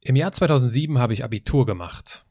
[0.00, 2.24] Im Jahr 2007 habe ich Abitur gemacht.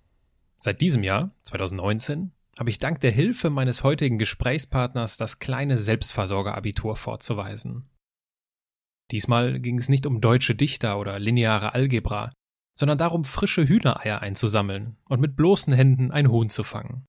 [0.57, 6.95] Seit diesem Jahr, 2019, habe ich dank der Hilfe meines heutigen Gesprächspartners das kleine Selbstversorgerabitur
[6.95, 7.89] vorzuweisen.
[9.11, 12.31] Diesmal ging es nicht um deutsche Dichter oder lineare Algebra,
[12.73, 17.05] sondern darum, frische Hühnereier einzusammeln und mit bloßen Händen ein Huhn zu fangen.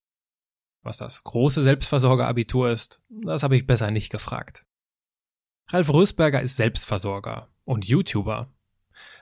[0.82, 4.64] Was das große Selbstversorgerabitur ist, das habe ich besser nicht gefragt.
[5.68, 8.52] Ralf Rösberger ist Selbstversorger und YouTuber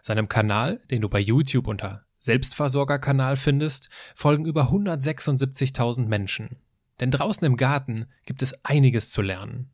[0.03, 6.57] seinem Kanal, den du bei YouTube unter Selbstversorgerkanal findest, folgen über 176.000 Menschen.
[7.01, 9.71] Denn draußen im Garten gibt es einiges zu lernen.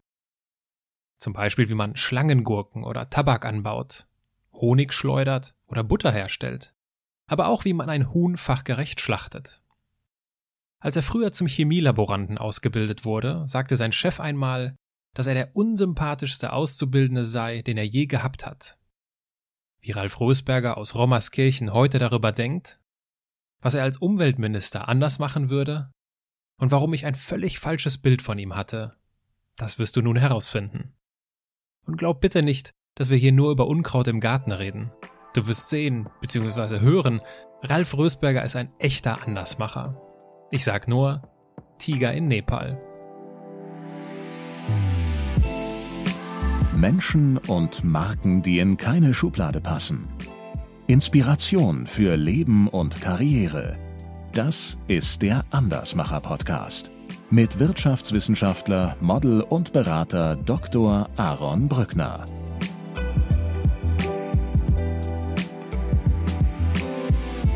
[1.19, 4.07] Zum Beispiel, wie man Schlangengurken oder Tabak anbaut,
[4.53, 6.75] Honig schleudert oder Butter herstellt.
[7.27, 9.63] Aber auch, wie man ein Huhn fachgerecht schlachtet.
[10.79, 14.77] Als er früher zum Chemielaboranten ausgebildet wurde, sagte sein Chef einmal,
[15.15, 18.79] dass er der unsympathischste Auszubildende sei, den er je gehabt hat
[19.83, 22.81] wie Ralf Rosberger aus Rommerskirchen heute darüber denkt,
[23.61, 25.93] was er als Umweltminister anders machen würde
[26.59, 28.97] und warum ich ein völlig falsches Bild von ihm hatte,
[29.57, 30.95] das wirst du nun herausfinden.
[31.85, 34.93] Und glaub bitte nicht, dass wir hier nur über Unkraut im Garten reden.
[35.35, 36.81] Du wirst sehen bzw.
[36.81, 37.21] hören,
[37.63, 40.01] Ralf Rösberger ist ein echter Andersmacher.
[40.51, 41.29] Ich sag nur
[41.79, 42.81] Tiger in Nepal.
[46.77, 50.09] Menschen und Marken, die in keine Schublade passen.
[50.87, 53.77] Inspiration für Leben und Karriere.
[54.33, 56.91] Das ist der Andersmacher Podcast
[57.33, 61.09] mit Wirtschaftswissenschaftler, Model und Berater Dr.
[61.17, 62.27] Aaron Brückner.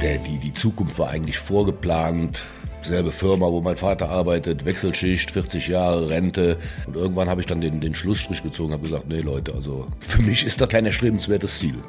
[0.00, 2.42] Der, die, die Zukunft war eigentlich vorgeplant
[2.82, 6.58] selbe Firma, wo mein Vater arbeitet, Wechselschicht, 40 Jahre, Rente.
[6.86, 10.22] Und irgendwann habe ich dann den, den Schlussstrich gezogen, habe gesagt, nee Leute, also für
[10.22, 11.82] mich ist das kein erstrebenswertes Ziel.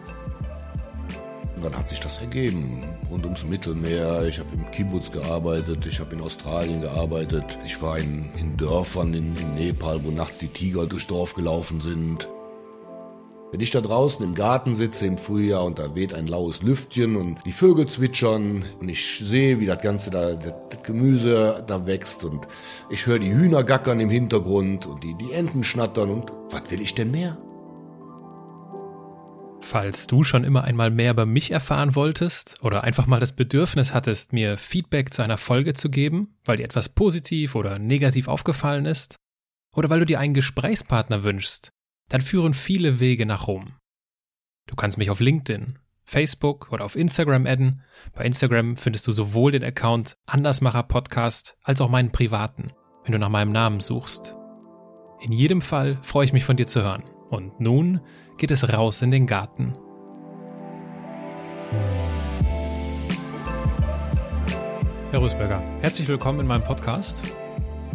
[1.55, 2.83] Und dann hat sich das ergeben.
[3.09, 7.97] Rund ums Mittelmeer, ich habe im Kibbutz gearbeitet, ich habe in Australien gearbeitet, ich war
[7.97, 12.29] in, in Dörfern in, in Nepal, wo nachts die Tiger durchs Dorf gelaufen sind.
[13.49, 17.15] Wenn ich da draußen im Garten sitze im Frühjahr und da weht ein laues Lüftchen
[17.15, 22.25] und die Vögel zwitschern und ich sehe, wie das ganze da, das Gemüse da wächst
[22.25, 22.45] und
[22.89, 26.81] ich höre die Hühner gackern im Hintergrund und die, die Enten schnattern und was will
[26.81, 27.37] ich denn mehr?
[29.61, 33.93] Falls du schon immer einmal mehr über mich erfahren wolltest oder einfach mal das Bedürfnis
[33.93, 38.85] hattest, mir Feedback zu einer Folge zu geben, weil dir etwas positiv oder negativ aufgefallen
[38.85, 39.15] ist,
[39.73, 41.71] oder weil du dir einen Gesprächspartner wünschst,
[42.09, 43.73] dann führen viele Wege nach Rom.
[44.67, 47.83] Du kannst mich auf LinkedIn, Facebook oder auf Instagram adden.
[48.13, 52.71] Bei Instagram findest du sowohl den Account Andersmacher Podcast als auch meinen privaten,
[53.03, 54.35] wenn du nach meinem Namen suchst.
[55.21, 57.03] In jedem Fall freue ich mich von dir zu hören.
[57.29, 57.99] Und nun
[58.37, 59.73] geht es raus in den Garten.
[65.11, 67.23] Herr Rüsberger, herzlich willkommen in meinem Podcast.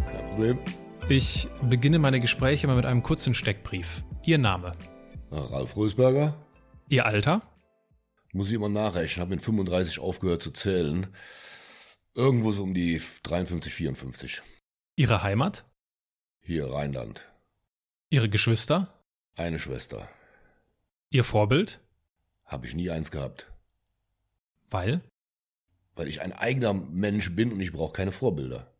[0.04, 0.81] Kein Problem.
[1.08, 4.04] Ich beginne meine Gespräche immer mit einem kurzen Steckbrief.
[4.24, 4.72] Ihr Name?
[5.30, 6.34] Ralf Rösberger.
[6.88, 7.42] Ihr Alter?
[8.32, 11.08] Muss ich immer nachrechnen, habe mit 35 aufgehört zu zählen.
[12.14, 14.42] Irgendwo so um die 53, 54.
[14.96, 15.64] Ihre Heimat?
[16.40, 17.26] Hier Rheinland.
[18.08, 19.02] Ihre Geschwister?
[19.34, 20.08] Eine Schwester.
[21.10, 21.80] Ihr Vorbild?
[22.44, 23.52] Habe ich nie eins gehabt.
[24.70, 25.02] Weil?
[25.94, 28.71] Weil ich ein eigener Mensch bin und ich brauche keine Vorbilder.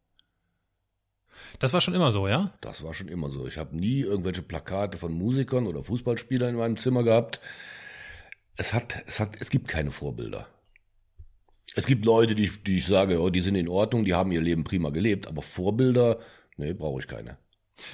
[1.58, 2.52] Das war schon immer so, ja?
[2.60, 3.46] Das war schon immer so.
[3.46, 7.40] Ich habe nie irgendwelche Plakate von Musikern oder Fußballspielern in meinem Zimmer gehabt.
[8.56, 10.46] Es hat, es hat, es gibt keine Vorbilder.
[11.74, 14.42] Es gibt Leute, die, die ich sage, oh, die sind in Ordnung, die haben ihr
[14.42, 16.18] Leben prima gelebt, aber Vorbilder,
[16.56, 17.38] nee, brauche ich keine.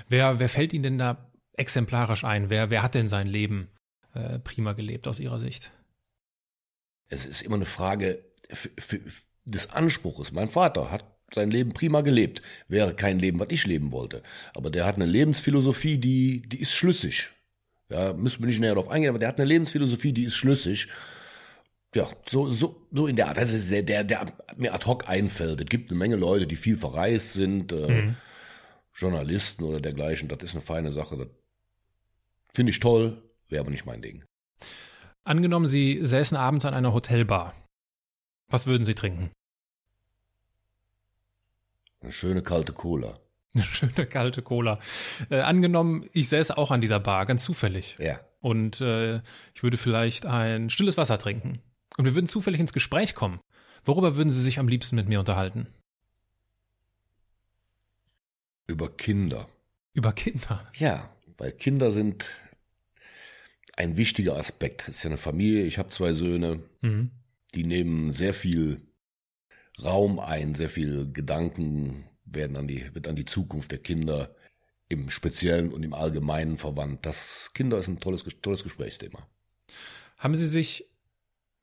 [0.08, 2.50] Wer, wer fällt Ihnen denn da exemplarisch ein?
[2.50, 3.68] Wer, wer hat denn sein Leben
[4.14, 5.72] äh, prima gelebt aus Ihrer Sicht?
[7.08, 8.24] Es ist immer eine Frage
[9.44, 10.32] des Anspruches.
[10.32, 11.04] Mein Vater hat
[11.34, 12.42] sein Leben prima gelebt.
[12.68, 14.22] Wäre kein Leben, was ich leben wollte.
[14.54, 17.32] Aber der hat eine Lebensphilosophie, die, die ist schlüssig.
[17.90, 20.88] Ja, müssen wir nicht näher darauf eingehen, aber der hat eine Lebensphilosophie, die ist schlüssig.
[21.94, 23.38] Ja, so, so, so in der Art.
[23.38, 24.26] Das ist der, der, der
[24.56, 25.60] mir ad hoc einfällt.
[25.60, 28.16] Es gibt eine Menge Leute, die viel verreist sind, äh, mhm.
[28.94, 30.28] Journalisten oder dergleichen.
[30.28, 31.16] Das ist eine feine Sache.
[31.16, 31.28] Das
[32.54, 34.24] finde ich toll, wäre aber nicht mein Ding.
[35.24, 37.54] Angenommen, Sie säßen abends an einer Hotelbar.
[38.50, 39.30] Was würden Sie trinken?
[42.00, 43.18] Eine schöne kalte Cola.
[43.54, 44.78] Eine schöne kalte Cola.
[45.30, 47.96] Äh, angenommen, ich säße auch an dieser Bar, ganz zufällig.
[47.98, 48.20] Ja.
[48.40, 49.20] Und äh,
[49.54, 51.60] ich würde vielleicht ein stilles Wasser trinken.
[51.96, 53.40] Und wir würden zufällig ins Gespräch kommen.
[53.84, 55.66] Worüber würden Sie sich am liebsten mit mir unterhalten?
[58.66, 59.48] Über Kinder.
[59.94, 60.64] Über Kinder?
[60.74, 62.26] Ja, weil Kinder sind
[63.76, 64.82] ein wichtiger Aspekt.
[64.82, 66.60] Es ist ja eine Familie, ich habe zwei Söhne.
[66.82, 67.10] Mhm.
[67.54, 68.80] die nehmen sehr viel
[69.82, 74.34] Raum ein, sehr viel Gedanken werden an die, wird an die Zukunft der Kinder
[74.88, 77.04] im Speziellen und im Allgemeinen verwandt.
[77.04, 79.26] Das Kinder ist ein tolles, tolles Gesprächsthema.
[80.18, 80.86] Haben Sie sich,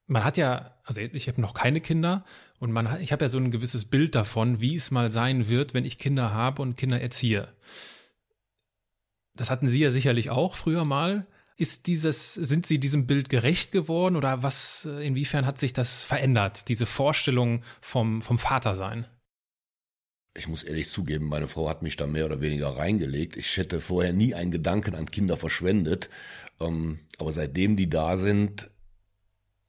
[0.08, 2.24] man hat ja, also ich habe noch keine Kinder
[2.60, 5.74] und man ich habe ja so ein gewisses Bild davon, wie es mal sein wird,
[5.74, 7.54] wenn ich Kinder habe und Kinder erziehe.
[9.36, 11.28] Das hatten Sie ja sicherlich auch früher mal.
[11.58, 16.68] Ist dieses, sind Sie diesem Bild gerecht geworden oder was, inwiefern hat sich das verändert,
[16.68, 19.06] diese Vorstellung vom, vom Vatersein?
[20.38, 23.38] Ich muss ehrlich zugeben, meine Frau hat mich da mehr oder weniger reingelegt.
[23.38, 26.10] Ich hätte vorher nie einen Gedanken an Kinder verschwendet.
[26.60, 28.70] Ähm, aber seitdem die da sind,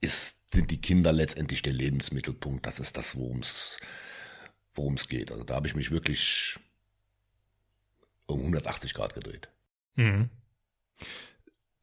[0.01, 2.67] ist, sind die Kinder letztendlich der Lebensmittelpunkt.
[2.67, 3.79] Das ist das, worum es
[4.77, 5.33] worum es geht.
[5.33, 6.59] Also da habe ich mich wirklich
[8.27, 9.49] um 180 Grad gedreht.
[9.95, 10.31] Mhm.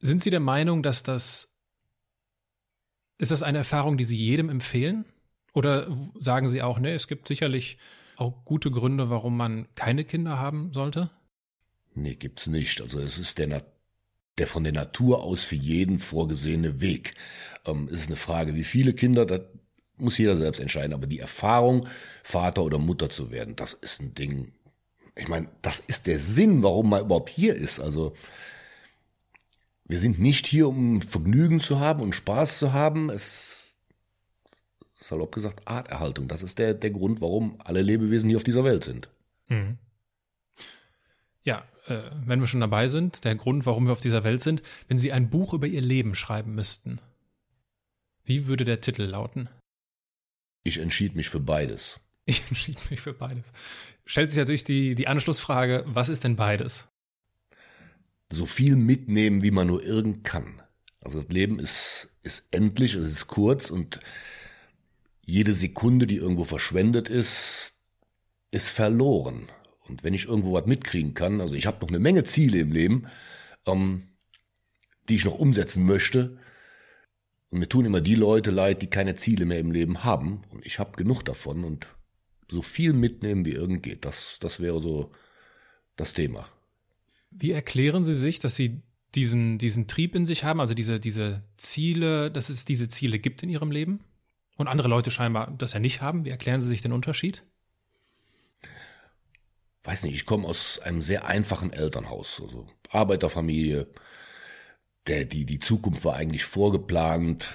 [0.05, 1.55] Sind Sie der Meinung, dass das,
[3.17, 5.05] ist das eine Erfahrung, die Sie jedem empfehlen?
[5.53, 5.87] Oder
[6.19, 7.77] sagen Sie auch, ne, es gibt sicherlich
[8.17, 11.09] auch gute Gründe, warum man keine Kinder haben sollte?
[11.95, 12.81] Nee, gibt's nicht.
[12.81, 13.63] Also es ist der,
[14.37, 17.13] der von der Natur aus für jeden vorgesehene Weg.
[17.65, 19.39] Ähm, es ist eine Frage, wie viele Kinder, das
[19.95, 20.93] muss jeder selbst entscheiden.
[20.93, 21.87] Aber die Erfahrung,
[22.23, 24.51] Vater oder Mutter zu werden, das ist ein Ding.
[25.15, 27.79] Ich meine, das ist der Sinn, warum man überhaupt hier ist.
[27.79, 28.13] Also
[29.93, 33.11] wir sind nicht hier, um Vergnügen zu haben und Spaß zu haben.
[33.11, 33.77] Es
[34.95, 36.27] salopp gesagt Arterhaltung.
[36.27, 39.07] Das ist der, der Grund, warum alle Lebewesen hier auf dieser Welt sind.
[39.49, 39.77] Mhm.
[41.43, 44.63] Ja, äh, wenn wir schon dabei sind, der Grund, warum wir auf dieser Welt sind,
[44.87, 46.99] wenn Sie ein Buch über Ihr Leben schreiben müssten,
[48.25, 49.47] wie würde der Titel lauten?
[50.63, 51.99] Ich entschied mich für beides.
[52.25, 53.53] Ich entschied mich für beides.
[54.07, 56.87] Stellt sich natürlich die, die Anschlussfrage, was ist denn beides?
[58.33, 60.61] So viel mitnehmen, wie man nur irgend kann.
[61.01, 63.99] Also das Leben ist, ist endlich, es ist kurz und
[65.21, 67.75] jede Sekunde, die irgendwo verschwendet ist,
[68.51, 69.47] ist verloren.
[69.87, 72.71] Und wenn ich irgendwo was mitkriegen kann, also ich habe noch eine Menge Ziele im
[72.71, 73.07] Leben,
[73.65, 74.09] ähm,
[75.09, 76.37] die ich noch umsetzen möchte.
[77.49, 80.43] Und mir tun immer die Leute leid, die keine Ziele mehr im Leben haben.
[80.49, 81.87] Und ich habe genug davon und
[82.49, 84.05] so viel mitnehmen, wie irgend geht.
[84.05, 85.11] Das, das wäre so
[85.95, 86.47] das Thema.
[87.35, 88.81] Wie erklären Sie sich, dass Sie
[89.15, 93.43] diesen, diesen Trieb in sich haben, also diese, diese Ziele, dass es diese Ziele gibt
[93.43, 93.99] in Ihrem Leben?
[94.55, 96.25] Und andere Leute scheinbar das ja nicht haben.
[96.25, 97.43] Wie erklären Sie sich den Unterschied?
[99.83, 103.87] Weiß nicht, ich komme aus einem sehr einfachen Elternhaus, also Arbeiterfamilie.
[105.07, 107.53] Der, die, die Zukunft war eigentlich vorgeplant.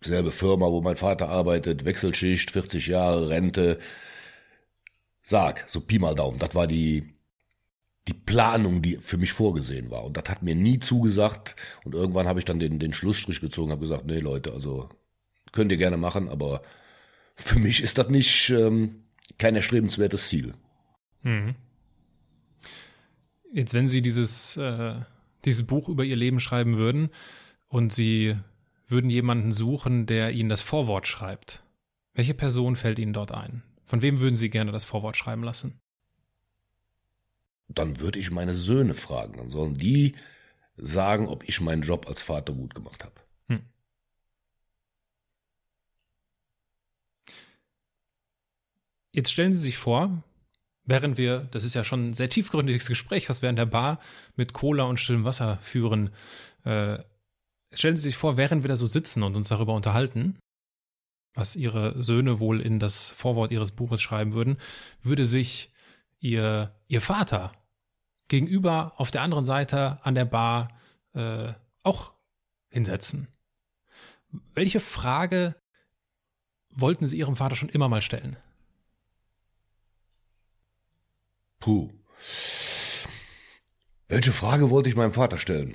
[0.00, 3.78] Selbe Firma, wo mein Vater arbeitet, Wechselschicht, 40 Jahre, Rente.
[5.22, 7.15] Sag, so Pi mal Daumen, das war die,
[8.08, 10.04] die Planung, die für mich vorgesehen war.
[10.04, 11.56] Und das hat mir nie zugesagt.
[11.84, 14.88] Und irgendwann habe ich dann den, den Schlussstrich gezogen, habe gesagt, nee Leute, also
[15.52, 16.62] könnt ihr gerne machen, aber
[17.34, 19.02] für mich ist das nicht ähm,
[19.38, 20.54] kein erstrebenswertes Ziel.
[21.22, 21.54] Mhm.
[23.52, 24.94] Jetzt, wenn Sie dieses, äh,
[25.44, 27.10] dieses Buch über Ihr Leben schreiben würden
[27.68, 28.36] und Sie
[28.86, 31.64] würden jemanden suchen, der Ihnen das Vorwort schreibt,
[32.14, 33.62] welche Person fällt Ihnen dort ein?
[33.84, 35.78] Von wem würden Sie gerne das Vorwort schreiben lassen?
[37.68, 39.38] Dann würde ich meine Söhne fragen.
[39.38, 40.14] Dann sollen die
[40.76, 43.14] sagen, ob ich meinen Job als Vater gut gemacht habe.
[43.48, 43.62] Hm.
[49.12, 50.22] Jetzt stellen Sie sich vor,
[50.84, 53.98] während wir, das ist ja schon ein sehr tiefgründiges Gespräch, was wir an der Bar
[54.36, 56.10] mit Cola und stillem Wasser führen,
[56.64, 56.98] äh,
[57.72, 60.38] stellen Sie sich vor, während wir da so sitzen und uns darüber unterhalten,
[61.34, 64.56] was Ihre Söhne wohl in das Vorwort Ihres Buches schreiben würden,
[65.02, 65.70] würde sich
[66.18, 67.52] ihr, ihr Vater
[68.28, 70.68] gegenüber auf der anderen Seite an der Bar
[71.14, 72.14] äh, auch
[72.68, 73.28] hinsetzen.
[74.54, 75.54] Welche Frage
[76.70, 78.36] wollten Sie Ihrem Vater schon immer mal stellen?
[81.58, 81.90] Puh.
[84.08, 85.74] Welche Frage wollte ich meinem Vater stellen?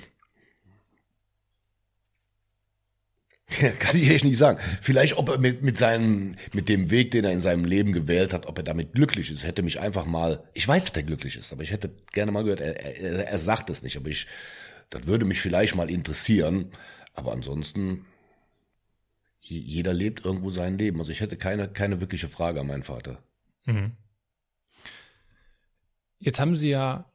[3.78, 4.58] Kann ich echt nicht sagen.
[4.80, 8.32] Vielleicht, ob er mit, mit seinem, mit dem Weg, den er in seinem Leben gewählt
[8.32, 11.36] hat, ob er damit glücklich ist, hätte mich einfach mal, ich weiß, dass er glücklich
[11.36, 14.26] ist, aber ich hätte gerne mal gehört, er, er, er sagt es nicht, aber ich,
[14.90, 16.70] das würde mich vielleicht mal interessieren,
[17.14, 18.06] aber ansonsten,
[19.40, 21.00] jeder lebt irgendwo sein Leben.
[21.00, 23.18] Also ich hätte keine, keine wirkliche Frage an meinen Vater.
[23.64, 23.92] Mhm.
[26.20, 27.10] Jetzt haben Sie ja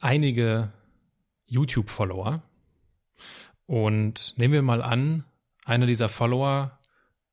[0.00, 0.70] einige
[1.48, 2.42] YouTube-Follower.
[3.66, 5.24] Und nehmen wir mal an,
[5.72, 6.78] einer dieser Follower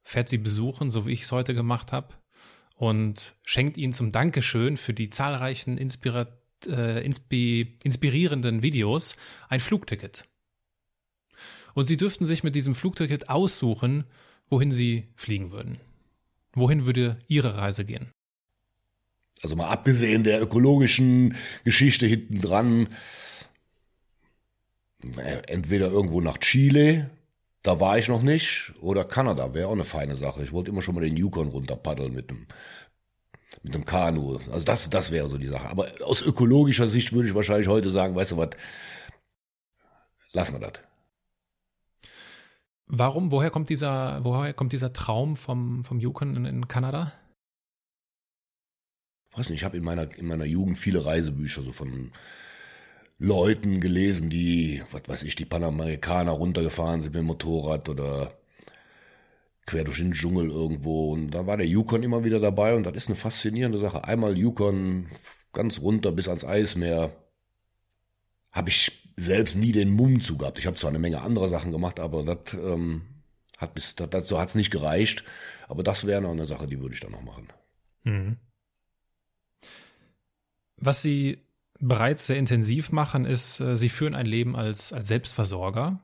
[0.02, 2.16] fährt sie besuchen, so wie ich es heute gemacht habe,
[2.76, 6.28] und schenkt ihnen zum Dankeschön für die zahlreichen inspira
[6.66, 9.18] äh, inspi inspirierenden Videos
[9.50, 10.24] ein Flugticket.
[11.74, 14.06] Und Sie dürften sich mit diesem Flugticket aussuchen,
[14.50, 15.78] wohin Sie fliegen würden.
[16.54, 18.12] Wohin würde Ihre Reise gehen?
[19.42, 22.90] Also mal abgesehen der ökologischen Geschichte hinten dran,
[25.18, 27.10] äh, entweder irgendwo nach Chile,
[27.62, 30.44] da war ich noch nicht, oder Kanada, wäre auch eine feine Sache.
[30.44, 32.48] Ich wollte immer schon mal den Yukon runterpaddeln mit einem
[33.64, 34.38] mit einem Kanu.
[34.52, 35.68] Also das, das wäre so die Sache.
[35.68, 38.50] Aber aus ökologischer Sicht würde ich wahrscheinlich heute sagen, weißt du was,
[40.32, 40.82] lassen wir das.
[42.86, 47.12] Warum, woher kommt dieser, woher kommt dieser Traum vom, vom Yukon in, in Kanada?
[49.40, 52.12] weiß nicht, ich habe in meiner, in meiner Jugend viele Reisebücher so von
[53.20, 58.34] Leuten gelesen, die, was weiß ich, die Panamerikaner runtergefahren sind mit dem Motorrad oder
[59.66, 61.12] quer durch den Dschungel irgendwo.
[61.12, 64.06] Und da war der Yukon immer wieder dabei und das ist eine faszinierende Sache.
[64.06, 65.08] Einmal Yukon
[65.52, 67.12] ganz runter bis ans Eismeer.
[68.52, 70.58] Habe ich selbst nie den Mumm zu gehabt.
[70.58, 73.02] Ich habe zwar eine Menge anderer Sachen gemacht, aber das ähm,
[73.58, 75.26] hat bis dazu hat's nicht gereicht.
[75.68, 77.50] Aber das wäre noch eine Sache, die würde ich dann noch machen.
[78.06, 78.38] Mhm.
[80.78, 81.49] Was Sie
[81.80, 86.00] bereits sehr intensiv machen, ist, äh, Sie führen ein Leben als, als Selbstversorger.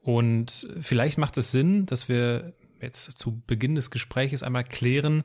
[0.00, 5.24] Und vielleicht macht es Sinn, dass wir jetzt zu Beginn des Gespräches einmal klären,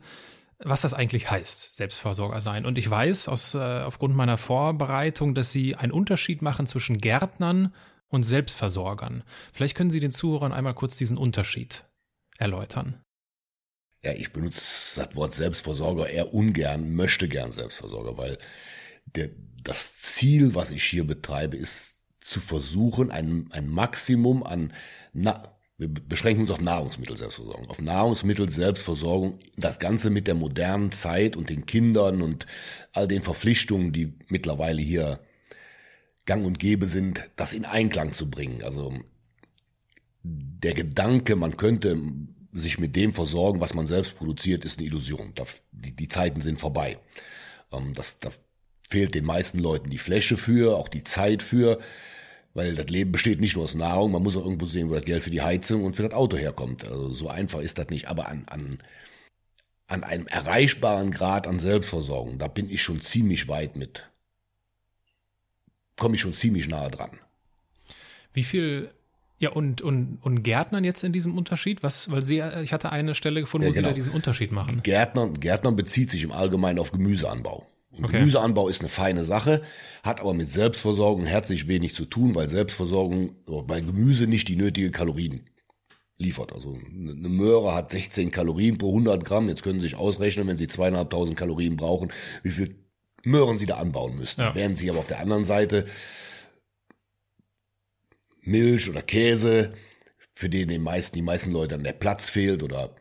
[0.60, 2.66] was das eigentlich heißt, Selbstversorger sein.
[2.66, 7.74] Und ich weiß aus, äh, aufgrund meiner Vorbereitung, dass Sie einen Unterschied machen zwischen Gärtnern
[8.08, 9.24] und Selbstversorgern.
[9.52, 11.86] Vielleicht können Sie den Zuhörern einmal kurz diesen Unterschied
[12.38, 13.04] erläutern.
[14.04, 18.38] Ja, ich benutze das Wort Selbstversorger eher ungern, möchte gern Selbstversorger, weil
[19.06, 19.30] der,
[19.64, 24.74] das Ziel, was ich hier betreibe, ist zu versuchen, ein, ein Maximum an,
[25.14, 25.44] na,
[25.78, 31.66] wir beschränken uns auf Nahrungsmittelselbstversorgung, auf Nahrungsmittelselbstversorgung, das Ganze mit der modernen Zeit und den
[31.66, 32.46] Kindern und
[32.94, 35.20] all den Verpflichtungen, die mittlerweile hier
[36.26, 38.64] gang und gäbe sind, das in Einklang zu bringen.
[38.64, 38.94] Also
[40.24, 42.00] der Gedanke, man könnte
[42.54, 45.34] sich mit dem versorgen, was man selbst produziert, ist eine Illusion.
[45.72, 47.00] Die, Zeiten sind vorbei.
[47.72, 48.30] Ähm, das, da
[48.88, 51.80] fehlt den meisten Leuten die Fläche für, auch die Zeit für,
[52.54, 55.06] weil das Leben besteht nicht nur aus Nahrung, man muss auch irgendwo sehen, wo das
[55.06, 56.86] Geld für die Heizung und für das Auto herkommt.
[56.86, 58.80] Also so einfach ist das nicht, aber an, an,
[59.88, 64.10] an einem erreichbaren Grad an Selbstversorgung, da bin ich schon ziemlich weit mit.
[65.98, 67.12] Komme ich schon ziemlich nahe dran.
[68.34, 68.92] Wie viel
[69.40, 71.84] ja, und, und, und Gärtnern jetzt in diesem Unterschied?
[71.84, 73.88] Was, weil Sie, ich hatte eine Stelle gefunden, wo ja, genau.
[73.90, 74.82] Sie da diesen Unterschied machen.
[74.84, 77.68] Gärtnern, Gärtnern bezieht sich im Allgemeinen auf Gemüseanbau.
[77.96, 78.20] Und okay.
[78.20, 79.62] Gemüseanbau ist eine feine Sache,
[80.04, 84.92] hat aber mit Selbstversorgung herzlich wenig zu tun, weil Selbstversorgung bei Gemüse nicht die nötige
[84.92, 85.42] Kalorien
[86.18, 86.54] liefert.
[86.54, 89.48] Also eine Möhre hat 16 Kalorien pro 100 Gramm.
[89.48, 92.76] Jetzt können Sie sich ausrechnen, wenn Sie zweieinhalbtausend Kalorien brauchen, wie viel
[93.26, 94.42] Möhren Sie da anbauen müssten.
[94.42, 94.56] Ja.
[94.56, 95.86] Während Sie aber auf der anderen Seite
[98.42, 99.74] Milch oder Käse,
[100.36, 102.96] für den den meisten, die meisten Leute dann der Platz fehlt oder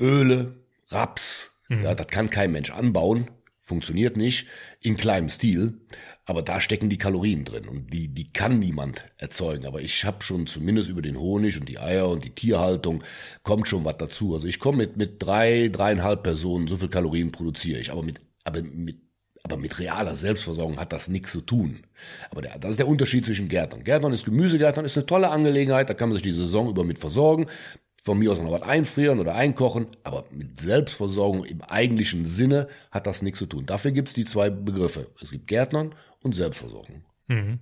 [0.00, 0.56] Öle,
[0.88, 1.82] Raps, Mhm.
[1.82, 3.26] Ja, das kann kein Mensch anbauen,
[3.64, 4.46] funktioniert nicht,
[4.80, 5.80] in kleinem Stil,
[6.24, 9.66] aber da stecken die Kalorien drin und die, die kann niemand erzeugen.
[9.66, 13.04] Aber ich habe schon zumindest über den Honig und die Eier und die Tierhaltung
[13.42, 14.34] kommt schon was dazu.
[14.34, 18.20] Also ich komme mit, mit drei, dreieinhalb Personen, so viel Kalorien produziere ich, aber mit,
[18.44, 18.98] aber mit
[19.44, 21.78] aber mit realer Selbstversorgung hat das nichts zu tun.
[22.30, 23.82] Aber der, das ist der Unterschied zwischen Gärtnern.
[23.82, 26.98] Gärtnern ist Gemüsegärtnern, ist eine tolle Angelegenheit, da kann man sich die Saison über mit
[26.98, 27.46] versorgen
[28.08, 33.06] von mir aus noch was einfrieren oder einkochen, aber mit Selbstversorgung im eigentlichen Sinne hat
[33.06, 33.66] das nichts zu tun.
[33.66, 35.08] Dafür gibt es die zwei Begriffe.
[35.22, 37.02] Es gibt Gärtnern und Selbstversorgung.
[37.26, 37.58] Mhm.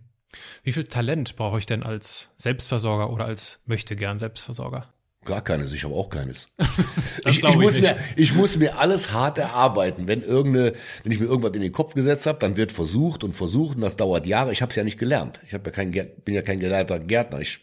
[0.63, 4.87] Wie viel Talent brauche ich denn als Selbstversorger oder als möchte gern Selbstversorger?
[5.25, 6.47] Gar keines, ich habe auch keines.
[7.27, 10.07] ich, ich, muss mir, ich muss mir alles hart erarbeiten.
[10.07, 13.33] Wenn irgendeine, wenn ich mir irgendwas in den Kopf gesetzt habe, dann wird versucht und
[13.33, 14.53] versucht und das dauert Jahre.
[14.53, 15.41] Ich habe es ja nicht gelernt.
[15.45, 17.41] Ich ja kein, bin ja kein gelernter Gärtner.
[17.41, 17.63] Ich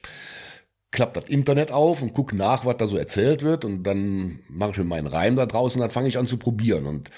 [0.94, 4.72] klappe das Internet auf und gucke nach, was da so erzählt wird und dann mache
[4.72, 7.10] ich mir meinen Reim da draußen und dann fange ich an zu probieren und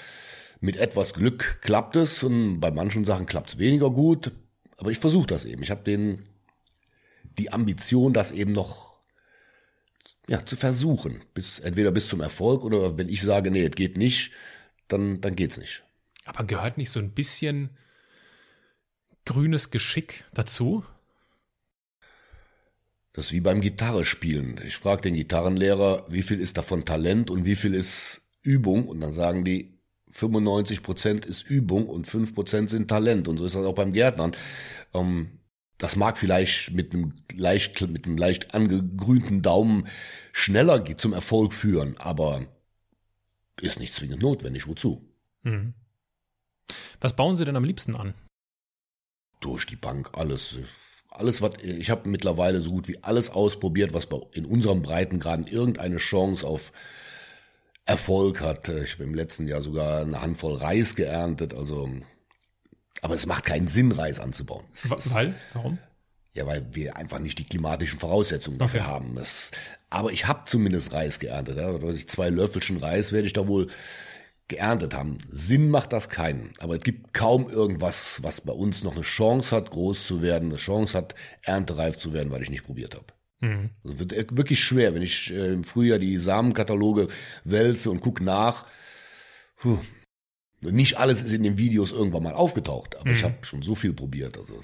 [0.60, 4.32] mit etwas Glück klappt es und bei manchen Sachen klappt es weniger gut,
[4.78, 5.62] aber ich versuche das eben.
[5.62, 6.26] Ich habe den
[7.38, 8.96] die Ambition, das eben noch
[10.26, 13.98] ja, zu versuchen, bis entweder bis zum Erfolg oder wenn ich sage, nee, es geht
[13.98, 14.32] nicht,
[14.88, 15.84] dann dann geht's nicht.
[16.24, 17.76] Aber gehört nicht so ein bisschen
[19.26, 20.82] grünes Geschick dazu?
[23.16, 24.60] Das ist wie beim Gitarrespielen.
[24.66, 28.86] Ich frage den Gitarrenlehrer, wie viel ist davon Talent und wie viel ist Übung?
[28.86, 29.80] Und dann sagen die,
[30.10, 33.26] 95 Prozent ist Übung und 5 Prozent sind Talent.
[33.26, 34.32] Und so ist das auch beim Gärtnern.
[34.92, 35.40] Ähm,
[35.78, 39.88] das mag vielleicht mit einem leicht, mit einem leicht angegrünten Daumen
[40.34, 42.46] schneller zum Erfolg führen, aber
[43.62, 44.68] ist nicht zwingend notwendig.
[44.68, 45.08] Wozu?
[45.42, 45.72] Mhm.
[47.00, 48.12] Was bauen Sie denn am liebsten an?
[49.40, 50.58] Durch die Bank alles
[51.18, 55.96] alles, was ich habe mittlerweile so gut wie alles ausprobiert, was in unserem Breitengraden irgendeine
[55.98, 56.72] Chance auf
[57.84, 58.68] Erfolg hat.
[58.68, 61.88] Ich habe im letzten Jahr sogar eine Handvoll Reis geerntet, also
[63.02, 64.64] aber es macht keinen Sinn, Reis anzubauen.
[64.72, 65.34] Es, weil?
[65.52, 65.78] Warum?
[66.32, 68.90] Ja, weil wir einfach nicht die klimatischen Voraussetzungen dafür okay.
[68.90, 69.16] haben.
[69.16, 69.52] Es,
[69.88, 71.56] aber ich habe zumindest Reis geerntet.
[71.56, 71.82] Ja.
[71.82, 73.68] Weiß ich, zwei Löffelchen Reis werde ich da wohl
[74.48, 75.18] geerntet haben.
[75.30, 76.52] Sinn macht das keinen.
[76.58, 80.50] Aber es gibt kaum irgendwas, was bei uns noch eine Chance hat, groß zu werden,
[80.50, 83.06] eine Chance hat, erntereif zu werden, weil ich nicht probiert habe.
[83.40, 83.70] Mhm.
[83.84, 87.08] Also wird wirklich schwer, wenn ich äh, im Frühjahr die Samenkataloge
[87.44, 88.66] wälze und gucke nach.
[89.56, 89.78] Puh.
[90.60, 93.14] Nicht alles ist in den Videos irgendwann mal aufgetaucht, aber mhm.
[93.14, 94.38] ich habe schon so viel probiert.
[94.38, 94.54] Also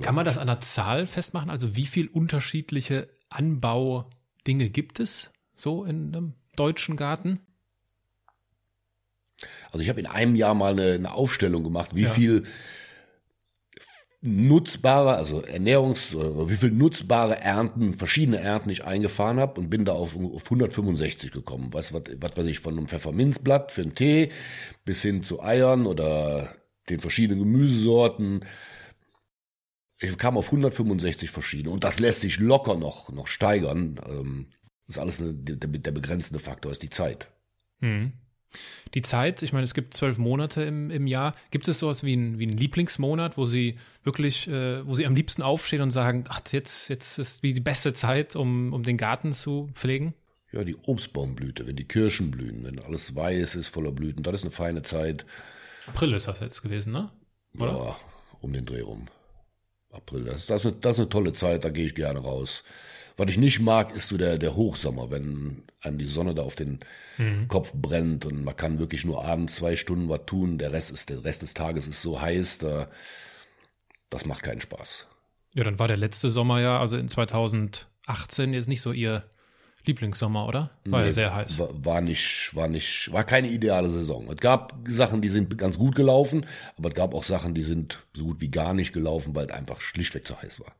[0.00, 1.50] Kann man das an der Zahl festmachen?
[1.50, 7.40] Also wie viel unterschiedliche Anbaudinge gibt es so in einem deutschen Garten?
[9.72, 12.10] Also ich habe in einem Jahr mal eine, eine Aufstellung gemacht, wie ja.
[12.10, 12.44] viel
[14.22, 19.92] nutzbare, also Ernährungs, wie viel nutzbare Ernten, verschiedene Ernten ich eingefahren habe und bin da
[19.92, 21.70] auf, auf 165 gekommen.
[21.72, 24.30] Was, was, was weiß ich, von einem Pfefferminzblatt für einen Tee
[24.84, 26.54] bis hin zu Eiern oder
[26.90, 28.44] den verschiedenen Gemüsesorten.
[30.00, 34.00] Ich kam auf 165 verschiedene und das lässt sich locker noch, noch steigern.
[34.06, 34.48] Ähm,
[34.86, 37.28] das ist alles eine, der, der begrenzende Faktor ist die Zeit.
[37.80, 38.12] Mhm.
[38.94, 41.34] Die Zeit, ich meine, es gibt zwölf Monate im, im Jahr.
[41.50, 45.14] Gibt es sowas wie einen wie ein Lieblingsmonat, wo Sie wirklich, äh, wo Sie am
[45.14, 48.96] liebsten aufstehen und sagen, ach, jetzt, jetzt ist wie die beste Zeit, um, um den
[48.96, 50.14] Garten zu pflegen?
[50.52, 54.42] Ja, die Obstbaumblüte, wenn die Kirschen blühen, wenn alles weiß ist, voller Blüten, das ist
[54.42, 55.24] eine feine Zeit.
[55.86, 57.10] April ist das jetzt gewesen, ne?
[57.56, 57.72] Oder?
[57.72, 57.96] Ja,
[58.40, 59.06] um den Dreh rum.
[59.92, 62.64] April, das, das, ist eine, das ist eine tolle Zeit, da gehe ich gerne raus.
[63.16, 66.56] Was ich nicht mag, ist so der, der Hochsommer, wenn einem die Sonne da auf
[66.56, 66.80] den
[67.18, 67.48] mhm.
[67.48, 70.58] Kopf brennt und man kann wirklich nur abends zwei Stunden was tun.
[70.58, 72.88] Der Rest ist, der Rest des Tages ist so heiß, da,
[74.08, 75.06] das macht keinen Spaß.
[75.54, 79.24] Ja, dann war der letzte Sommer ja, also in 2018 jetzt nicht so Ihr
[79.86, 80.70] Lieblingssommer, oder?
[80.84, 81.58] War nee, ja sehr heiß.
[81.58, 84.28] War, war, nicht, war nicht, war keine ideale Saison.
[84.30, 86.46] Es gab Sachen, die sind ganz gut gelaufen,
[86.76, 89.52] aber es gab auch Sachen, die sind so gut wie gar nicht gelaufen, weil es
[89.52, 90.74] einfach schlichtweg zu heiß war.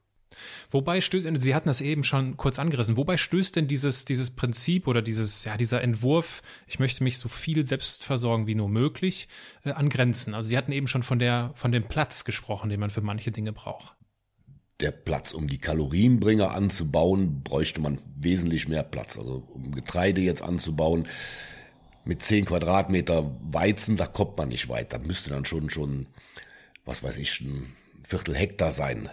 [0.70, 4.87] Wobei stößt, Sie hatten das eben schon kurz angerissen, wobei stößt denn dieses, dieses Prinzip
[4.87, 9.29] oder dieses, ja, dieser Entwurf, ich möchte mich so viel selbst versorgen wie nur möglich,
[9.64, 10.35] äh, an Grenzen?
[10.35, 13.31] Also Sie hatten eben schon von der, von dem Platz gesprochen, den man für manche
[13.31, 13.96] Dinge braucht.
[14.81, 19.18] Der Platz, um die Kalorienbringer anzubauen, bräuchte man wesentlich mehr Platz.
[19.18, 21.07] Also um Getreide jetzt anzubauen,
[22.05, 24.92] mit zehn Quadratmeter Weizen, da kommt man nicht weit.
[24.92, 26.07] Da müsste dann schon, schon,
[26.85, 29.09] was weiß ich, ein Viertel Hektar sein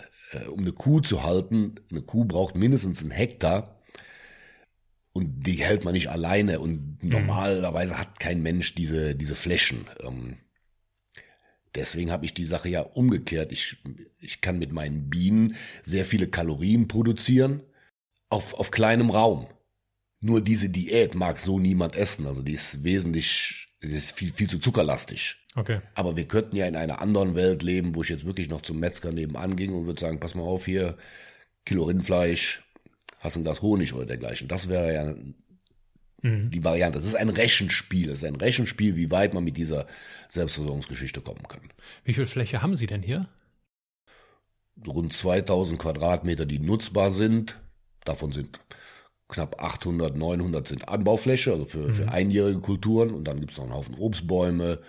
[0.50, 3.82] um eine Kuh zu halten, eine Kuh braucht mindestens einen Hektar
[5.18, 7.10] und die hält man nicht alleine und mhm.
[7.10, 9.86] normalerweise hat kein Mensch diese, diese Flächen.
[10.04, 10.38] Ähm,
[11.74, 13.52] deswegen habe ich die Sache ja umgekehrt.
[13.52, 13.78] Ich,
[14.20, 17.62] ich kann mit meinen Bienen sehr viele Kalorien produzieren
[18.30, 19.48] auf, auf kleinem Raum.
[20.20, 22.28] Nur diese Diät mag so niemand essen.
[22.28, 25.38] Also die ist wesentlich, die ist viel, viel zu zuckerlastig.
[25.56, 25.82] Okay.
[25.96, 28.80] Aber wir könnten ja in einer anderen Welt leben, wo ich jetzt wirklich noch zum
[28.80, 30.98] Metzger nebenan ging und würde sagen, pass mal auf hier,
[31.66, 32.64] Kilo Rindfleisch,
[33.20, 34.48] hast du das Honig oder dergleichen.
[34.48, 35.16] Das wäre ja
[36.22, 36.50] mhm.
[36.50, 36.98] die Variante.
[36.98, 38.08] Das ist ein Rechenspiel.
[38.08, 39.88] Das ist ein Rechenspiel, wie weit man mit dieser
[40.30, 41.62] Selbstversorgungsgeschichte kommen kann.
[42.04, 43.28] Wie viel Fläche haben Sie denn hier?
[44.86, 47.60] Rund 2000 Quadratmeter, die nutzbar sind.
[48.06, 48.60] Davon sind
[49.30, 51.94] knapp 800, 900 sind Anbaufläche, also für, mhm.
[51.94, 53.12] für einjährige Kulturen.
[53.12, 54.80] Und dann gibt es noch einen Haufen Obstbäume,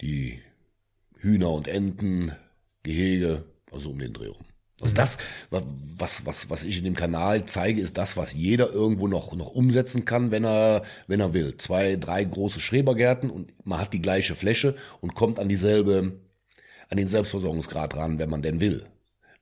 [0.00, 0.40] die
[1.18, 2.32] Hühner und Enten,
[2.82, 4.44] Gehege, also um den Dreh rum.
[4.80, 4.96] Also mhm.
[4.96, 5.18] das,
[5.50, 9.50] was, was, was ich in dem Kanal zeige, ist das, was jeder irgendwo noch, noch
[9.50, 11.56] umsetzen kann, wenn er, wenn er will.
[11.56, 16.20] Zwei, drei große Schrebergärten und man hat die gleiche Fläche und kommt an dieselbe,
[16.88, 18.84] an den Selbstversorgungsgrad ran, wenn man denn will.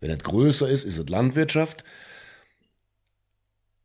[0.01, 1.85] Wenn es größer ist, ist es Landwirtschaft.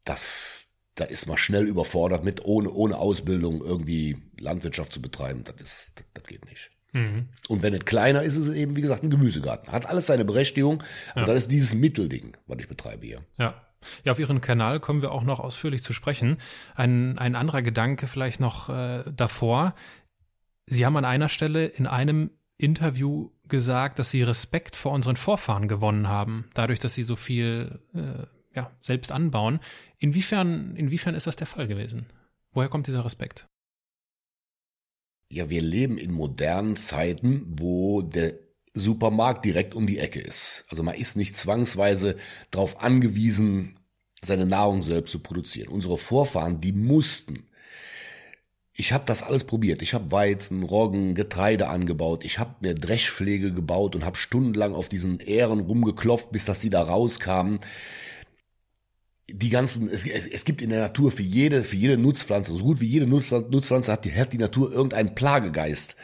[0.08, 5.44] Das, da ist man schnell überfordert mit, ohne, ohne Ausbildung irgendwie Landwirtschaft zu betreiben.
[5.44, 6.70] Das, ist, das, das geht nicht.
[6.94, 7.28] Mhm.
[7.48, 9.72] Und wenn es kleiner ist, ist es eben, wie gesagt, ein Gemüsegarten.
[9.72, 10.84] Hat alles seine Berechtigung.
[11.16, 11.22] Ja.
[11.22, 13.22] Und das ist dieses Mittelding, was ich betreibe hier.
[13.38, 13.62] Ja.
[14.04, 16.38] Ja, auf Ihren Kanal kommen wir auch noch ausführlich zu sprechen.
[16.76, 19.76] Ein, ein anderer Gedanke vielleicht noch äh, davor.
[20.66, 25.68] Sie haben an einer Stelle in einem Interview gesagt, dass Sie Respekt vor unseren Vorfahren
[25.68, 28.26] gewonnen haben, dadurch, dass Sie so viel äh,
[28.58, 29.60] ja, selbst anbauen.
[30.00, 32.08] Inwiefern, inwiefern ist das der Fall gewesen?
[32.52, 33.48] Woher kommt dieser Respekt?
[35.30, 38.34] Ja, wir leben in modernen Zeiten, wo der
[38.74, 40.66] Supermarkt direkt um die Ecke ist.
[40.70, 42.18] Also man ist nicht zwangsweise
[42.50, 43.78] darauf angewiesen,
[44.24, 45.70] seine Nahrung selbst zu produzieren.
[45.70, 47.48] Unsere Vorfahren, die mussten
[48.80, 49.82] ich habe das alles probiert.
[49.82, 52.24] Ich habe Weizen, Roggen, Getreide angebaut.
[52.24, 56.70] Ich habe mir Dreschpflege gebaut und habe stundenlang auf diesen Ähren rumgeklopft, bis dass die
[56.70, 57.58] da rauskamen.
[59.30, 62.64] Die ganzen, es, es, es gibt in der Natur für jede, für jede Nutzpflanze, so
[62.64, 65.96] gut wie jede Nutzpflanze, Nutzpflanze hat die, hat die Natur irgendeinen Plagegeist,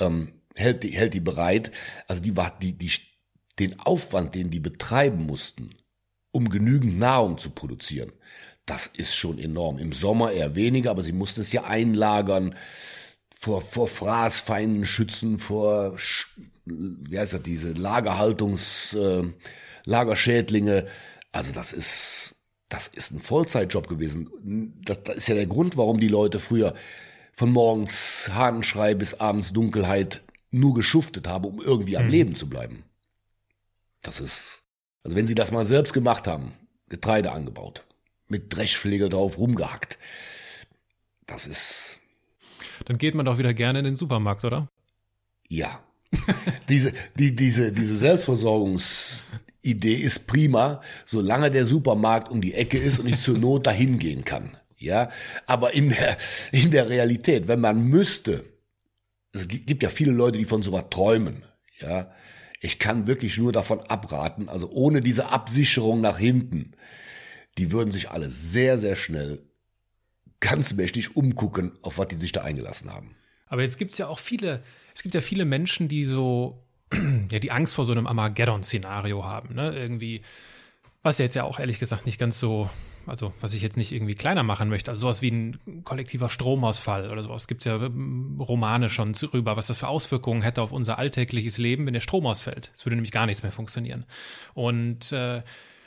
[0.00, 1.70] ähm, hält die, hält die bereit.
[2.08, 2.90] Also die war, die, die,
[3.58, 5.70] den Aufwand, den die betreiben mussten,
[6.30, 8.10] um genügend Nahrung zu produzieren,
[8.66, 9.78] das ist schon enorm.
[9.78, 12.54] Im Sommer eher weniger, aber sie mussten es ja einlagern,
[13.38, 15.96] vor, vor Fraßfeinden schützen, vor,
[16.64, 19.24] wie heißt das, diese Lagerhaltungs, äh,
[19.84, 20.86] Lagerschädlinge.
[21.32, 22.36] Also das ist,
[22.72, 24.72] das ist ein Vollzeitjob gewesen.
[24.82, 26.72] Das, das ist ja der Grund, warum die Leute früher
[27.34, 32.10] von morgens Hahnenschrei bis abends Dunkelheit nur geschuftet haben, um irgendwie am mhm.
[32.10, 32.84] Leben zu bleiben.
[34.00, 34.62] Das ist,
[35.04, 36.54] also wenn sie das mal selbst gemacht haben,
[36.88, 37.84] Getreide angebaut,
[38.28, 39.98] mit Dreschflegel drauf rumgehackt.
[41.26, 41.98] Das ist.
[42.86, 44.66] Dann geht man doch wieder gerne in den Supermarkt, oder?
[45.48, 45.82] Ja.
[46.70, 47.96] diese, die, diese, diese
[49.62, 53.98] Selbstversorgungsidee ist prima, solange der Supermarkt um die Ecke ist und ich zur Not dahin
[53.98, 54.56] gehen kann.
[54.76, 55.10] Ja,
[55.46, 56.16] aber in der,
[56.50, 58.44] in der Realität, wenn man müsste,
[59.32, 61.44] es gibt ja viele Leute, die von sowas träumen.
[61.80, 62.12] Ja,
[62.60, 66.72] ich kann wirklich nur davon abraten, also ohne diese Absicherung nach hinten,
[67.58, 69.40] die würden sich alle sehr, sehr schnell
[70.40, 73.14] ganz mächtig umgucken, auf was die sich da eingelassen haben.
[73.46, 74.62] Aber jetzt gibt es ja auch viele,
[74.94, 76.61] es gibt ja viele Menschen, die so,
[77.30, 79.74] ja, die Angst vor so einem Armageddon-Szenario haben, ne?
[79.74, 80.22] Irgendwie,
[81.02, 82.70] was jetzt ja auch ehrlich gesagt nicht ganz so,
[83.06, 87.10] also was ich jetzt nicht irgendwie kleiner machen möchte, also sowas wie ein kollektiver Stromausfall
[87.10, 87.48] oder sowas.
[87.48, 91.58] Gibt es ja ähm, Romane schon drüber, was das für Auswirkungen hätte auf unser alltägliches
[91.58, 92.70] Leben, wenn der Strom ausfällt.
[92.74, 94.04] Es würde nämlich gar nichts mehr funktionieren.
[94.54, 95.42] Und äh,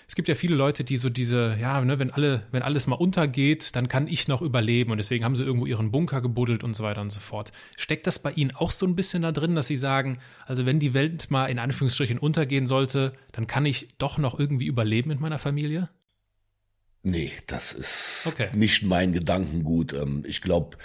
[0.07, 2.95] es gibt ja viele Leute, die so diese, ja, ne, wenn alle, wenn alles mal
[2.95, 6.75] untergeht, dann kann ich noch überleben und deswegen haben sie irgendwo ihren Bunker gebuddelt und
[6.75, 7.51] so weiter und so fort.
[7.75, 10.79] Steckt das bei Ihnen auch so ein bisschen da drin, dass Sie sagen, also wenn
[10.79, 15.19] die Welt mal in Anführungsstrichen untergehen sollte, dann kann ich doch noch irgendwie überleben mit
[15.19, 15.89] meiner Familie?
[17.01, 18.49] Nee, das ist okay.
[18.55, 19.93] nicht mein Gedankengut.
[19.93, 20.77] Ähm, ich glaube,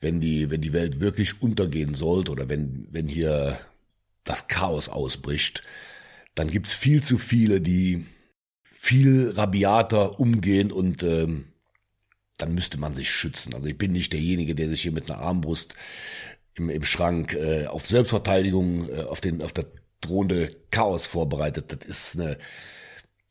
[0.00, 3.58] wenn die, wenn die Welt wirklich untergehen sollte oder wenn, wenn hier
[4.24, 5.62] das Chaos ausbricht,
[6.34, 8.04] dann gibt's viel zu viele, die
[8.86, 11.46] viel rabiater umgehen und ähm,
[12.38, 13.52] dann müsste man sich schützen.
[13.54, 15.74] Also ich bin nicht derjenige, der sich hier mit einer Armbrust
[16.54, 19.66] im, im Schrank äh, auf Selbstverteidigung, äh, auf den auf das
[20.00, 21.72] drohende Chaos vorbereitet.
[21.72, 22.38] Das ist eine,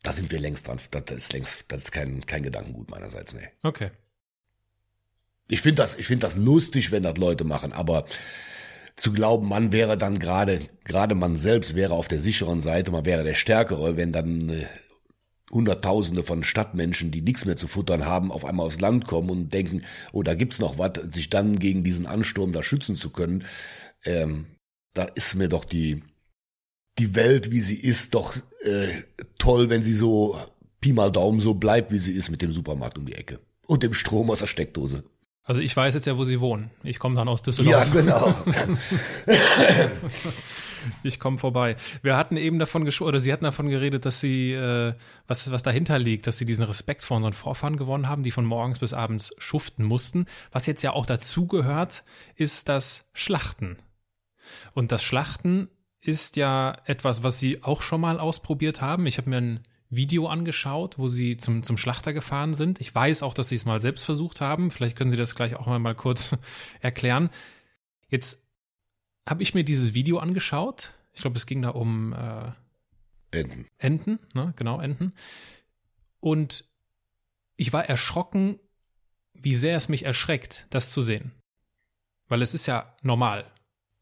[0.02, 0.78] da sind wir längst dran.
[0.90, 3.32] Das, ist längst, das ist kein kein Gedankengut meinerseits.
[3.32, 3.48] Nee.
[3.62, 3.92] Okay.
[5.48, 8.04] Ich finde das, ich finde das lustig, wenn das Leute machen, aber
[8.94, 13.06] zu glauben, man wäre dann gerade, gerade man selbst wäre auf der sicheren Seite, man
[13.06, 14.66] wäre der Stärkere, wenn dann äh,
[15.50, 19.52] Hunderttausende von Stadtmenschen, die nichts mehr zu futtern haben, auf einmal aufs Land kommen und
[19.52, 23.44] denken, oh, da gibt's noch was, sich dann gegen diesen Ansturm da schützen zu können.
[24.04, 24.46] Ähm,
[24.92, 26.02] da ist mir doch die,
[26.98, 28.88] die Welt, wie sie ist, doch äh,
[29.38, 30.38] toll, wenn sie so
[30.80, 33.38] Pi mal Daumen so bleibt, wie sie ist mit dem Supermarkt um die Ecke.
[33.66, 35.04] Und dem Strom aus der Steckdose.
[35.42, 36.70] Also ich weiß jetzt ja, wo Sie wohnen.
[36.82, 37.94] Ich komme dann aus Düsseldorf.
[37.94, 38.34] Ja, genau.
[41.02, 41.76] ich komme vorbei.
[42.02, 44.94] Wir hatten eben davon gesprochen, oder Sie hatten davon geredet, dass Sie, äh,
[45.26, 48.44] was, was dahinter liegt, dass Sie diesen Respekt vor unseren Vorfahren gewonnen haben, die von
[48.44, 50.26] morgens bis abends schuften mussten.
[50.52, 53.76] Was jetzt ja auch dazugehört, ist das Schlachten.
[54.74, 55.68] Und das Schlachten
[56.00, 59.06] ist ja etwas, was Sie auch schon mal ausprobiert haben.
[59.06, 62.80] Ich habe mir ein Video angeschaut, wo Sie zum, zum Schlachter gefahren sind.
[62.80, 64.70] Ich weiß auch, dass Sie es mal selbst versucht haben.
[64.70, 66.36] Vielleicht können Sie das gleich auch mal, mal kurz
[66.80, 67.30] erklären.
[68.08, 68.45] Jetzt
[69.26, 70.92] habe ich mir dieses Video angeschaut.
[71.12, 73.66] Ich glaube, es ging da um äh, Enten.
[73.78, 74.52] Enten, ne?
[74.56, 75.12] genau, Enten.
[76.20, 76.64] Und
[77.56, 78.58] ich war erschrocken,
[79.32, 81.32] wie sehr es mich erschreckt, das zu sehen.
[82.28, 83.44] Weil es ist ja normal.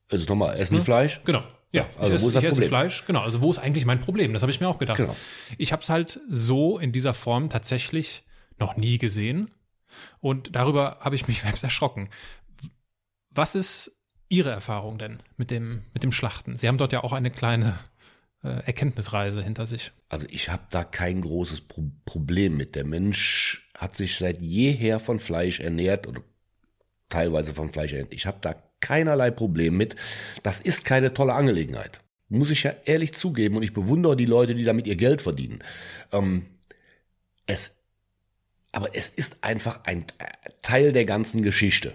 [0.08, 0.56] Es ist normal.
[0.58, 0.84] Essen ne?
[0.84, 1.20] Fleisch?
[1.24, 1.44] Genau.
[1.72, 3.22] Ja, also ich, wo ist das ich esse Fleisch, genau.
[3.22, 4.32] Also wo ist eigentlich mein Problem?
[4.32, 4.98] Das habe ich mir auch gedacht.
[4.98, 5.16] Genau.
[5.58, 8.22] Ich habe es halt so in dieser Form tatsächlich
[8.58, 9.50] noch nie gesehen
[10.20, 12.10] und darüber habe ich mich selbst erschrocken.
[13.30, 13.93] Was ist
[14.34, 16.56] Ihre Erfahrung denn mit dem, mit dem Schlachten?
[16.56, 17.78] Sie haben dort ja auch eine kleine
[18.42, 19.92] äh, Erkenntnisreise hinter sich.
[20.08, 22.74] Also ich habe da kein großes Pro Problem mit.
[22.74, 26.20] Der Mensch hat sich seit jeher von Fleisch ernährt oder
[27.08, 28.12] teilweise von Fleisch ernährt.
[28.12, 29.94] Ich habe da keinerlei Problem mit.
[30.42, 32.00] Das ist keine tolle Angelegenheit.
[32.28, 35.62] Muss ich ja ehrlich zugeben und ich bewundere die Leute, die damit ihr Geld verdienen.
[36.10, 36.46] Ähm,
[37.46, 37.84] es,
[38.72, 40.04] aber es ist einfach ein
[40.62, 41.94] Teil der ganzen Geschichte.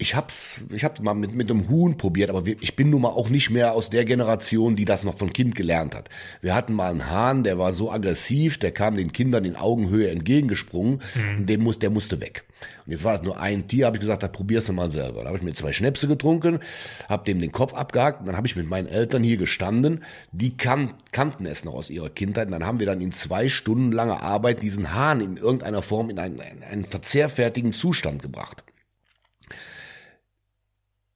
[0.00, 3.10] Ich hab's, ich hab mal mit, mit einem Huhn probiert, aber ich bin nun mal
[3.10, 6.08] auch nicht mehr aus der Generation, die das noch von Kind gelernt hat.
[6.40, 10.08] Wir hatten mal einen Hahn, der war so aggressiv, der kam den Kindern in Augenhöhe
[10.10, 11.38] entgegengesprungen mhm.
[11.40, 12.44] und dem muss, der musste weg.
[12.86, 15.20] Und jetzt war das nur ein Tier, habe ich gesagt, da probierst du mal selber.
[15.20, 16.60] Da habe ich mir zwei Schnäpse getrunken,
[17.08, 20.56] habe dem den Kopf abgehakt und dann habe ich mit meinen Eltern hier gestanden, die
[20.56, 23.92] kan kannten es noch aus ihrer Kindheit und dann haben wir dann in zwei Stunden
[23.92, 28.64] langer Arbeit diesen Hahn in irgendeiner Form in einen, einen verzehrfertigen Zustand gebracht.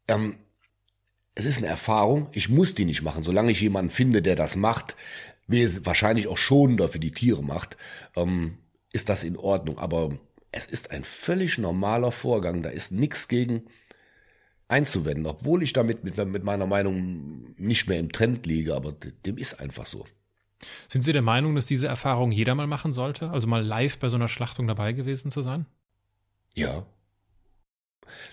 [0.08, 0.36] Ähm,
[1.34, 3.24] es ist eine Erfahrung, ich muss die nicht machen.
[3.24, 4.96] Solange ich jemanden finde, der das macht,
[5.48, 7.76] wahrscheinlich auch schonender für die Tiere macht,
[8.16, 8.58] ähm,
[8.92, 9.78] ist das in Ordnung.
[9.78, 10.16] Aber
[10.52, 13.64] es ist ein völlig normaler Vorgang, da ist nichts gegen
[14.68, 19.36] einzuwenden, obwohl ich damit mit, mit meiner Meinung nicht mehr im Trend liege, aber dem
[19.36, 20.06] ist einfach so.
[20.88, 23.30] Sind Sie der Meinung, dass diese Erfahrung jeder mal machen sollte?
[23.30, 25.66] Also mal live bei so einer Schlachtung dabei gewesen zu sein?
[26.54, 26.86] Ja,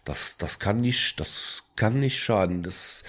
[0.05, 2.63] das, das kann nicht, das kann nicht schaden.
[2.63, 3.03] Das,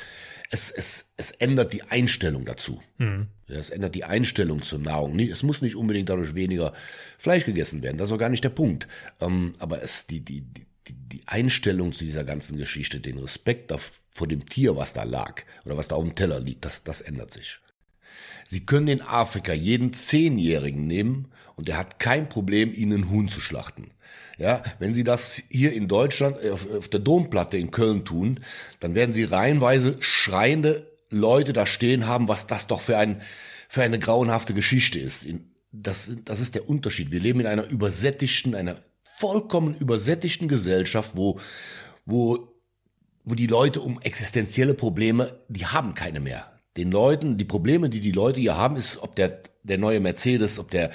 [0.50, 2.82] es, es, es ändert die Einstellung dazu.
[2.98, 3.28] Mhm.
[3.48, 5.18] Ja, es ändert die Einstellung zur Nahrung.
[5.18, 6.72] Es muss nicht unbedingt dadurch weniger
[7.18, 7.96] Fleisch gegessen werden.
[7.96, 8.86] Das ist auch gar nicht der Punkt.
[9.20, 13.72] Ähm, aber es, die, die, die, die Einstellung zu dieser ganzen Geschichte, den Respekt
[14.10, 17.00] vor dem Tier, was da lag oder was da auf dem Teller liegt, das, das
[17.00, 17.60] ändert sich.
[18.44, 23.40] Sie können in Afrika jeden Zehnjährigen nehmen und er hat kein Problem, ihnen Huhn zu
[23.40, 23.90] schlachten.
[24.42, 28.40] Ja, wenn Sie das hier in Deutschland äh, auf, auf der Domplatte in Köln tun,
[28.80, 33.22] dann werden Sie reihenweise schreiende Leute da stehen haben, was das doch für ein
[33.72, 35.26] für eine grauenhafte Geschichte ist.
[35.70, 37.10] Das, das ist der Unterschied.
[37.10, 38.76] Wir leben in einer übersättigten, einer
[39.16, 41.40] vollkommen übersättigten Gesellschaft, wo,
[42.04, 42.52] wo,
[43.24, 46.52] wo die Leute um existenzielle Probleme, die haben keine mehr.
[46.76, 50.58] Den Leuten, die Probleme, die die Leute hier haben, ist, ob der, der neue Mercedes,
[50.58, 50.90] ob der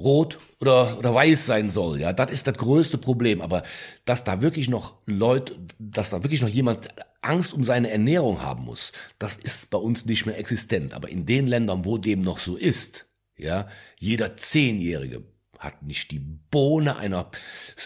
[0.00, 2.00] rot oder, oder weiß sein soll.
[2.00, 3.40] Ja, das ist das größte Problem.
[3.40, 3.62] Aber
[4.04, 6.88] dass da wirklich noch Leute, dass da wirklich noch jemand
[7.22, 10.94] Angst um seine Ernährung haben muss, das ist bei uns nicht mehr existent.
[10.94, 15.22] Aber in den Ländern, wo dem noch so ist, ja, jeder Zehnjährige
[15.58, 17.30] hat nicht die Bohne einer,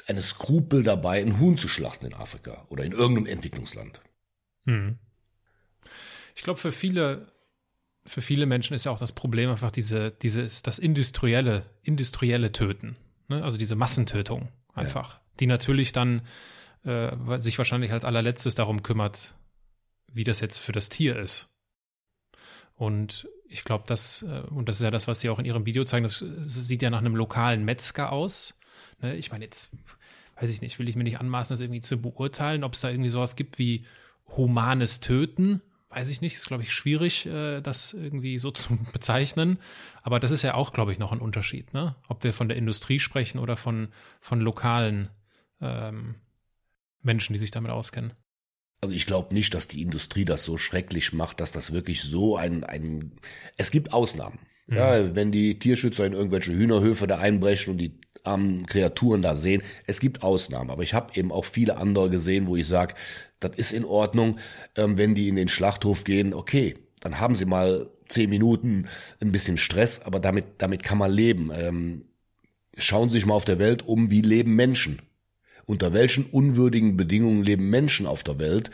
[0.07, 4.00] eines Skrupel dabei, ein Huhn zu schlachten in Afrika oder in irgendeinem Entwicklungsland.
[4.66, 4.98] Hm.
[6.37, 7.34] Ich glaube, für viele
[8.07, 12.95] für viele Menschen ist ja auch das Problem einfach diese, dieses, das industrielle, industrielle Töten.
[13.29, 13.43] Ne?
[13.43, 15.14] Also diese Massentötung einfach.
[15.14, 15.21] Ja.
[15.40, 16.23] Die natürlich dann
[16.85, 19.35] äh, sich wahrscheinlich als allerletztes darum kümmert,
[20.12, 21.49] wie das jetzt für das Tier ist.
[22.75, 25.64] Und ich glaube, das, äh, und das ist ja das, was Sie auch in Ihrem
[25.64, 28.55] Video zeigen, das, das sieht ja nach einem lokalen Metzger aus.
[29.01, 29.17] Ne?
[29.17, 29.77] Ich meine, jetzt
[30.37, 32.90] weiß ich nicht, will ich mir nicht anmaßen, das irgendwie zu beurteilen, ob es da
[32.90, 33.87] irgendwie sowas gibt wie
[34.37, 35.62] humanes Töten
[35.94, 39.59] weiß ich nicht, ist, glaube ich, schwierig, äh, das irgendwie so zu bezeichnen.
[40.02, 41.96] Aber das ist ja auch, glaube ich, noch ein Unterschied, ne?
[42.09, 43.88] Ob wir von der Industrie sprechen oder von,
[44.20, 45.09] von lokalen
[45.61, 46.16] ähm,
[47.02, 48.14] Menschen, die sich damit auskennen.
[48.80, 52.37] Also ich glaube nicht, dass die Industrie das so schrecklich macht, dass das wirklich so
[52.37, 53.12] ein, ein
[53.57, 54.38] es gibt Ausnahmen.
[54.66, 54.76] Mhm.
[54.76, 59.63] Ja, wenn die Tierschützer in irgendwelche Hühnerhöfe da einbrechen und die armen Kreaturen da sehen,
[59.87, 60.71] es gibt Ausnahmen.
[60.71, 62.95] Aber ich habe eben auch viele andere gesehen, wo ich sage,
[63.41, 64.39] das ist in Ordnung,
[64.77, 68.89] ähm, wenn die in den Schlachthof gehen, okay, dann haben sie mal zehn Minuten
[69.21, 71.51] ein bisschen Stress, aber damit, damit kann man leben.
[71.55, 72.05] Ähm,
[72.79, 75.03] schauen Sie sich mal auf der Welt um, wie leben Menschen.
[75.67, 78.71] Unter welchen unwürdigen Bedingungen leben Menschen auf der Welt?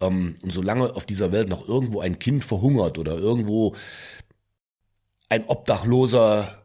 [0.00, 3.74] Ähm, und solange auf dieser Welt noch irgendwo ein Kind verhungert oder irgendwo
[5.28, 6.63] ein Obdachloser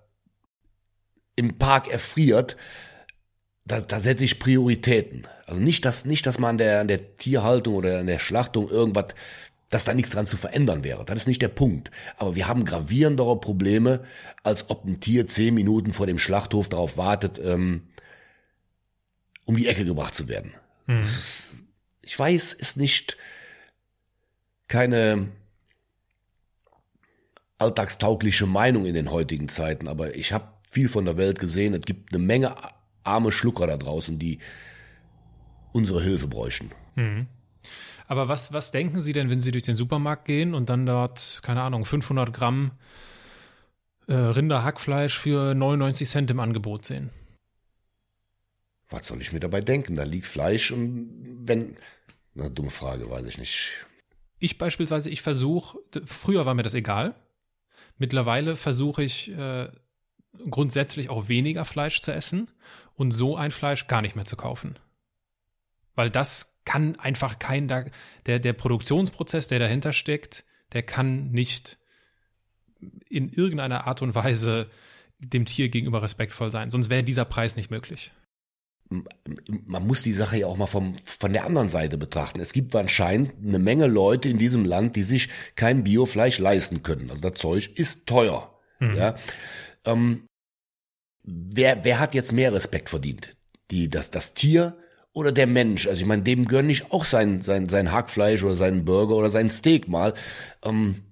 [1.40, 2.58] im Park erfriert,
[3.66, 5.26] da, da setze ich Prioritäten.
[5.46, 8.70] Also nicht, dass, nicht, dass man an der, an der Tierhaltung oder an der Schlachtung
[8.70, 9.16] irgendwas,
[9.70, 11.06] dass da nichts dran zu verändern wäre.
[11.06, 11.92] Das ist nicht der Punkt.
[12.18, 14.04] Aber wir haben gravierendere Probleme,
[14.44, 17.88] als ob ein Tier zehn Minuten vor dem Schlachthof darauf wartet, ähm,
[19.46, 20.54] um die Ecke gebracht zu werden.
[20.88, 21.04] Mhm.
[21.04, 21.64] Ist,
[22.02, 23.18] ich weiß, ist nicht
[24.68, 25.30] keine
[27.60, 31.74] alltagstaugliche Meinung in den heutigen Zeiten, aber ich habe viel von der Welt gesehen.
[31.74, 32.56] Es gibt eine Menge
[33.04, 34.40] arme Schlucker da draußen, die
[35.72, 36.72] unsere Hilfe bräuchten.
[36.96, 37.28] Mhm.
[38.08, 41.42] Aber was, was denken Sie denn, wenn Sie durch den Supermarkt gehen und dann dort,
[41.44, 42.72] keine Ahnung, 500 Gramm
[44.08, 47.12] äh, Rinderhackfleisch für 99 Cent im Angebot sehen?
[48.90, 49.96] Was soll ich mir dabei denken?
[49.96, 51.76] Da liegt Fleisch und wenn.
[52.34, 53.86] Na, dumme Frage, weiß ich nicht.
[54.40, 57.14] Ich beispielsweise, ich versuche, früher war mir das egal.
[58.00, 59.68] Mittlerweile versuche ich äh,
[60.50, 62.50] grundsätzlich auch weniger Fleisch zu essen
[62.96, 64.78] und so ein Fleisch gar nicht mehr zu kaufen.
[65.96, 71.78] Weil das kann einfach kein, der, der Produktionsprozess, der dahinter steckt, der kann nicht
[73.10, 74.70] in irgendeiner Art und Weise
[75.20, 76.70] dem Tier gegenüber respektvoll sein.
[76.70, 78.12] Sonst wäre dieser Preis nicht möglich.
[79.66, 82.40] man muss die Sache ja auch mal vom, von der anderen Seite betrachten.
[82.40, 87.10] Es gibt anscheinend eine Menge Leute in diesem Land, die sich kein Biofleisch leisten können.
[87.10, 88.59] Also das Zeug ist teuer.
[88.80, 88.96] Mhm.
[88.96, 89.16] Ja.
[89.86, 90.28] Ähm,
[91.24, 93.36] wer, wer hat jetzt mehr Respekt verdient?
[93.72, 94.78] Die, das, das Tier
[95.14, 95.88] oder der Mensch?
[95.88, 99.30] Also ich meine, dem gönne ich auch sein, sein, sein Hackfleisch oder seinen Burger oder
[99.30, 100.14] sein Steak mal.
[100.64, 101.04] Ähm,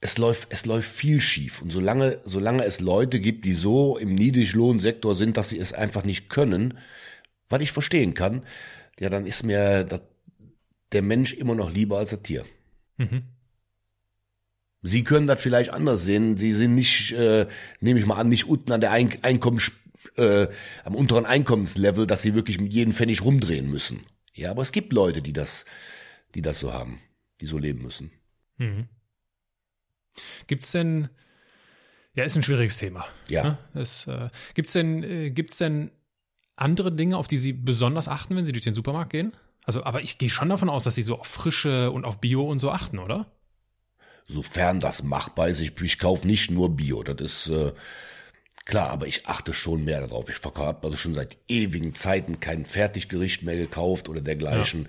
[0.00, 1.62] es läuft, es läuft viel schief.
[1.62, 6.04] Und solange, solange es Leute gibt, die so im Niedriglohnsektor sind, dass sie es einfach
[6.04, 6.78] nicht können,
[7.48, 8.42] was ich verstehen kann,
[9.00, 9.86] ja, dann ist mir
[10.92, 12.44] der Mensch immer noch lieber als das Tier.
[12.96, 13.22] Mhm.
[14.82, 16.36] Sie können das vielleicht anders sehen.
[16.36, 17.46] Sie sind nicht, äh,
[17.80, 19.60] nehme ich mal an, nicht unten an der Ein Einkommen,
[20.16, 20.46] äh,
[20.84, 24.04] am unteren Einkommenslevel, dass sie wirklich mit jedem Pfennig rumdrehen müssen.
[24.32, 25.64] Ja, aber es gibt Leute, die das,
[26.34, 27.00] die das so haben,
[27.40, 28.10] die so leben müssen.
[28.58, 28.88] Mhm.
[30.46, 31.08] Gibt's denn,
[32.14, 33.06] ja, ist ein schwieriges Thema.
[33.28, 33.42] Ja.
[33.42, 33.58] Ne?
[33.74, 35.90] Es, äh, gibt's denn, äh, gibt's denn
[36.54, 39.32] andere Dinge, auf die Sie besonders achten, wenn Sie durch den Supermarkt gehen?
[39.66, 42.44] Also, aber ich gehe schon davon aus, dass Sie so auf Frische und auf Bio
[42.44, 43.26] und so achten, oder?
[44.24, 45.60] Sofern das machbar ist.
[45.60, 47.02] Ich, ich kaufe nicht nur Bio.
[47.02, 47.72] Das ist äh,
[48.64, 50.28] klar, aber ich achte schon mehr darauf.
[50.28, 54.84] Ich verkaufe also schon seit ewigen Zeiten kein Fertiggericht mehr gekauft oder dergleichen.
[54.84, 54.88] Ja.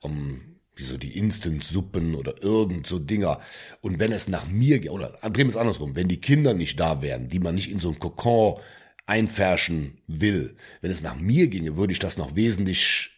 [0.00, 0.40] Um,
[0.74, 3.40] wie so die Instant-Suppen oder irgend so Dinger.
[3.80, 6.78] Und wenn es nach mir geht, oder drehen wir es andersrum, wenn die Kinder nicht
[6.78, 8.60] da wären, die man nicht in so ein Kokon
[9.06, 13.17] einfärschen will, wenn es nach mir ginge, würde ich das noch wesentlich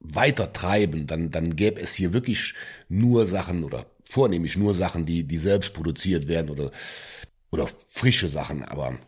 [0.00, 2.54] weiter treiben, dann, dann gäbe es hier wirklich
[2.88, 6.70] nur Sachen oder vornehmlich nur Sachen, die, die selbst produziert werden oder,
[7.50, 8.98] oder frische Sachen, aber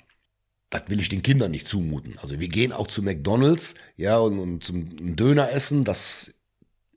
[0.70, 2.18] das will ich den Kindern nicht zumuten.
[2.18, 6.34] Also wir gehen auch zu McDonalds, ja, und, und zum Döner essen, das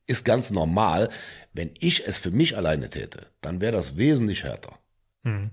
[0.07, 1.09] ist ganz normal.
[1.53, 4.79] Wenn ich es für mich alleine täte, dann wäre das wesentlich härter.
[5.23, 5.51] Hm.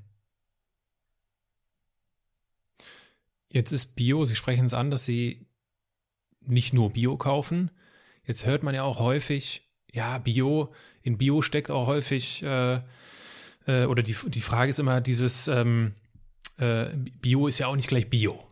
[3.50, 5.46] Jetzt ist Bio, Sie sprechen es an, dass Sie
[6.40, 7.70] nicht nur Bio kaufen.
[8.26, 12.80] Jetzt hört man ja auch häufig, ja, Bio, in Bio steckt auch häufig, äh,
[13.66, 15.92] äh, oder die, die Frage ist immer dieses, ähm,
[16.58, 18.42] äh, Bio ist ja auch nicht gleich Bio.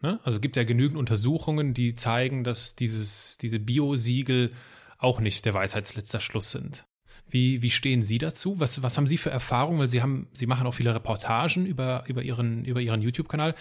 [0.00, 0.20] Ne?
[0.22, 4.50] Also es gibt ja genügend Untersuchungen, die zeigen, dass dieses, diese Bio-Siegel
[4.98, 6.84] auch nicht der Weisheitsletzter Schluss sind.
[7.28, 8.60] Wie, wie stehen Sie dazu?
[8.60, 9.78] Was, was haben Sie für Erfahrungen?
[9.78, 13.54] Weil Sie haben, Sie machen auch viele Reportagen über, über Ihren, über Ihren YouTube-Kanal.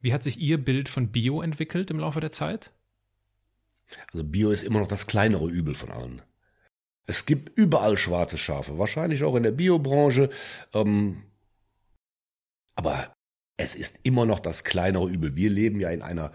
[0.00, 2.72] Wie hat sich Ihr Bild von Bio entwickelt im Laufe der Zeit?
[4.12, 6.22] Also Bio ist immer noch das kleinere Übel von allen.
[7.06, 10.28] Es gibt überall schwarze Schafe, wahrscheinlich auch in der Biobranche.
[10.74, 11.24] Ähm,
[12.74, 13.12] aber
[13.56, 15.36] es ist immer noch das kleinere Übel.
[15.36, 16.32] Wir leben ja in einer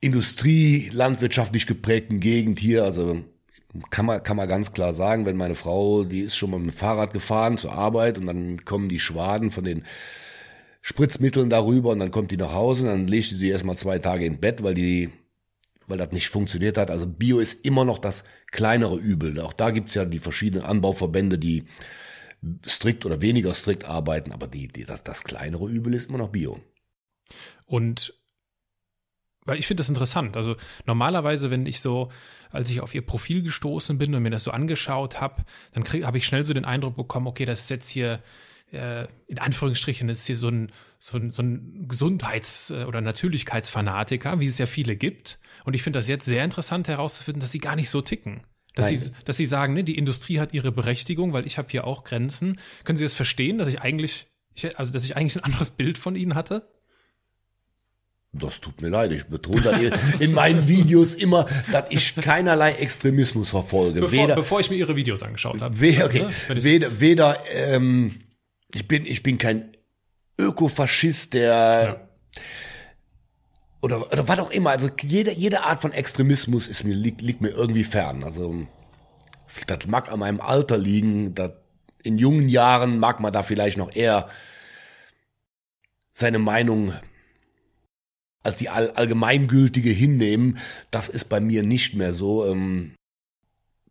[0.00, 2.84] Industrie, landwirtschaftlich geprägten Gegend hier.
[2.84, 3.24] Also
[3.90, 6.70] kann man, kann man ganz klar sagen, wenn meine Frau, die ist schon mal mit
[6.70, 9.84] dem Fahrrad gefahren zur Arbeit und dann kommen die Schwaden von den
[10.82, 14.24] Spritzmitteln darüber und dann kommt die nach Hause und dann legt sie erstmal zwei Tage
[14.24, 15.10] im Bett, weil die,
[15.86, 16.90] weil das nicht funktioniert hat.
[16.90, 19.40] Also Bio ist immer noch das kleinere Übel.
[19.40, 21.64] Auch da gibt's ja die verschiedenen Anbauverbände, die
[22.66, 26.28] strikt oder weniger strikt arbeiten, aber die, die, das, das kleinere Übel ist immer noch
[26.28, 26.60] Bio.
[27.64, 28.14] Und
[29.46, 30.36] weil ich finde das interessant.
[30.36, 32.10] Also normalerweise, wenn ich so,
[32.50, 36.18] als ich auf ihr Profil gestoßen bin und mir das so angeschaut habe, dann habe
[36.18, 38.20] ich schnell so den Eindruck bekommen, okay, das ist jetzt hier
[38.76, 44.40] äh, in Anführungsstrichen ist hier so ein, so ein, so ein Gesundheits- äh, oder Natürlichkeitsfanatiker,
[44.40, 45.38] wie es ja viele gibt.
[45.64, 48.42] Und ich finde das jetzt sehr interessant herauszufinden, dass sie gar nicht so ticken.
[48.76, 51.86] Dass sie, dass sie sagen, ne, die Industrie hat ihre Berechtigung, weil ich habe hier
[51.86, 52.60] auch Grenzen.
[52.84, 55.96] Können Sie das verstehen, dass ich eigentlich, ich, also dass ich eigentlich ein anderes Bild
[55.96, 56.68] von Ihnen hatte?
[58.32, 63.48] Das tut mir leid, ich betone das in meinen Videos immer, dass ich keinerlei Extremismus
[63.48, 64.00] verfolge.
[64.00, 65.80] Bevor, weder, bevor ich mir Ihre Videos angeschaut habe.
[65.80, 68.18] Weder, okay, weder, weder ähm,
[68.76, 69.74] ich, bin, ich bin kein
[70.38, 72.42] Ökofaschist, der ja.
[73.80, 74.70] oder, oder was auch immer.
[74.70, 78.22] Also jede, jede Art von Extremismus ist mir, liegt, liegt mir irgendwie fern.
[78.22, 78.66] Also
[79.66, 81.34] das mag an meinem Alter liegen.
[81.34, 81.52] Das,
[82.02, 84.28] in jungen Jahren mag man da vielleicht noch eher
[86.10, 86.92] seine Meinung
[88.42, 90.58] als die all, allgemeingültige hinnehmen.
[90.90, 92.46] Das ist bei mir nicht mehr so.
[92.46, 92.94] Ähm,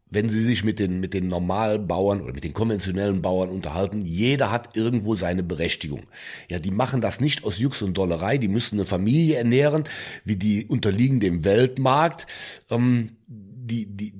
[0.08, 4.52] wenn Sie sich mit den, mit den Normalbauern oder mit den konventionellen Bauern unterhalten, jeder
[4.52, 6.04] hat irgendwo seine Berechtigung.
[6.48, 9.86] Ja, die machen das nicht aus Jux und Dollerei, die müssen eine Familie ernähren,
[10.24, 12.28] wie die unterliegen dem Weltmarkt.
[12.70, 14.14] Ähm, die, die,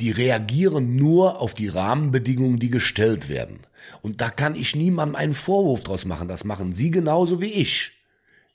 [0.00, 3.60] die reagieren nur auf die Rahmenbedingungen, die gestellt werden.
[4.02, 6.26] Und da kann ich niemandem einen Vorwurf draus machen.
[6.26, 7.99] Das machen Sie genauso wie ich.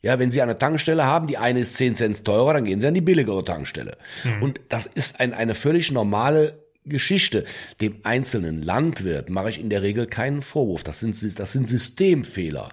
[0.06, 2.86] Ja, wenn Sie eine Tankstelle haben, die eine ist 10 Cent teurer, dann gehen Sie
[2.86, 3.98] an die billigere Tankstelle.
[4.24, 4.44] Mhm.
[4.44, 7.44] Und das ist ein, eine völlig normale Geschichte.
[7.82, 10.84] Dem einzelnen Landwirt mache ich in der Regel keinen Vorwurf.
[10.84, 12.70] Das sind, das sind Systemfehler,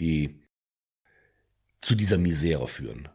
[0.00, 0.40] die
[1.82, 3.10] zu dieser Misere führen.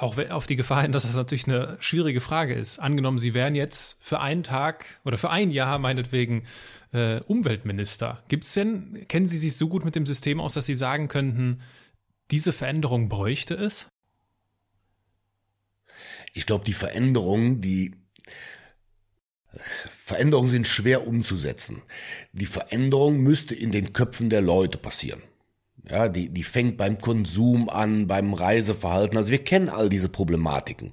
[0.00, 2.78] Auch auf die Gefahr hin, dass das natürlich eine schwierige Frage ist.
[2.78, 6.44] Angenommen, Sie wären jetzt für einen Tag oder für ein Jahr meinetwegen
[6.92, 8.20] äh, Umweltminister.
[8.28, 11.60] Gibt's denn, kennen Sie sich so gut mit dem System aus, dass Sie sagen könnten,
[12.30, 13.88] diese Veränderung bräuchte es?
[16.32, 17.96] Ich glaube, die Veränderungen, die
[20.04, 21.82] Veränderungen sind schwer umzusetzen.
[22.30, 25.24] Die Veränderung müsste in den Köpfen der Leute passieren.
[25.90, 29.16] Ja, die, die fängt beim Konsum an, beim Reiseverhalten.
[29.16, 30.92] Also wir kennen all diese Problematiken.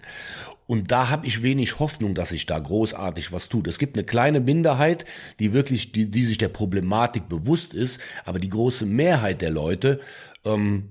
[0.67, 3.67] Und da habe ich wenig Hoffnung, dass sich da großartig was tut.
[3.67, 5.05] Es gibt eine kleine Minderheit,
[5.39, 9.99] die wirklich, die, die sich der Problematik bewusst ist, aber die große Mehrheit der Leute,
[10.43, 10.89] ähm,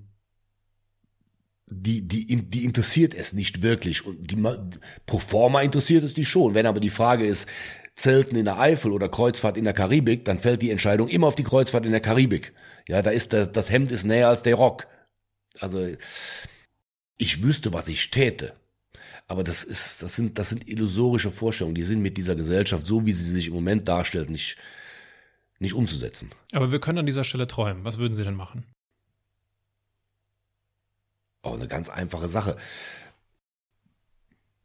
[1.66, 4.06] die, die, die interessiert es nicht wirklich.
[4.06, 4.36] Und die
[5.06, 6.54] pro forma interessiert es die schon.
[6.54, 7.48] Wenn aber die Frage ist,
[7.96, 11.36] Zelten in der Eifel oder Kreuzfahrt in der Karibik, dann fällt die Entscheidung immer auf
[11.36, 12.52] die Kreuzfahrt in der Karibik.
[12.88, 14.86] Ja, da ist der, das Hemd ist näher als der Rock.
[15.60, 15.86] Also
[17.16, 18.54] ich wüsste, was ich täte.
[19.26, 21.74] Aber das ist, das sind, das sind illusorische Vorstellungen.
[21.74, 24.58] Die sind mit dieser Gesellschaft, so wie sie sich im Moment darstellt, nicht,
[25.58, 26.30] nicht umzusetzen.
[26.52, 27.84] Aber wir können an dieser Stelle träumen.
[27.84, 28.66] Was würden Sie denn machen?
[31.42, 32.56] Oh, eine ganz einfache Sache.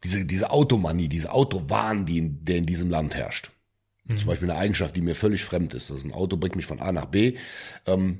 [0.03, 3.51] Diese, diese Automanie, diese Autowahn, die in, der in diesem Land herrscht.
[4.09, 4.17] Mhm.
[4.17, 5.89] Zum Beispiel eine Eigenschaft, die mir völlig fremd ist.
[5.89, 7.37] Das ist ein Auto bringt mich von A nach B.
[7.85, 8.19] Ähm,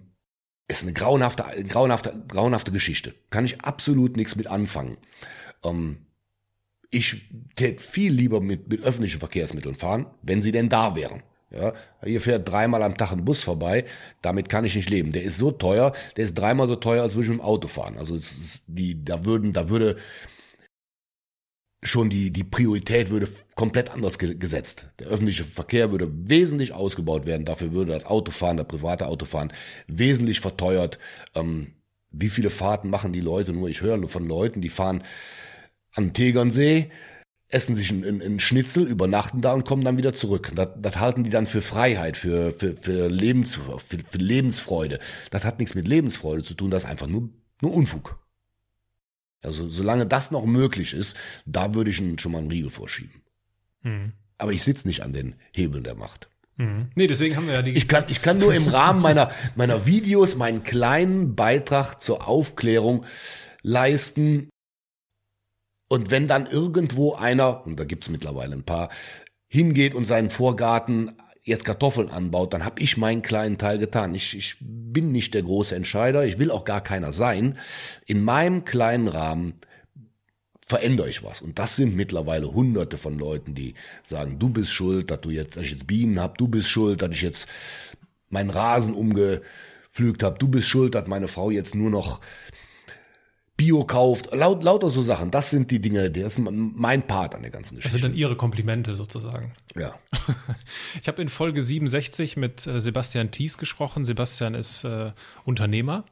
[0.68, 3.14] ist eine grauenhafte, grauenhafte, grauenhafte Geschichte.
[3.32, 4.98] Kann ich absolut nichts mit anfangen.
[5.64, 6.06] Ähm,
[6.92, 7.26] ich
[7.56, 11.24] tät viel lieber mit, mit öffentlichen Verkehrsmitteln fahren, wenn sie denn da wären.
[11.52, 11.74] Ja,
[12.04, 13.86] hier fährt dreimal am Tag ein Bus vorbei,
[14.22, 15.12] damit kann ich nicht leben.
[15.12, 17.68] Der ist so teuer, der ist dreimal so teuer, als würde ich mit dem Auto
[17.68, 17.98] fahren.
[17.98, 19.96] Also es ist die, da würden, da würde
[21.82, 24.90] schon die, die Priorität würde komplett anders gesetzt.
[25.00, 27.46] Der öffentliche Verkehr würde wesentlich ausgebaut werden.
[27.46, 29.54] Dafür würde das Autofahren, der private Autofahren
[29.88, 31.00] wesentlich verteuert.
[31.36, 31.74] Ähm,
[32.12, 33.70] wie viele Fahrten machen die Leute nur?
[33.70, 35.04] Ich höre von Leuten, die fahren
[35.94, 36.90] an Tegernsee,
[37.48, 40.52] essen sich einen, einen Schnitzel, übernachten da und kommen dann wieder zurück.
[40.56, 45.00] Das, das halten die dann für Freiheit, für, für, für, Lebens, für, für Lebensfreude.
[45.32, 47.30] Das hat nichts mit Lebensfreude zu tun, das ist einfach nur,
[47.62, 48.20] nur Unfug.
[49.42, 51.16] Also solange das noch möglich ist,
[51.46, 53.22] da würde ich schon mal einen Riegel vorschieben.
[53.84, 54.14] Mhm.
[54.38, 56.30] Aber ich sitze nicht an den Hebeln der Macht.
[56.58, 56.90] Mhm.
[56.96, 57.72] Nee, deswegen haben wir ja die.
[57.72, 63.06] Ich kann, ich kann nur im Rahmen meiner, meiner Videos meinen kleinen Beitrag zur Aufklärung
[63.62, 64.50] leisten.
[65.88, 68.90] Und wenn dann irgendwo einer, und da gibt's mittlerweile ein paar,
[69.48, 71.14] hingeht und seinen Vorgarten
[71.50, 74.16] jetzt Kartoffeln anbaut, dann habe ich meinen kleinen Teil getan.
[74.16, 77.58] Ich, ich bin nicht der große Entscheider, ich will auch gar keiner sein.
[78.06, 79.54] In meinem kleinen Rahmen
[80.62, 81.42] verändere ich was.
[81.42, 83.74] Und das sind mittlerweile hunderte von Leuten, die
[84.04, 87.02] sagen, du bist schuld, dass du jetzt, dass ich jetzt Bienen hab, du bist schuld,
[87.02, 87.48] dass ich jetzt
[88.30, 92.22] meinen Rasen umgepflügt habe, du bist schuld, dass meine Frau jetzt nur noch
[93.60, 95.32] Bio kauft, laut, lauter so Sachen.
[95.32, 97.94] Das sind die Dinge, das ist mein Part an der ganzen Geschichte.
[97.98, 99.54] Das sind dann Ihre Komplimente sozusagen.
[99.76, 99.94] Ja.
[101.02, 104.06] Ich habe in Folge 67 mit äh, Sebastian Thies gesprochen.
[104.06, 105.12] Sebastian ist äh,
[105.44, 106.06] Unternehmer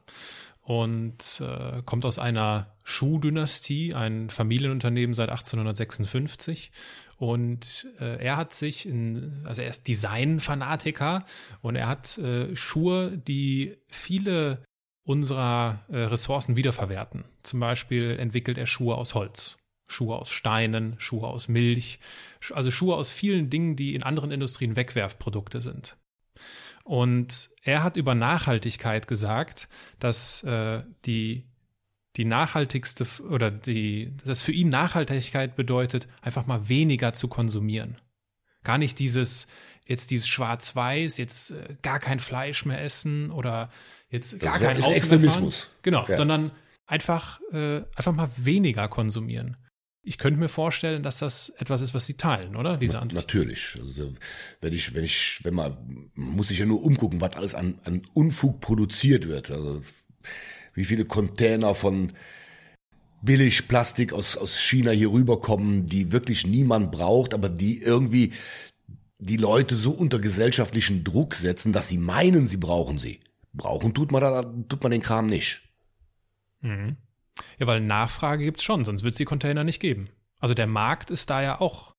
[0.62, 6.70] und äh, kommt aus einer Schuhdynastie, ein Familienunternehmen seit 1856.
[7.16, 11.24] Und äh, er hat sich in, also er ist Designfanatiker
[11.62, 14.62] und er hat äh, Schuhe, die viele
[15.08, 17.24] unserer äh, Ressourcen wiederverwerten.
[17.42, 19.56] Zum Beispiel entwickelt er Schuhe aus Holz,
[19.86, 21.98] Schuhe aus Steinen, Schuhe aus Milch,
[22.52, 25.96] also Schuhe aus vielen Dingen, die in anderen Industrien Wegwerfprodukte sind.
[26.84, 31.44] Und er hat über Nachhaltigkeit gesagt, dass äh, die
[32.18, 37.96] die nachhaltigste oder die, dass für ihn Nachhaltigkeit bedeutet, einfach mal weniger zu konsumieren.
[38.64, 39.46] Gar nicht dieses,
[39.86, 43.70] jetzt dieses Schwarz-Weiß, jetzt äh, gar kein Fleisch mehr essen oder
[44.10, 45.68] jetzt gar kein Auto Extremismus.
[45.82, 46.16] Genau, ja.
[46.16, 46.50] sondern
[46.86, 49.56] einfach, äh, einfach mal weniger konsumieren.
[50.02, 52.78] Ich könnte mir vorstellen, dass das etwas ist, was Sie teilen, oder?
[52.78, 53.20] Diese Ansicht.
[53.20, 53.76] Natürlich.
[53.82, 54.14] Also,
[54.60, 58.02] wenn ich, wenn ich, wenn man, muss ich ja nur umgucken, was alles an, an
[58.14, 59.50] Unfug produziert wird.
[59.50, 59.82] Also,
[60.72, 62.12] wie viele Container von
[63.20, 68.32] billig Plastik aus, aus China hier rüberkommen, die wirklich niemand braucht, aber die irgendwie
[69.18, 73.20] die Leute so unter gesellschaftlichen Druck setzen, dass sie meinen, sie brauchen sie.
[73.52, 75.62] Brauchen tut man, da, tut man den Kram nicht.
[76.60, 76.96] Mhm.
[77.58, 80.08] Ja, weil Nachfrage gibt's schon, sonst wird es die Container nicht geben.
[80.40, 81.94] Also der Markt ist da ja auch,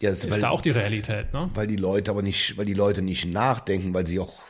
[0.00, 1.48] ja, ist weil, da auch die Realität, ne?
[1.54, 4.42] Weil die Leute aber nicht, weil die Leute nicht nachdenken, weil sie auch,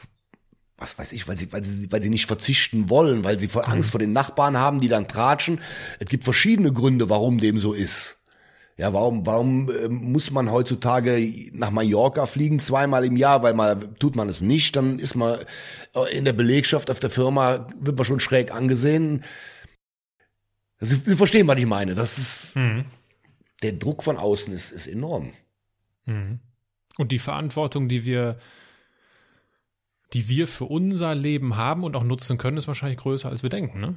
[0.79, 3.69] was weiß ich, weil sie, weil sie, weil sie nicht verzichten wollen, weil sie vor
[3.69, 3.93] Angst mhm.
[3.93, 5.61] vor den Nachbarn haben, die dann tratschen.
[5.99, 8.22] Es gibt verschiedene Gründe, warum dem so ist.
[8.79, 13.77] Ja, warum, warum äh, muss man heutzutage nach Mallorca fliegen, zweimal im Jahr, weil mal
[13.99, 15.39] tut man es nicht, dann ist man
[15.95, 19.25] äh, in der Belegschaft auf der Firma, wird man schon schräg angesehen.
[20.79, 21.95] Also, wir verstehen, was ich meine.
[21.95, 22.87] Das ist, mhm.
[23.63, 25.33] der Druck von außen ist, ist enorm.
[26.07, 26.41] Mhm.
[26.99, 28.39] Und die Verantwortung, die wir,
[30.13, 33.51] die wir für unser Leben haben und auch nutzen können, ist wahrscheinlich größer, als wir
[33.51, 33.97] denken, ne?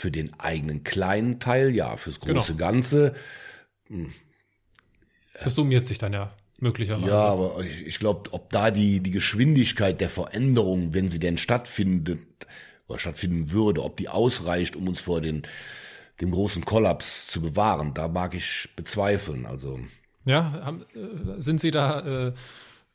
[0.00, 2.70] Für den eigenen kleinen Teil, ja, fürs große genau.
[2.72, 3.14] Ganze.
[3.88, 4.10] Hm.
[5.44, 7.10] Das summiert sich dann ja möglicherweise.
[7.10, 11.36] Ja, aber ich, ich glaube, ob da die, die Geschwindigkeit der Veränderung, wenn sie denn
[11.36, 12.18] stattfindet
[12.88, 15.42] oder stattfinden würde, ob die ausreicht, um uns vor den,
[16.22, 19.44] dem großen Kollaps zu bewahren, da mag ich bezweifeln.
[19.44, 19.80] Also.
[20.24, 22.32] Ja, haben, äh, sind Sie da, äh,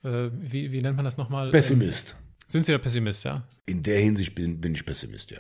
[0.04, 1.52] äh, wie, wie nennt man das nochmal?
[1.52, 2.16] Pessimist.
[2.18, 3.48] Ähm, sind Sie da Pessimist, ja?
[3.68, 5.38] In der Hinsicht bin, bin ich Pessimist, ja.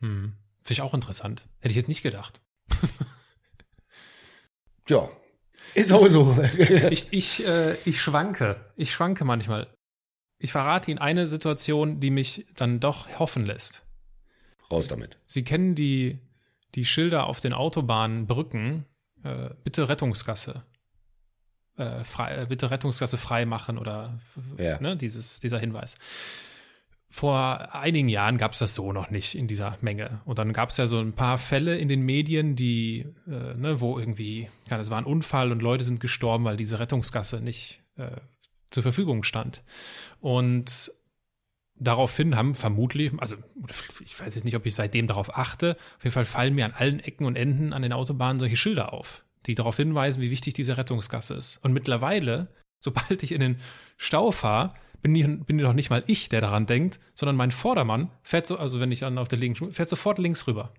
[0.00, 0.34] Hm.
[0.62, 1.46] Finde ich auch interessant.
[1.60, 2.40] Hätte ich jetzt nicht gedacht.
[4.88, 5.08] ja,
[5.74, 6.36] ist auch so.
[6.90, 8.56] ich, ich, äh, ich schwanke.
[8.76, 9.68] Ich schwanke manchmal.
[10.38, 13.82] Ich verrate Ihnen eine Situation, die mich dann doch hoffen lässt.
[14.70, 15.18] Raus damit.
[15.26, 16.18] Sie kennen die,
[16.74, 18.84] die Schilder auf den Autobahnbrücken.
[19.22, 20.62] Äh, bitte Rettungsgasse.
[21.76, 24.18] Äh, frei, äh, bitte Rettungsgasse frei machen oder
[24.56, 24.80] ja.
[24.80, 25.96] ne, dieses, dieser Hinweis
[27.16, 30.20] vor einigen Jahren gab es das so noch nicht in dieser Menge.
[30.26, 33.80] Und dann gab es ja so ein paar Fälle in den Medien, die, äh, ne,
[33.80, 37.80] wo irgendwie, ja, das war ein Unfall und Leute sind gestorben, weil diese Rettungsgasse nicht
[37.96, 38.10] äh,
[38.68, 39.62] zur Verfügung stand.
[40.20, 40.92] Und
[41.76, 43.36] daraufhin haben vermutlich, also
[44.04, 46.74] ich weiß jetzt nicht, ob ich seitdem darauf achte, auf jeden Fall fallen mir an
[46.74, 50.52] allen Ecken und Enden an den Autobahnen solche Schilder auf, die darauf hinweisen, wie wichtig
[50.52, 51.60] diese Rettungsgasse ist.
[51.62, 52.48] Und mittlerweile,
[52.78, 53.56] sobald ich in den
[53.96, 54.74] Stau fahre,
[55.06, 58.58] bin, ich, bin doch nicht mal ich, der daran denkt, sondern mein Vordermann fährt so,
[58.58, 60.72] also wenn ich dann auf der linken, fährt sofort links rüber.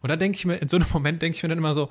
[0.00, 1.88] Und da denke ich mir, in so einem Moment denke ich mir dann immer so,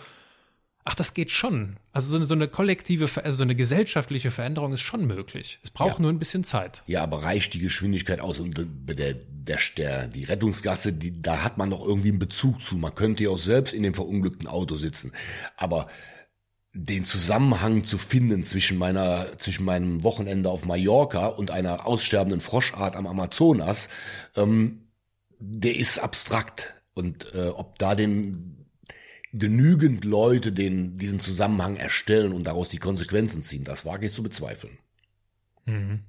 [0.83, 1.77] ach, das geht schon.
[1.91, 5.59] Also so eine, so eine kollektive, also so eine gesellschaftliche Veränderung ist schon möglich.
[5.63, 6.01] Es braucht ja.
[6.03, 6.83] nur ein bisschen Zeit.
[6.87, 8.39] Ja, aber reicht die Geschwindigkeit aus?
[8.39, 8.65] Und der,
[9.15, 12.77] der, der, die Rettungsgasse, die, da hat man doch irgendwie einen Bezug zu.
[12.77, 15.11] Man könnte ja auch selbst in dem verunglückten Auto sitzen.
[15.57, 15.87] Aber
[16.73, 22.95] den Zusammenhang zu finden zwischen meiner, zwischen meinem Wochenende auf Mallorca und einer aussterbenden Froschart
[22.95, 23.89] am Amazonas,
[24.35, 24.87] ähm,
[25.39, 26.75] der ist abstrakt.
[26.93, 28.67] Und äh, ob da den
[29.33, 34.23] genügend Leute den, diesen Zusammenhang erstellen und daraus die Konsequenzen ziehen, das wage ich zu
[34.23, 34.77] bezweifeln.
[35.65, 36.03] Mhm.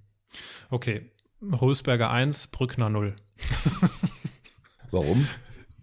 [0.70, 1.10] Okay.
[1.40, 3.16] Rösberger 1, Brückner 0.
[4.90, 5.26] Warum?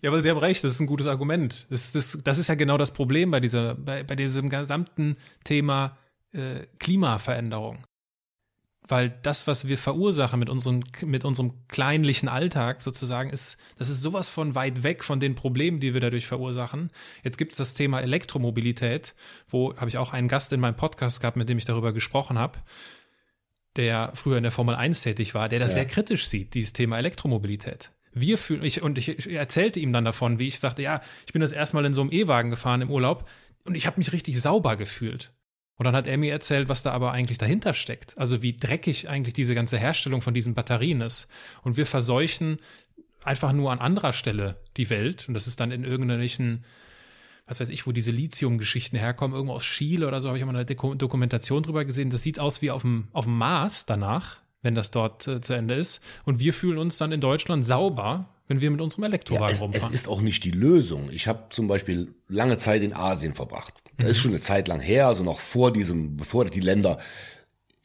[0.02, 1.68] Ja, weil Sie haben recht, das ist ein gutes Argument.
[1.70, 5.98] Das, das, das ist ja genau das Problem bei, dieser, bei, bei diesem gesamten Thema
[6.32, 7.84] äh, Klimaveränderung.
[8.88, 14.02] Weil das, was wir verursachen mit unserem, mit unserem kleinlichen Alltag sozusagen, ist, das ist
[14.02, 16.90] sowas von weit weg von den Problemen, die wir dadurch verursachen.
[17.24, 19.16] Jetzt gibt es das Thema Elektromobilität,
[19.48, 22.40] wo habe ich auch einen Gast in meinem Podcast gehabt, mit dem ich darüber gesprochen
[22.40, 22.58] habe,
[23.76, 25.76] der früher in der Formel 1 tätig war, der das ja.
[25.76, 30.06] sehr kritisch sieht, dieses Thema Elektromobilität wir fühlen, ich, und ich, ich erzählte ihm dann
[30.06, 32.90] davon, wie ich sagte, ja, ich bin das erstmal in so einem E-Wagen gefahren im
[32.90, 33.30] Urlaub
[33.66, 35.32] und ich habe mich richtig sauber gefühlt.
[35.78, 38.18] Und dann hat er mir erzählt, was da aber eigentlich dahinter steckt.
[38.18, 41.30] Also wie dreckig eigentlich diese ganze Herstellung von diesen Batterien ist.
[41.62, 42.58] Und wir verseuchen
[43.24, 45.30] einfach nur an anderer Stelle die Welt.
[45.30, 46.66] Und das ist dann in irgendwelchen,
[47.48, 50.54] was weiß ich, wo diese Lithium-Geschichten herkommen, irgendwo aus Chile oder so, habe ich mal
[50.54, 52.10] eine Dokumentation drüber gesehen.
[52.10, 55.54] Das sieht aus wie auf dem, auf dem Mars danach wenn das dort äh, zu
[55.54, 56.02] Ende ist.
[56.26, 59.62] Und wir fühlen uns dann in Deutschland sauber, wenn wir mit unserem Elektrowagen ja, es,
[59.62, 59.94] rumfahren.
[59.94, 61.10] Es ist auch nicht die Lösung.
[61.12, 63.76] Ich habe zum Beispiel lange Zeit in Asien verbracht.
[63.98, 64.12] Das mhm.
[64.12, 67.00] ist schon eine Zeit lang her, also noch vor diesem, bevor die Länder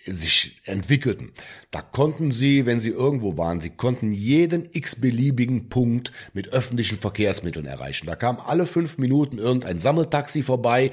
[0.07, 1.33] sich entwickelten.
[1.71, 7.67] Da konnten sie, wenn sie irgendwo waren, sie konnten jeden x-beliebigen Punkt mit öffentlichen Verkehrsmitteln
[7.67, 8.07] erreichen.
[8.07, 10.91] Da kam alle fünf Minuten irgendein Sammeltaxi vorbei.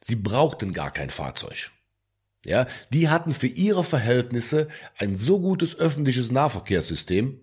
[0.00, 1.70] Sie brauchten gar kein Fahrzeug.
[2.46, 7.40] Ja, die hatten für ihre Verhältnisse ein so gutes öffentliches Nahverkehrssystem.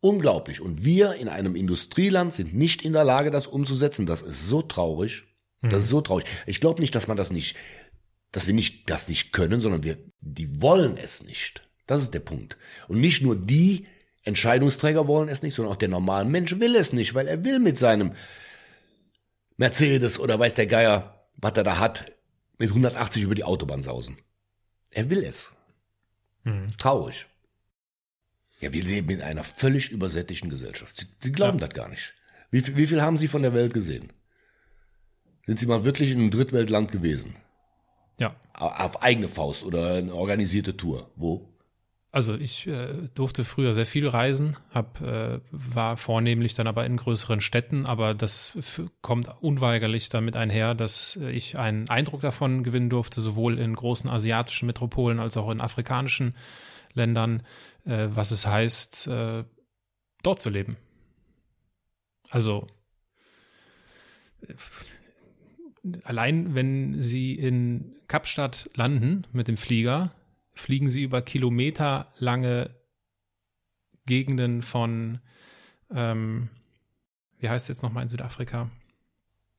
[0.00, 0.60] Unglaublich.
[0.60, 4.06] Und wir in einem Industrieland sind nicht in der Lage, das umzusetzen.
[4.06, 5.24] Das ist so traurig.
[5.60, 6.24] Das ist so traurig.
[6.46, 7.56] Ich glaube nicht, dass man das nicht,
[8.30, 11.68] dass wir nicht, das nicht können, sondern wir, die wollen es nicht.
[11.86, 12.56] Das ist der Punkt.
[12.86, 13.86] Und nicht nur die
[14.22, 17.58] Entscheidungsträger wollen es nicht, sondern auch der normale Mensch will es nicht, weil er will
[17.58, 18.12] mit seinem
[19.56, 22.12] Mercedes oder weiß der Geier, was er da hat,
[22.58, 24.18] mit 180 über die Autobahn sausen.
[24.90, 25.54] Er will es.
[26.44, 26.76] Mhm.
[26.76, 27.26] Traurig.
[28.60, 30.96] Ja, wir leben in einer völlig übersättigten Gesellschaft.
[30.96, 31.66] Sie, Sie glauben ja.
[31.66, 32.14] das gar nicht.
[32.50, 34.12] Wie, wie viel haben Sie von der Welt gesehen?
[35.46, 37.36] Sind Sie mal wirklich in einem Drittweltland gewesen?
[38.18, 38.34] Ja.
[38.54, 41.10] Auf eigene Faust oder eine organisierte Tour?
[41.16, 41.48] Wo?
[42.10, 46.96] Also ich äh, durfte früher sehr viel reisen, hab, äh, war vornehmlich dann aber in
[46.96, 48.56] größeren Städten, aber das
[49.02, 54.66] kommt unweigerlich damit einher, dass ich einen Eindruck davon gewinnen durfte, sowohl in großen asiatischen
[54.66, 56.34] Metropolen als auch in afrikanischen
[56.94, 57.42] Ländern,
[57.84, 59.44] äh, was es heißt, äh,
[60.22, 60.78] dort zu leben.
[62.30, 62.66] Also
[66.04, 70.12] allein wenn Sie in Kapstadt landen mit dem Flieger,
[70.58, 72.70] fliegen Sie über kilometerlange
[74.06, 75.20] Gegenden von,
[75.94, 76.48] ähm,
[77.38, 78.70] wie heißt es jetzt nochmal in Südafrika?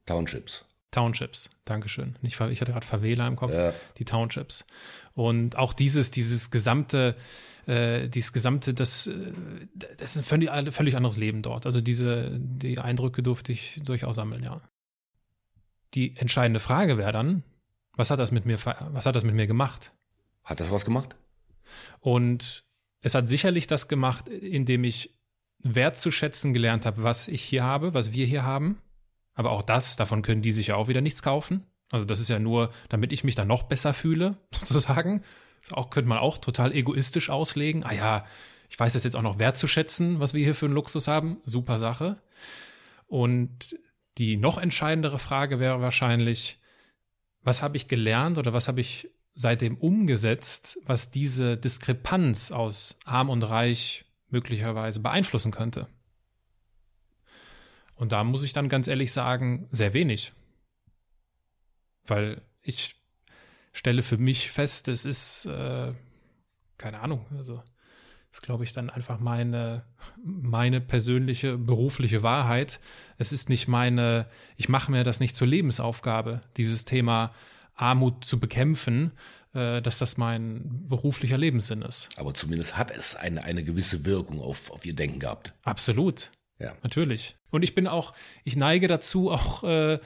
[0.06, 0.66] Townships.
[0.92, 2.18] Townships, Dankeschön.
[2.22, 3.74] Nicht, ich hatte gerade Favela im Kopf, ja.
[3.98, 4.66] die Townships.
[5.14, 7.16] Und auch dieses, dieses gesamte,
[7.68, 9.14] äh, dieses gesamte, das, äh,
[9.76, 11.68] das ist ein völlig, völlig anderes Leben dort.
[11.68, 14.62] Also diese, die Eindrücke durfte ich durchaus sammeln, ja.
[15.94, 17.44] Die entscheidende Frage wäre dann,
[17.96, 19.94] was hat das mit mir, was hat das mit mir gemacht?
[20.50, 21.16] Hat das was gemacht?
[22.00, 22.64] Und
[23.02, 25.16] es hat sicherlich das gemacht, indem ich
[25.60, 28.82] wertzuschätzen gelernt habe, was ich hier habe, was wir hier haben.
[29.36, 31.68] Aber auch das, davon können die sich ja auch wieder nichts kaufen.
[31.92, 35.22] Also das ist ja nur, damit ich mich dann noch besser fühle, sozusagen.
[35.62, 37.84] Das auch, könnte man auch total egoistisch auslegen.
[37.84, 38.26] Ah ja,
[38.70, 41.38] ich weiß das jetzt auch noch wertzuschätzen, was wir hier für einen Luxus haben.
[41.46, 42.18] Super Sache.
[43.06, 43.78] Und
[44.18, 46.60] die noch entscheidendere Frage wäre wahrscheinlich,
[47.44, 53.30] was habe ich gelernt oder was habe ich seitdem umgesetzt, was diese Diskrepanz aus arm
[53.30, 55.88] und reich möglicherweise beeinflussen könnte?
[57.96, 60.32] Und da muss ich dann ganz ehrlich sagen, sehr wenig.
[62.06, 62.96] Weil ich
[63.74, 65.94] stelle für mich fest, es ist, äh,
[66.78, 67.62] keine Ahnung, also
[68.32, 69.84] ist, glaube ich, dann einfach meine,
[70.24, 72.80] meine persönliche berufliche Wahrheit.
[73.18, 77.34] Es ist nicht meine, ich mache mir das nicht zur Lebensaufgabe, dieses Thema
[77.80, 79.12] Armut zu bekämpfen,
[79.54, 82.10] äh, dass das mein beruflicher Lebenssinn ist.
[82.18, 85.54] Aber zumindest hat es eine, eine gewisse Wirkung auf, auf ihr Denken gehabt.
[85.64, 86.32] Absolut.
[86.60, 86.74] Ja.
[86.84, 87.36] Natürlich.
[87.52, 88.14] Und ich bin auch,
[88.44, 90.00] ich neige dazu, auch äh,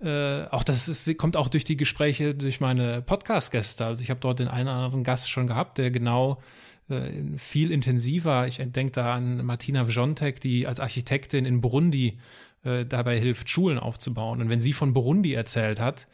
[0.00, 3.84] äh, auch das ist, kommt auch durch die Gespräche durch meine Podcast-Gäste.
[3.84, 6.40] Also ich habe dort den einen oder anderen Gast schon gehabt, der genau
[6.88, 8.46] äh, viel intensiver.
[8.46, 12.18] Ich denke da an Martina Wjontek, die als Architektin in Burundi
[12.64, 14.40] äh, dabei hilft, Schulen aufzubauen.
[14.40, 16.06] Und wenn sie von Burundi erzählt hat,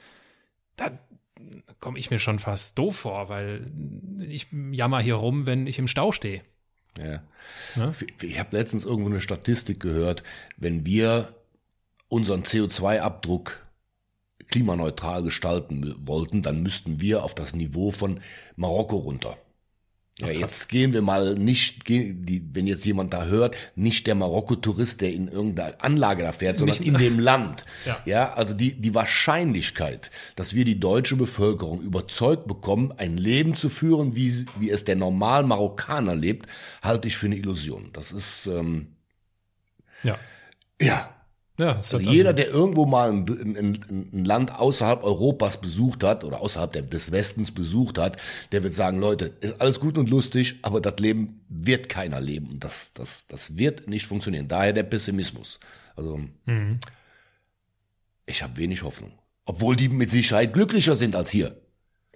[0.77, 0.99] da
[1.81, 3.66] komme ich mir schon fast doof vor, weil
[4.27, 6.43] ich jammer hier rum, wenn ich im Stau stehe.
[6.99, 7.22] Ja.
[7.77, 7.95] ja?
[8.22, 10.22] Ich habe letztens irgendwo eine Statistik gehört,
[10.57, 11.35] wenn wir
[12.09, 13.66] unseren CO2-Abdruck
[14.49, 18.20] klimaneutral gestalten wollten, dann müssten wir auf das Niveau von
[18.57, 19.37] Marokko runter.
[20.21, 25.12] Ja, jetzt gehen wir mal nicht, wenn jetzt jemand da hört, nicht der Marokko-Tourist, der
[25.12, 27.65] in irgendeiner Anlage da fährt, sondern nicht, in dem Land.
[27.85, 28.01] Ja.
[28.05, 33.69] ja, also die, die Wahrscheinlichkeit, dass wir die deutsche Bevölkerung überzeugt bekommen, ein Leben zu
[33.69, 36.47] führen, wie, wie es der normal Marokkaner lebt,
[36.81, 37.91] halte ich für eine Illusion.
[37.93, 38.95] Das ist, ähm,
[40.05, 40.17] ja.
[40.81, 41.14] Ja,
[41.57, 46.24] ja, also jeder, also der irgendwo mal ein, ein, ein, Land außerhalb Europas besucht hat
[46.24, 48.16] oder außerhalb des Westens besucht hat,
[48.50, 52.50] der wird sagen, Leute, ist alles gut und lustig, aber das Leben wird keiner leben.
[52.50, 54.48] Und das, das, das wird nicht funktionieren.
[54.48, 55.61] Daher der Pessimismus.
[55.94, 56.80] Also mhm.
[58.26, 59.12] ich habe wenig Hoffnung.
[59.44, 61.57] Obwohl die mit Sicherheit glücklicher sind als hier.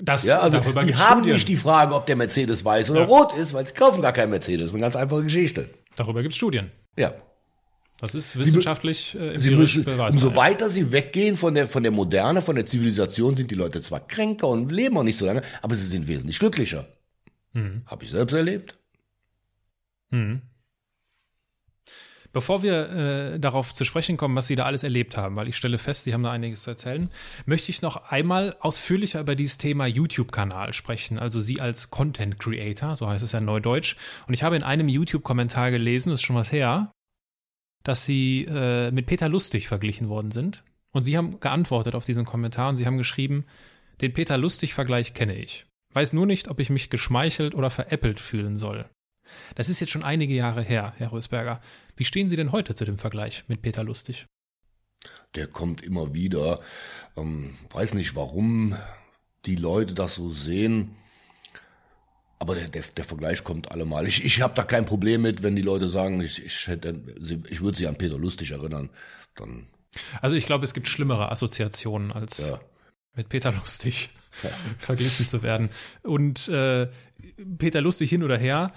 [0.00, 1.34] Das, ja, also die haben Studien.
[1.34, 3.06] nicht die Frage, ob der Mercedes weiß oder ja.
[3.06, 4.62] rot ist, weil sie kaufen gar keinen Mercedes.
[4.62, 5.68] Das ist eine ganz einfache Geschichte.
[5.94, 6.72] Darüber gibt's Studien.
[6.96, 7.12] Ja.
[8.00, 11.90] Das ist wissenschaftlich sie, äh, sie müssen, Umso weiter sie weggehen von der, von der
[11.90, 15.42] Moderne, von der Zivilisation, sind die Leute zwar kränker und leben auch nicht so lange,
[15.62, 16.86] aber sie sind wesentlich glücklicher.
[17.54, 17.82] Mhm.
[17.86, 18.78] Habe ich selbst erlebt.
[20.10, 20.42] Mhm.
[22.32, 25.56] Bevor wir äh, darauf zu sprechen kommen, was Sie da alles erlebt haben, weil ich
[25.56, 27.10] stelle fest, Sie haben da einiges zu erzählen,
[27.46, 31.18] möchte ich noch einmal ausführlicher über dieses Thema YouTube-Kanal sprechen.
[31.18, 33.96] Also Sie als Content Creator, so heißt es ja neudeutsch.
[34.26, 36.92] Und ich habe in einem YouTube-Kommentar gelesen, das ist schon was her,
[37.88, 40.62] dass sie äh, mit Peter Lustig verglichen worden sind.
[40.92, 43.46] Und sie haben geantwortet auf diesen Kommentar und sie haben geschrieben,
[44.02, 45.64] den Peter Lustig-Vergleich kenne ich.
[45.94, 48.84] Weiß nur nicht, ob ich mich geschmeichelt oder veräppelt fühlen soll.
[49.54, 51.62] Das ist jetzt schon einige Jahre her, Herr Rösberger.
[51.96, 54.26] Wie stehen Sie denn heute zu dem Vergleich mit Peter Lustig?
[55.34, 56.60] Der kommt immer wieder.
[57.16, 58.76] Ähm, weiß nicht, warum
[59.46, 60.94] die Leute das so sehen.
[62.38, 64.06] Aber der, der, der Vergleich kommt allemal.
[64.06, 67.00] Ich, ich habe da kein Problem mit, wenn die Leute sagen, ich, ich hätte,
[67.50, 68.90] ich würde sie an Peter Lustig erinnern.
[69.34, 69.66] Dann.
[70.20, 72.60] Also ich glaube, es gibt schlimmere Assoziationen als ja.
[73.16, 74.10] mit Peter Lustig
[74.42, 74.50] ja.
[74.78, 75.68] verglichen zu werden.
[76.02, 76.88] Und äh,
[77.58, 78.72] Peter Lustig hin oder her,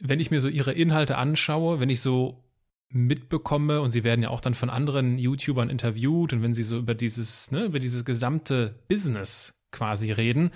[0.00, 2.42] wenn ich mir so ihre Inhalte anschaue, wenn ich so
[2.88, 6.78] mitbekomme und sie werden ja auch dann von anderen YouTubern interviewt und wenn sie so
[6.78, 10.50] über dieses, ne, über dieses gesamte Business quasi reden,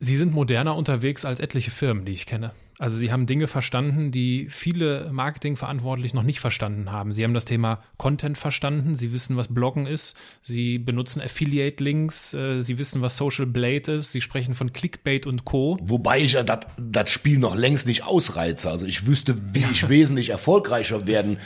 [0.00, 2.52] Sie sind moderner unterwegs als etliche Firmen, die ich kenne.
[2.78, 7.10] Also Sie haben Dinge verstanden, die viele Marketingverantwortlich noch nicht verstanden haben.
[7.10, 12.60] Sie haben das Thema Content verstanden, Sie wissen, was Bloggen ist, Sie benutzen Affiliate-Links, äh,
[12.60, 15.76] Sie wissen, was Social Blade ist, Sie sprechen von Clickbait und Co.
[15.82, 18.70] Wobei ich ja das Spiel noch längst nicht ausreize.
[18.70, 21.38] Also ich wüsste, wie ich wesentlich erfolgreicher werden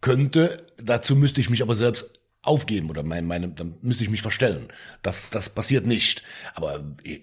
[0.00, 0.66] könnte.
[0.82, 4.68] Dazu müsste ich mich aber selbst aufgeben oder meine, meine, dann müsste ich mich verstellen.
[5.02, 6.22] Das, das passiert nicht.
[6.54, 7.20] Aber äh,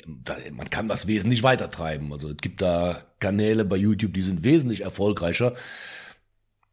[0.51, 2.11] man kann das wesentlich weitertreiben.
[2.11, 5.55] Also es gibt da Kanäle bei YouTube, die sind wesentlich erfolgreicher.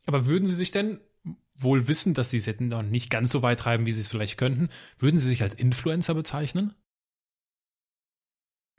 [0.06, 1.00] Aber würden Sie sich denn
[1.60, 4.08] wohl wissen, dass Sie es hätten noch nicht ganz so weit treiben, wie Sie es
[4.08, 6.74] vielleicht könnten, würden Sie sich als Influencer bezeichnen?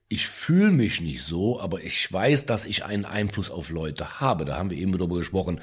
[0.08, 4.44] Ich fühle mich nicht so, aber ich weiß, dass ich einen Einfluss auf Leute habe.
[4.44, 5.62] Da haben wir eben darüber gesprochen,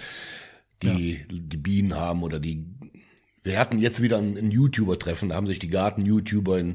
[0.83, 1.25] die ja.
[1.29, 2.65] die Bienen haben oder die
[3.47, 6.75] wir hatten jetzt wieder ein, ein YouTuber-Treffen, da haben sich die Garten-YouTuber in,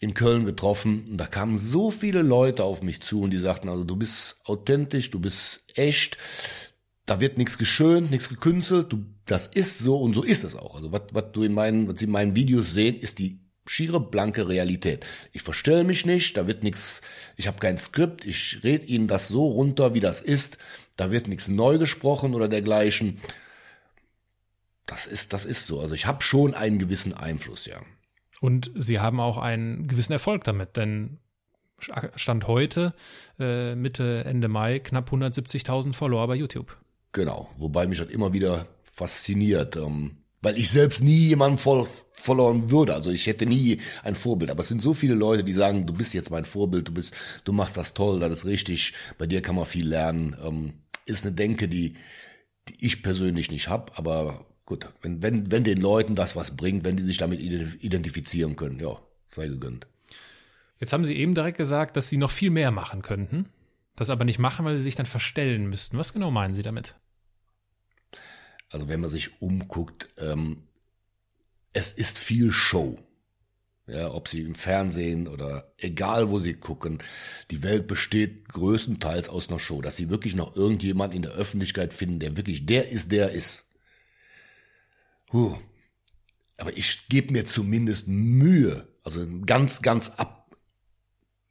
[0.00, 3.68] in Köln getroffen und da kamen so viele Leute auf mich zu und die sagten,
[3.68, 6.16] also du bist authentisch, du bist echt,
[7.04, 10.76] da wird nichts geschönt, nichts gekünstelt, du, das ist so und so ist es auch.
[10.76, 14.00] Also was, was du in meinen, was sie in meinen Videos sehen, ist die schiere
[14.00, 15.04] blanke Realität.
[15.32, 17.02] Ich verstelle mich nicht, da wird nichts,
[17.36, 20.56] ich habe kein Skript, ich rede ihnen das so runter, wie das ist,
[20.96, 23.20] da wird nichts neu gesprochen oder dergleichen.
[24.88, 25.80] Das ist, das ist so.
[25.80, 27.76] Also ich habe schon einen gewissen Einfluss, ja.
[28.40, 31.18] Und Sie haben auch einen gewissen Erfolg damit, denn
[32.16, 32.94] Stand heute,
[33.38, 36.76] äh, Mitte, Ende Mai, knapp 170.000 Follower bei YouTube.
[37.12, 42.70] Genau, wobei mich das immer wieder fasziniert, ähm, weil ich selbst nie jemanden voll verloren
[42.70, 42.94] würde.
[42.94, 44.50] Also ich hätte nie ein Vorbild.
[44.50, 47.14] Aber es sind so viele Leute, die sagen, du bist jetzt mein Vorbild, du bist,
[47.44, 50.36] du machst das toll, das ist richtig, bei dir kann man viel lernen.
[50.44, 50.72] Ähm,
[51.04, 51.94] ist eine Denke, die,
[52.68, 56.84] die ich persönlich nicht habe, aber Gut, wenn, wenn, wenn den Leuten das was bringt,
[56.84, 59.86] wenn die sich damit identifizieren können, ja, sei gegönnt.
[60.78, 63.48] Jetzt haben Sie eben direkt gesagt, dass Sie noch viel mehr machen könnten,
[63.96, 65.96] das aber nicht machen, weil Sie sich dann verstellen müssten.
[65.96, 66.96] Was genau meinen Sie damit?
[68.68, 70.64] Also wenn man sich umguckt, ähm,
[71.72, 72.98] es ist viel Show.
[73.86, 76.98] Ja, ob sie im Fernsehen oder egal wo sie gucken,
[77.50, 81.94] die Welt besteht größtenteils aus einer Show, dass sie wirklich noch irgendjemand in der Öffentlichkeit
[81.94, 83.67] finden, der wirklich der ist, der ist.
[85.32, 85.58] Huh.
[86.56, 88.88] Aber ich gebe mir zumindest Mühe.
[89.04, 90.56] Also ganz, ganz ab,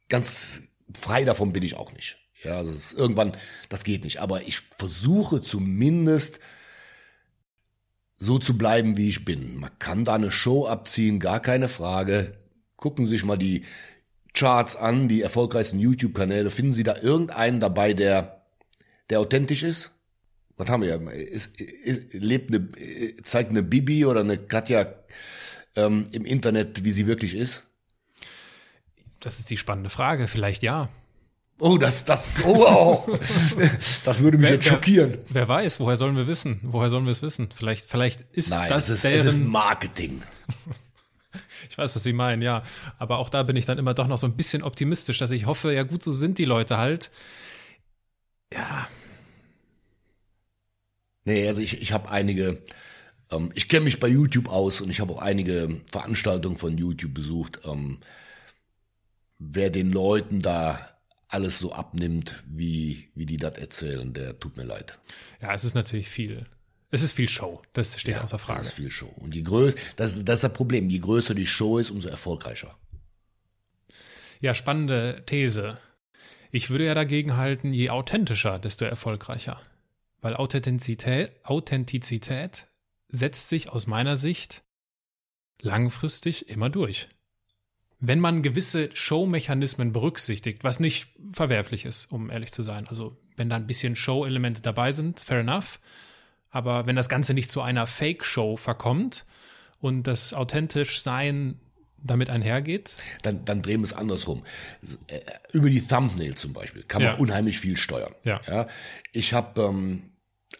[0.08, 0.62] ganz
[0.94, 2.18] frei davon bin ich auch nicht.
[2.42, 3.32] Ja, also ist irgendwann,
[3.68, 4.20] das geht nicht.
[4.20, 6.40] Aber ich versuche zumindest
[8.16, 9.56] so zu bleiben, wie ich bin.
[9.56, 12.36] Man kann da eine Show abziehen, gar keine Frage.
[12.76, 13.64] Gucken Sie sich mal die
[14.34, 16.50] Charts an, die erfolgreichsten YouTube-Kanäle.
[16.50, 18.46] Finden Sie da irgendeinen dabei, der,
[19.10, 19.90] der authentisch ist?
[20.58, 21.00] Was haben wir?
[21.12, 22.68] Ist, ist, lebt eine,
[23.22, 24.92] zeigt eine Bibi oder eine Katja
[25.76, 27.66] ähm, im Internet, wie sie wirklich ist?
[29.20, 30.26] Das ist die spannende Frage.
[30.26, 30.88] Vielleicht ja.
[31.60, 33.18] Oh, das, das, oh, oh.
[34.04, 35.18] das würde mich wer, jetzt schockieren.
[35.28, 36.60] Wer, wer, weiß, woher sollen wir wissen?
[36.62, 37.48] Woher sollen wir es wissen?
[37.52, 40.22] Vielleicht, vielleicht ist Nein, das es ist, deren, es ist Marketing.
[41.70, 42.62] ich weiß, was Sie meinen, ja.
[42.98, 45.46] Aber auch da bin ich dann immer doch noch so ein bisschen optimistisch, dass ich
[45.46, 47.10] hoffe, ja gut, so sind die Leute halt.
[48.52, 48.88] Ja,
[51.28, 52.62] Nee, also ich, ich habe einige,
[53.30, 57.12] ähm, ich kenne mich bei YouTube aus und ich habe auch einige Veranstaltungen von YouTube
[57.12, 57.60] besucht.
[57.66, 57.98] Ähm,
[59.38, 60.96] wer den Leuten da
[61.28, 64.98] alles so abnimmt, wie, wie die das erzählen, der tut mir leid.
[65.42, 66.46] Ja, es ist natürlich viel.
[66.90, 68.62] Es ist viel Show, das steht ja, außer Frage.
[68.62, 69.12] Es ist viel Show.
[69.16, 72.74] Und je größer, das, das ist das Problem, je größer die Show ist, umso erfolgreicher.
[74.40, 75.76] Ja, spannende These.
[76.52, 79.60] Ich würde ja dagegen halten, je authentischer, desto erfolgreicher.
[80.20, 82.66] Weil Authentizität, Authentizität
[83.08, 84.62] setzt sich aus meiner Sicht
[85.60, 87.08] langfristig immer durch.
[88.00, 92.86] Wenn man gewisse Show-Mechanismen berücksichtigt, was nicht verwerflich ist, um ehrlich zu sein.
[92.86, 95.80] Also wenn da ein bisschen Show-Elemente dabei sind, fair enough.
[96.50, 99.26] Aber wenn das Ganze nicht zu einer Fake-Show verkommt
[99.80, 101.58] und das authentisch Sein
[102.02, 102.96] damit einhergeht?
[103.22, 104.44] Dann, dann drehen wir es andersrum.
[105.08, 105.20] Äh,
[105.52, 107.18] über die Thumbnail zum Beispiel kann man ja.
[107.18, 108.14] unheimlich viel steuern.
[108.24, 108.40] Ja.
[108.46, 108.68] ja
[109.12, 110.02] ich habe ähm,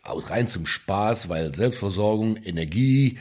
[0.05, 3.19] rein zum Spaß, weil Selbstversorgung, Energie,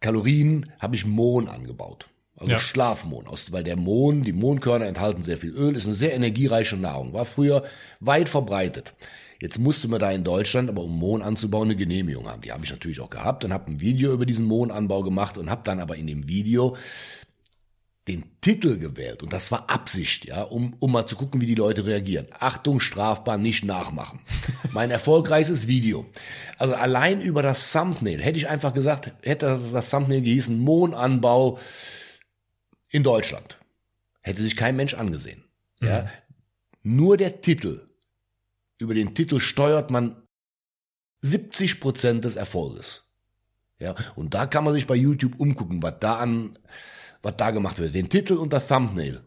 [0.00, 2.08] Kalorien, habe ich Mohn angebaut.
[2.36, 2.58] Also ja.
[2.58, 6.76] Schlafmohn, aus, weil der Mohn, die Mohnkörner enthalten sehr viel Öl, ist eine sehr energiereiche
[6.76, 7.64] Nahrung, war früher
[8.00, 8.94] weit verbreitet.
[9.40, 12.42] Jetzt musste man da in Deutschland aber um Mohn anzubauen eine Genehmigung haben.
[12.42, 15.50] Die habe ich natürlich auch gehabt und habe ein Video über diesen Mohnanbau gemacht und
[15.50, 16.76] habe dann aber in dem Video
[18.10, 21.54] den Titel gewählt und das war Absicht, ja, um, um mal zu gucken, wie die
[21.54, 22.26] Leute reagieren.
[22.38, 24.20] Achtung, strafbar, nicht nachmachen.
[24.72, 26.06] Mein erfolgreichstes Video.
[26.58, 31.58] Also allein über das Thumbnail hätte ich einfach gesagt, hätte das, das Thumbnail gehießen Mohnanbau
[32.88, 33.58] in Deutschland.
[34.20, 35.44] Hätte sich kein Mensch angesehen.
[35.80, 36.10] Ja,
[36.82, 37.86] nur der Titel.
[38.78, 40.16] Über den Titel steuert man
[41.22, 43.04] 70 Prozent des Erfolges.
[43.78, 46.58] Ja, und da kann man sich bei YouTube umgucken, was da an,
[47.22, 47.94] was da gemacht wird.
[47.94, 49.20] Den Titel und das Thumbnail.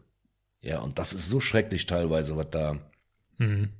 [0.60, 2.76] Ja, und das ist so schrecklich teilweise, was da
[3.38, 3.70] Mhm.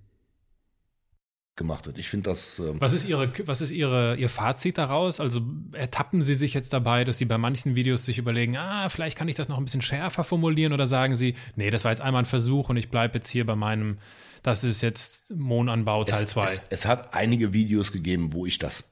[1.57, 1.99] gemacht wird.
[1.99, 5.21] Ich finde das, ähm, Was ist Ihre, was ist Ihre, Ihr Fazit daraus?
[5.21, 5.41] Also
[5.73, 9.29] ertappen Sie sich jetzt dabei, dass Sie bei manchen Videos sich überlegen, ah, vielleicht kann
[9.29, 12.23] ich das noch ein bisschen schärfer formulieren oder sagen Sie, nee, das war jetzt einmal
[12.23, 13.99] ein Versuch und ich bleibe jetzt hier bei meinem,
[14.43, 16.45] das ist jetzt Mohnanbau Teil es, 2.
[16.45, 18.91] es, es hat einige Videos gegeben, wo ich das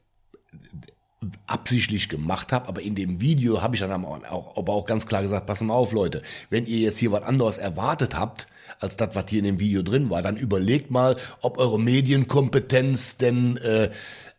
[1.46, 5.22] absichtlich gemacht habe, aber in dem Video habe ich dann auch, aber auch ganz klar
[5.22, 8.46] gesagt, pass mal auf, Leute, wenn ihr jetzt hier was anderes erwartet habt,
[8.80, 13.16] als das, was hier in dem Video drin war, dann überlegt mal, ob eure Medienkompetenz
[13.18, 13.90] denn äh,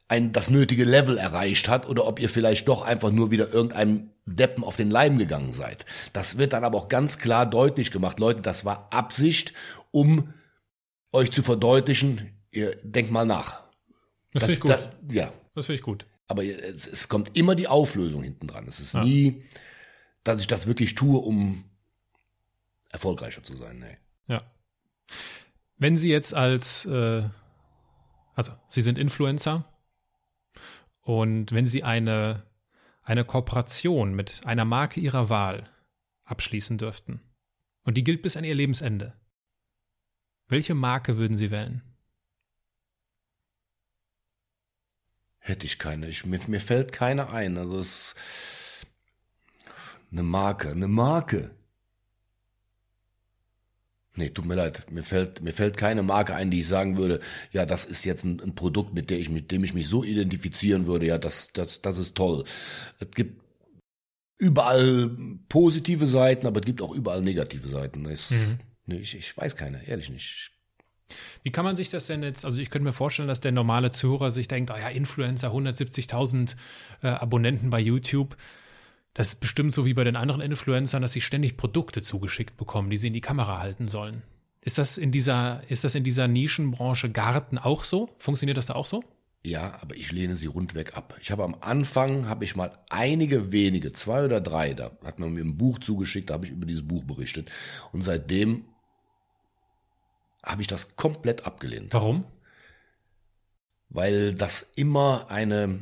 [0.08, 4.12] ein, das nötige Level erreicht hat oder ob ihr vielleicht doch einfach nur wieder irgendeinem
[4.26, 5.86] Deppen auf den Leim gegangen seid.
[6.14, 8.20] Das wird dann aber auch ganz klar deutlich gemacht.
[8.20, 9.54] Leute, das war Absicht,
[9.92, 10.34] um
[11.12, 13.62] euch zu verdeutlichen, ihr denkt mal nach.
[14.34, 14.72] das finde ich gut.
[14.72, 14.80] Da,
[15.10, 16.06] ja, das finde ich gut.
[16.28, 18.68] Aber es, es kommt immer die Auflösung hinten dran.
[18.68, 19.44] Es ist nie,
[20.24, 21.64] dass ich das wirklich tue, um
[22.92, 23.80] erfolgreicher zu sein.
[23.80, 23.98] Nee.
[24.28, 24.42] Ja.
[25.78, 27.24] Wenn Sie jetzt als, äh,
[28.36, 29.66] also Sie sind Influencer
[31.02, 32.44] und wenn Sie eine,
[33.02, 35.70] eine Kooperation mit einer Marke Ihrer Wahl
[36.26, 37.22] abschließen dürften
[37.84, 39.14] und die gilt bis an Ihr Lebensende,
[40.48, 41.82] welche Marke würden Sie wählen?
[45.46, 46.08] Hätte ich keine.
[46.08, 47.58] Ich, mir, mir fällt keine ein.
[47.58, 48.16] Also es
[50.10, 51.52] eine Marke, eine Marke.
[54.16, 54.90] Nee, tut mir leid.
[54.90, 57.20] Mir fällt, mir fällt keine Marke ein, die ich sagen würde,
[57.52, 60.06] ja, das ist jetzt ein, ein Produkt, mit der ich, mit dem ich mich so
[60.06, 61.08] identifizieren würde.
[61.08, 62.46] Ja, das, das, das ist toll.
[63.00, 63.42] Es gibt
[64.38, 65.10] überall
[65.50, 68.06] positive Seiten, aber es gibt auch überall negative Seiten.
[68.06, 68.34] Es,
[68.86, 70.52] nee, ich, ich weiß keine, ehrlich nicht.
[71.44, 73.92] Wie kann man sich das denn jetzt, also ich könnte mir vorstellen, dass der normale
[73.92, 76.56] Zuhörer sich denkt, oh ja, Influencer, 170.000
[77.02, 78.36] äh, Abonnenten bei YouTube.
[79.14, 82.90] Das ist bestimmt so wie bei den anderen Influencern, dass sie ständig Produkte zugeschickt bekommen,
[82.90, 84.24] die sie in die Kamera halten sollen.
[84.62, 88.10] Ist das in dieser, ist das in dieser Nischenbranche Garten auch so?
[88.18, 89.04] Funktioniert das da auch so?
[89.46, 91.18] Ja, aber ich lehne sie rundweg ab.
[91.22, 95.34] Ich habe am Anfang, habe ich mal einige wenige, zwei oder drei, da hat man
[95.34, 97.52] mir ein Buch zugeschickt, da habe ich über dieses Buch berichtet.
[97.92, 98.64] Und seitdem
[100.44, 102.26] habe ich das komplett abgelehnt, Warum?
[103.90, 105.80] weil das immer eine,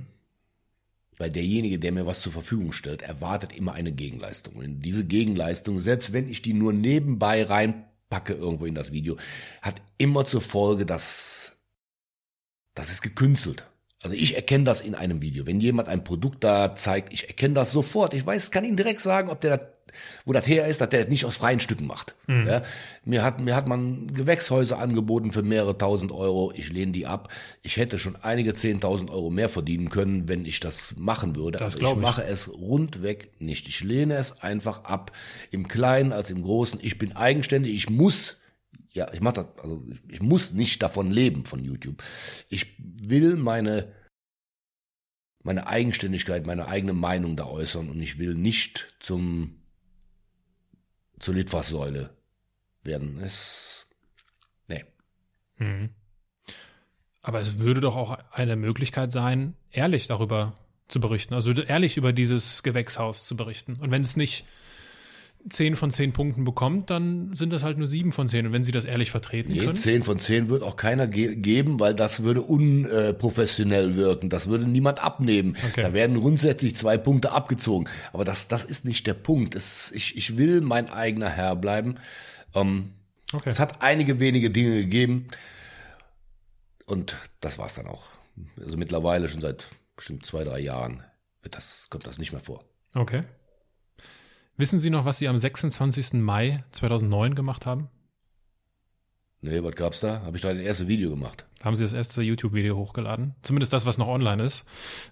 [1.18, 4.55] weil derjenige, der mir was zur Verfügung stellt, erwartet immer eine Gegenleistung.
[4.55, 9.18] Und diese Gegenleistung, selbst wenn ich die nur nebenbei reinpacke irgendwo in das Video,
[9.62, 11.57] hat immer zur Folge, dass
[12.76, 13.66] das ist gekünstelt.
[14.03, 15.45] Also ich erkenne das in einem Video.
[15.45, 18.13] Wenn jemand ein Produkt da zeigt, ich erkenne das sofort.
[18.13, 19.67] Ich weiß, kann Ihnen direkt sagen, ob der das,
[20.25, 22.15] wo das her ist, dass der das nicht aus freien Stücken macht.
[22.47, 22.63] Ja,
[23.05, 26.51] mir hat mir hat man Gewächshäuser angeboten für mehrere tausend Euro.
[26.55, 27.29] Ich lehne die ab.
[27.61, 31.59] Ich hätte schon einige zehntausend Euro mehr verdienen können, wenn ich das machen würde.
[31.59, 32.01] Das glaub ich ich.
[32.01, 33.67] mache es rundweg nicht.
[33.67, 35.11] Ich lehne es einfach ab.
[35.51, 36.79] Im Kleinen als im Großen.
[36.81, 37.73] Ich bin eigenständig.
[37.73, 38.37] Ich muss
[38.91, 42.03] ja, ich mach das, also ich, ich muss nicht davon leben von YouTube.
[42.49, 43.93] Ich will meine
[45.43, 49.61] meine Eigenständigkeit, meine eigene Meinung da äußern und ich will nicht zum
[51.19, 52.15] zur Litfaßsäule
[52.83, 53.19] werden.
[53.21, 53.87] Es
[54.67, 54.85] nee.
[57.21, 60.55] Aber es würde doch auch eine Möglichkeit sein, ehrlich darüber
[60.87, 61.33] zu berichten.
[61.33, 63.75] Also ehrlich über dieses Gewächshaus zu berichten.
[63.75, 64.45] Und wenn es nicht
[65.49, 68.45] zehn von zehn Punkten bekommt, dann sind das halt nur sieben von zehn.
[68.45, 69.75] Und wenn sie das ehrlich vertreten Nee, können.
[69.75, 74.29] 10 von 10 wird auch keiner ge geben, weil das würde unprofessionell wirken.
[74.29, 75.57] Das würde niemand abnehmen.
[75.71, 75.81] Okay.
[75.81, 77.87] Da werden grundsätzlich zwei Punkte abgezogen.
[78.13, 79.55] Aber das, das ist nicht der Punkt.
[79.55, 81.95] Es, ich, ich will mein eigener Herr bleiben.
[82.53, 82.91] Ähm,
[83.33, 83.49] Okay.
[83.49, 85.27] Es hat einige wenige Dinge gegeben.
[86.85, 88.07] Und das war's dann auch.
[88.61, 91.03] Also mittlerweile schon seit bestimmt zwei, drei Jahren
[91.41, 92.65] wird das, kommt das nicht mehr vor.
[92.93, 93.21] Okay.
[94.57, 96.13] Wissen Sie noch, was Sie am 26.
[96.13, 97.89] Mai 2009 gemacht haben?
[99.43, 100.21] Nee, was gab's da?
[100.21, 101.45] Habe ich da das erste Video gemacht.
[101.59, 103.33] Da haben Sie das erste YouTube-Video hochgeladen.
[103.41, 104.65] Zumindest das, was noch online ist.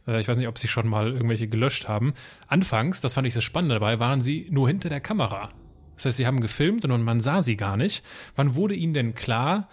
[0.07, 2.13] Äh, Ich weiß nicht, ob Sie schon mal irgendwelche gelöscht haben.
[2.47, 5.49] Anfangs, das fand ich das Spannende dabei, waren Sie nur hinter der Kamera.
[5.95, 8.03] Das heißt, Sie haben gefilmt und man sah Sie gar nicht.
[8.35, 9.67] Wann wurde Ihnen denn klar,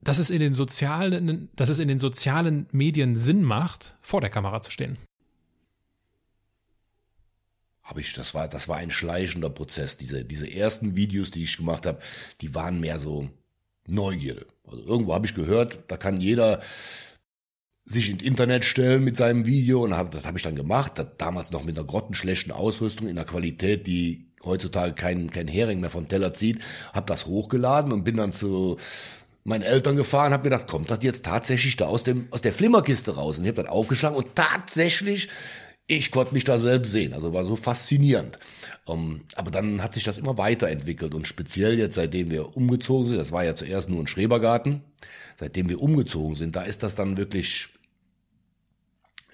[0.00, 4.30] dass es in den sozialen, dass es in den sozialen Medien Sinn macht, vor der
[4.30, 4.96] Kamera zu stehen?
[7.86, 9.96] Habe ich, das war, das war ein schleichender Prozess.
[9.96, 12.00] Diese, diese ersten Videos, die ich gemacht habe,
[12.40, 13.30] die waren mehr so
[13.86, 14.46] Neugierde.
[14.66, 16.60] Also irgendwo habe ich gehört, da kann jeder
[17.84, 21.06] sich ins Internet stellen mit seinem Video und hab, das habe ich dann gemacht, das
[21.18, 25.90] damals noch mit einer grottenschlechten Ausrüstung in einer Qualität, die heutzutage kein, kein Hering mehr
[25.90, 26.58] vom Teller zieht,
[26.92, 28.76] habe das hochgeladen und bin dann zu
[29.44, 33.14] meinen Eltern gefahren, habe gedacht, kommt das jetzt tatsächlich da aus dem aus der Flimmerkiste
[33.14, 33.38] raus?
[33.38, 35.28] Und ich habe das aufgeschlagen und tatsächlich,
[35.86, 37.12] ich konnte mich da selbst sehen.
[37.12, 38.38] Also war so faszinierend.
[38.84, 43.08] Um, ähm, aber dann hat sich das immer weiterentwickelt und speziell jetzt, seitdem wir umgezogen
[43.08, 44.82] sind, das war ja zuerst nur ein Schrebergarten,
[45.36, 47.68] seitdem wir umgezogen sind, da ist das dann wirklich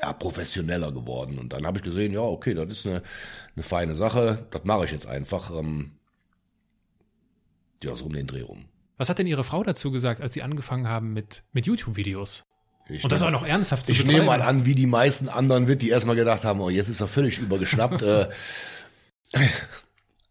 [0.01, 1.39] ja, professioneller geworden.
[1.39, 3.03] Und dann habe ich gesehen, ja, okay, das ist eine,
[3.55, 5.51] eine feine Sache, das mache ich jetzt einfach.
[5.57, 5.93] Ähm,
[7.83, 8.67] ja, so um den Dreh rum.
[8.97, 12.45] Was hat denn Ihre Frau dazu gesagt, als Sie angefangen haben mit, mit YouTube-Videos?
[13.01, 15.83] Und das auch noch ernsthaft zu Ich nehme mal an, wie die meisten anderen wird,
[15.83, 18.03] die erstmal gedacht haben, oh, jetzt ist er völlig übergeschnappt.
[18.03, 18.29] äh,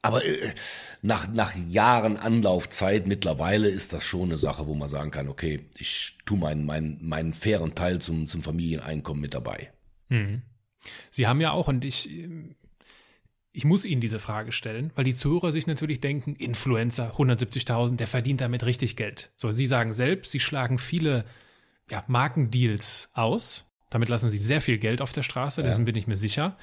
[0.01, 0.53] aber äh,
[1.01, 5.65] nach, nach Jahren Anlaufzeit mittlerweile ist das schon eine Sache, wo man sagen kann, okay,
[5.77, 9.71] ich tu meinen, meinen, meinen fairen Teil zum, zum Familieneinkommen mit dabei.
[10.09, 10.41] Mhm.
[11.09, 12.09] Sie haben ja auch, und ich,
[13.53, 18.07] ich muss Ihnen diese Frage stellen, weil die Zuhörer sich natürlich denken, Influencer, 170.000, der
[18.07, 19.31] verdient damit richtig Geld.
[19.35, 21.25] So, Sie sagen selbst, Sie schlagen viele
[21.91, 23.71] ja, Markendeals aus.
[23.89, 25.67] Damit lassen Sie sehr viel Geld auf der Straße, ja.
[25.67, 26.57] dessen bin ich mir sicher.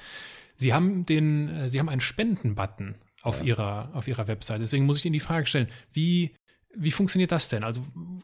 [0.55, 3.45] Sie haben den, äh, Sie haben einen Spendenbutton auf ja.
[3.45, 4.61] ihrer, auf ihrer Website.
[4.61, 6.35] Deswegen muss ich Ihnen die Frage stellen, wie,
[6.75, 7.63] wie funktioniert das denn?
[7.63, 7.81] Also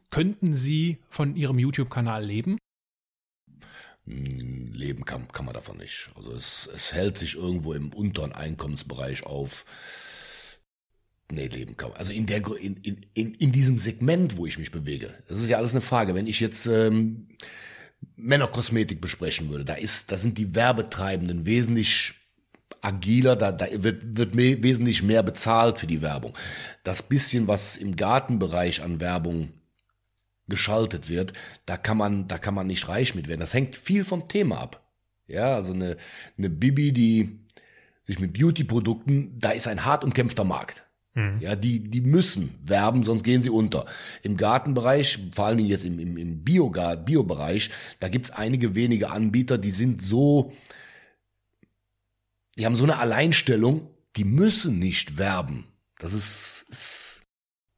[0.10, 2.58] könnten Sie von Ihrem YouTube-Kanal leben?
[4.06, 6.10] Hm, leben kann, kann man davon nicht.
[6.16, 9.66] Also es, es hält sich irgendwo im unteren Einkommensbereich auf.
[11.32, 11.98] Nee, leben kann man.
[11.98, 12.76] Also in, der, in,
[13.14, 15.14] in, in diesem Segment, wo ich mich bewege.
[15.28, 16.14] Das ist ja alles eine Frage.
[16.14, 17.28] Wenn ich jetzt ähm,
[18.16, 22.14] Männerkosmetik besprechen würde, da ist, da sind die Werbetreibenden wesentlich
[22.82, 26.38] agiler, da, da wird, wird mehr, wesentlich mehr bezahlt für die Werbung.
[26.84, 29.50] Das bisschen, was im Gartenbereich an Werbung
[30.48, 31.34] geschaltet wird,
[31.66, 33.40] da kann man, da kann man nicht reich mit werden.
[33.40, 34.88] Das hängt viel vom Thema ab.
[35.28, 35.98] Ja, also eine,
[36.38, 37.40] eine Bibi, die
[38.04, 40.85] sich mit Beauty-Produkten, da ist ein hart umkämpfter Markt.
[41.16, 41.40] Mhm.
[41.40, 43.86] Ja, die, die müssen werben, sonst gehen sie unter.
[44.22, 49.58] Im Gartenbereich, vor allen Dingen jetzt im, im, im Bio-Bereich, da gibt's einige wenige Anbieter,
[49.58, 50.54] die sind so,
[52.58, 55.66] die haben so eine Alleinstellung, die müssen nicht werben.
[56.00, 57.22] Das ist, ist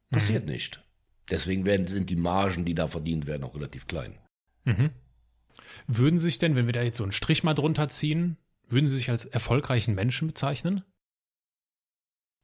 [0.09, 0.53] passiert mhm.
[0.53, 0.83] nicht.
[1.29, 4.17] Deswegen werden, sind die Margen, die da verdient werden, auch relativ klein.
[4.63, 4.89] Mhm.
[5.87, 8.87] Würden Sie sich denn, wenn wir da jetzt so einen Strich mal drunter ziehen, würden
[8.87, 10.83] Sie sich als erfolgreichen Menschen bezeichnen?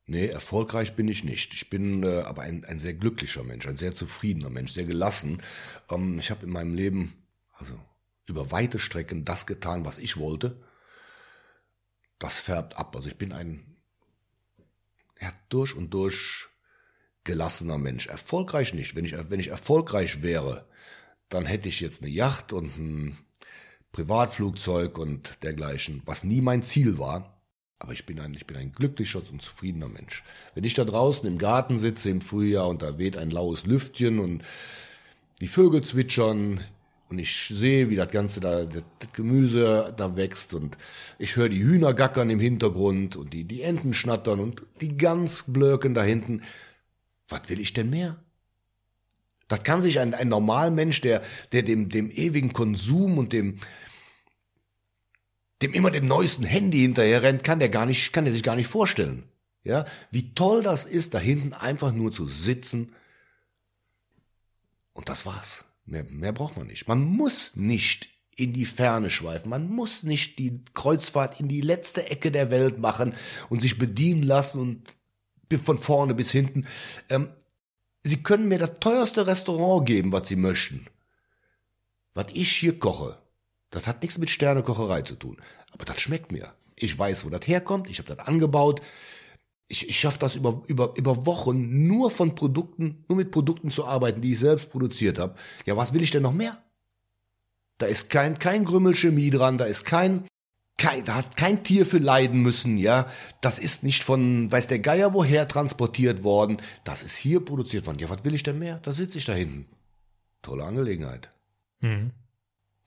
[0.06, 1.54] Nee, erfolgreich bin ich nicht.
[1.54, 5.42] Ich bin äh, aber ein, ein sehr glücklicher Mensch, ein sehr zufriedener Mensch, sehr gelassen.
[5.90, 7.80] Ähm, ich habe in meinem Leben also
[8.26, 10.62] über weite Strecken das getan, was ich wollte.
[12.20, 12.96] Das färbt ab.
[12.96, 13.78] Also ich bin ein
[15.22, 16.48] ja, durch und durch
[17.24, 18.08] gelassener Mensch.
[18.08, 18.96] Erfolgreich nicht.
[18.96, 20.68] Wenn ich, wenn ich erfolgreich wäre,
[21.30, 23.18] dann hätte ich jetzt eine Yacht und ein
[23.94, 27.33] Privatflugzeug und dergleichen, was nie mein Ziel war.
[27.84, 30.24] Aber ich bin ein, ich bin ein glücklicher und zufriedener Mensch.
[30.56, 34.20] Wenn ich da draußen im Garten sitze im Frühjahr und da weht ein laues Lüftchen
[34.20, 34.42] und
[35.42, 36.62] die Vögel zwitschern
[37.10, 40.78] und ich sehe, wie das Ganze da, das Gemüse da wächst und
[41.20, 45.94] ich höre die Hühner gackern im Hintergrund und die, die Enten schnattern und die Gansblöcken
[45.94, 46.42] da hinten.
[47.28, 48.16] Was will ich denn mehr?
[49.50, 51.22] Das kann sich ein, ein Normalmensch, der,
[51.52, 53.60] der dem, dem ewigen Konsum und dem,
[55.64, 58.56] dem immer dem neuesten Handy hinterher rennt, kann der gar nicht, kann der sich gar
[58.56, 59.24] nicht vorstellen.
[59.64, 62.94] Ja, wie toll das ist, da hinten einfach nur zu sitzen.
[64.92, 65.64] Und das war's.
[65.86, 66.88] Mehr, mehr braucht man nicht.
[66.88, 69.50] Man muss nicht in die Ferne schweifen.
[69.50, 73.14] Man muss nicht die Kreuzfahrt in die letzte Ecke der Welt machen
[73.50, 74.84] und sich bedienen lassen und
[75.64, 76.66] von vorne bis hinten.
[77.10, 77.30] Ähm,
[78.06, 80.86] Sie können mir das teuerste Restaurant geben, was Sie möchten.
[82.14, 83.18] Was ich hier koche,
[83.74, 85.38] das hat nichts mit Sternekocherei zu tun.
[85.72, 86.54] Aber das schmeckt mir.
[86.76, 87.90] Ich weiß, wo das herkommt.
[87.90, 88.82] Ich habe das angebaut.
[89.68, 93.86] Ich, ich schaffe das über, über, über Wochen nur von Produkten, nur mit Produkten zu
[93.86, 95.36] arbeiten, die ich selbst produziert habe.
[95.66, 96.62] Ja, was will ich denn noch mehr?
[97.80, 100.28] Da ist kein, kein Grümmelchemie dran, da ist kein,
[100.78, 103.10] kein, da hat kein Tier für leiden müssen, ja.
[103.42, 106.58] Das ist nicht von, weiß der Geier woher transportiert worden.
[106.84, 108.00] Das ist hier produziert worden.
[108.00, 108.80] Ja, was will ich denn mehr?
[108.84, 109.66] Da sitze ich da hinten.
[110.44, 111.30] Tolle Angelegenheit.
[111.80, 112.12] Mhm.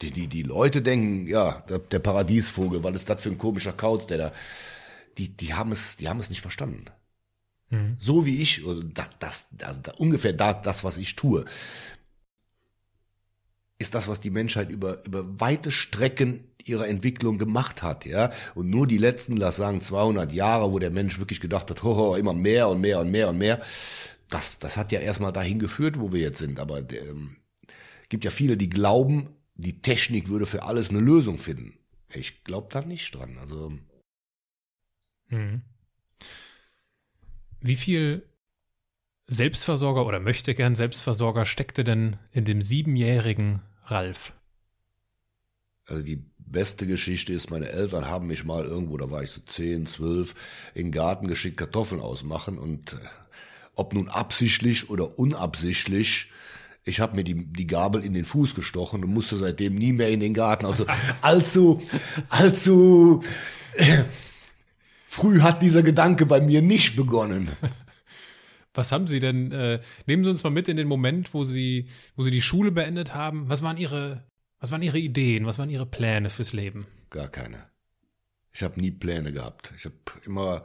[0.03, 3.73] Die, die, die Leute denken, ja, der, der Paradiesvogel, was ist das für ein komischer
[3.73, 4.33] Kauz, der da,
[5.17, 6.85] die, die haben es, die haben es nicht verstanden.
[7.71, 7.97] Mhm.
[7.99, 11.45] So wie ich, das, das, also das, ungefähr das, das, was ich tue,
[13.79, 18.33] ist das, was die Menschheit über, über weite Strecken ihrer Entwicklung gemacht hat, ja.
[18.55, 22.17] Und nur die letzten, lass sagen, 200 Jahre, wo der Mensch wirklich gedacht hat, hoho,
[22.17, 23.61] immer mehr und mehr und mehr und mehr,
[24.29, 26.59] das, das hat ja erstmal dahin geführt, wo wir jetzt sind.
[26.59, 27.37] Aber ähm,
[28.09, 31.79] gibt ja viele, die glauben, die Technik würde für alles eine Lösung finden.
[32.13, 33.37] Ich glaube da nicht dran.
[33.39, 33.73] Also
[35.29, 35.63] hm.
[37.61, 38.29] Wie viel
[39.27, 44.35] Selbstversorger oder möchte gern Selbstversorger steckte denn in dem siebenjährigen Ralf?
[45.87, 49.41] Also die beste Geschichte ist, meine Eltern haben mich mal irgendwo, da war ich so
[49.41, 50.35] zehn, zwölf,
[50.75, 52.97] in den Garten geschickt Kartoffeln ausmachen und äh,
[53.75, 56.31] ob nun absichtlich oder unabsichtlich,
[56.87, 60.09] ich habe mir die, die Gabel in den Fuß gestochen und musste seitdem nie mehr
[60.09, 60.67] in den Garten.
[60.67, 60.87] Also
[61.21, 61.83] allzu,
[62.29, 63.23] allzu
[65.05, 67.49] früh hat dieser Gedanke bei mir nicht begonnen.
[68.73, 69.51] Was haben Sie denn?
[69.53, 72.71] Äh, nehmen Sie uns mal mit in den Moment, wo Sie, wo Sie die Schule
[72.71, 73.49] beendet haben.
[73.49, 74.23] Was waren Ihre,
[74.61, 75.45] was waren Ihre Ideen?
[75.45, 76.87] Was waren Ihre Pläne fürs Leben?
[77.11, 77.65] Gar keine.
[78.53, 79.73] Ich habe nie Pläne gehabt.
[79.77, 80.65] Ich habe immer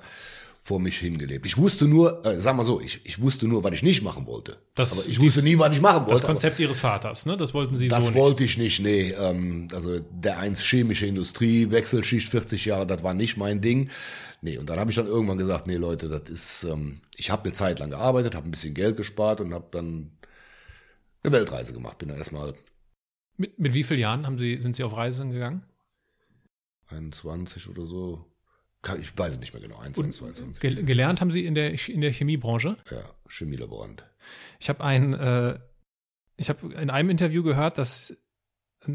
[0.64, 1.46] vor mich hingelebt.
[1.48, 4.28] Ich wusste nur, äh, sag mal so, ich, ich wusste nur, was ich nicht machen
[4.28, 4.58] wollte.
[4.76, 6.20] Das, aber ich wusste nie, was ich machen wollte.
[6.20, 7.36] Das Konzept Ihres Vaters, ne?
[7.36, 9.10] Das wollten Sie das so Das wollte ich nicht, nee.
[9.12, 13.90] Ähm, also der eins chemische Industrie, Wechselschicht 40 Jahre, das war nicht mein Ding.
[14.42, 17.46] Nee, und dann habe ich dann irgendwann gesagt, nee Leute, das ist, ähm, ich habe
[17.46, 20.12] eine Zeit lang gearbeitet, habe ein bisschen Geld gespart und habe dann
[21.24, 21.98] eine Weltreise gemacht.
[21.98, 22.54] Bin dann erstmal.
[23.38, 25.66] Mit, mit wie vielen Jahren haben Sie, sind Sie auf Reisen gegangen?
[26.88, 28.31] 21 oder so.
[29.00, 29.78] Ich weiß es nicht mehr genau.
[29.78, 30.86] 21, 22.
[30.86, 32.78] Gelernt haben Sie in der, in der Chemiebranche?
[32.90, 34.04] Ja, Chemielaborant.
[34.60, 35.60] Ich habe ein, äh,
[36.38, 38.18] ich habe in einem Interview gehört, dass,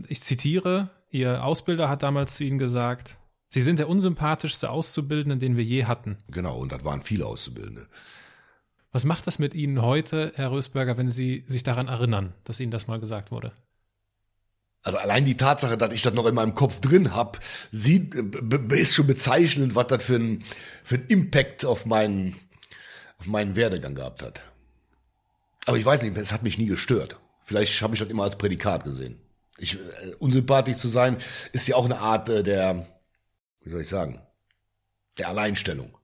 [0.09, 3.19] ich zitiere, Ihr Ausbilder hat damals zu Ihnen gesagt,
[3.49, 6.19] Sie sind der unsympathischste Auszubildende, den wir je hatten.
[6.29, 7.87] Genau, und das waren viele Auszubildende.
[8.91, 12.73] Was macht das mit Ihnen heute, Herr Rösberger, wenn Sie sich daran erinnern, dass Ihnen
[12.73, 13.53] das mal gesagt wurde?
[14.87, 17.41] Also allein die Tatsache, dass ich das noch in meinem Kopf drin hab,
[17.73, 20.45] sieht, ist schon bezeichnend, was das für ein,
[20.85, 22.37] für ein Impact auf meinen,
[23.19, 24.43] auf meinen Werdegang gehabt hat.
[25.67, 27.19] Aber ich weiß nicht, es hat mich nie gestört.
[27.43, 29.21] Vielleicht habe ich das immer als Prädikat gesehen.
[29.59, 31.17] Ich, äh, unsympathisch zu sein,
[31.51, 32.87] ist ja auch eine Art äh, der,
[33.63, 34.21] wie soll ich sagen,
[35.19, 35.99] der Alleinstellung.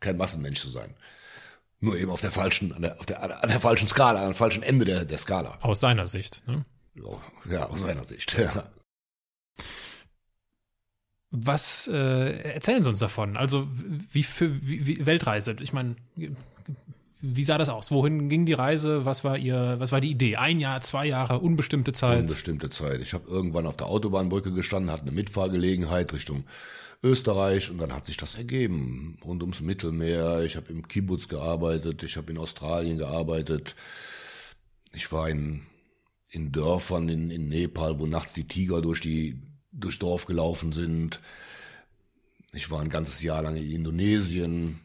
[0.00, 0.94] Kein Massenmensch zu sein.
[1.80, 4.34] Nur eben auf der falschen, an der, auf der, an der falschen Skala, an dem
[4.34, 5.58] falschen Ende der, der Skala.
[5.60, 6.64] Aus seiner Sicht, ne?
[6.94, 8.36] Ja, aus seiner Sicht.
[8.54, 8.70] Ja.
[11.34, 13.38] Was äh, erzählen Sie uns davon?
[13.38, 13.66] Also
[14.10, 15.56] wie für wie, wie Weltreise?
[15.60, 15.96] Ich meine,
[17.22, 17.90] wie sah das aus?
[17.90, 19.06] Wohin ging die Reise?
[19.06, 20.36] Was war ihr, was war die Idee?
[20.36, 22.20] Ein Jahr, zwei Jahre, unbestimmte Zeit?
[22.20, 23.00] Unbestimmte Zeit.
[23.00, 26.44] Ich habe irgendwann auf der Autobahnbrücke gestanden, hatte eine Mitfahrgelegenheit Richtung
[27.02, 30.42] Österreich und dann hat sich das ergeben rund ums Mittelmeer.
[30.42, 33.74] Ich habe im Kibbutz gearbeitet, ich habe in Australien gearbeitet.
[34.92, 35.62] Ich war in
[36.32, 39.38] in Dörfern in, in Nepal, wo nachts die Tiger durch die
[39.70, 41.20] durchs Dorf gelaufen sind.
[42.52, 44.80] Ich war ein ganzes Jahr lang in Indonesien.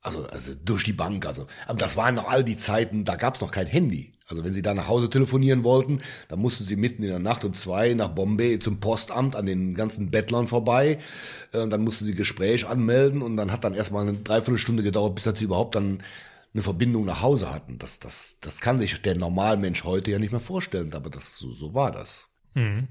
[0.00, 1.46] Also, also durch die Bank, also.
[1.66, 4.12] Aber das waren noch all die Zeiten, da gab's noch kein Handy.
[4.26, 7.44] Also wenn Sie da nach Hause telefonieren wollten, dann mussten Sie mitten in der Nacht
[7.44, 10.98] um zwei nach Bombay zum Postamt an den ganzen Bettlern vorbei.
[11.52, 15.24] Äh, dann mussten Sie Gespräch anmelden und dann hat dann erstmal eine Dreiviertelstunde gedauert, bis
[15.38, 16.02] Sie überhaupt dann
[16.54, 17.78] eine Verbindung nach Hause hatten.
[17.78, 21.52] Das, das, das kann sich der Normalmensch heute ja nicht mehr vorstellen, aber das, so,
[21.52, 22.28] so war das.
[22.54, 22.88] Mhm.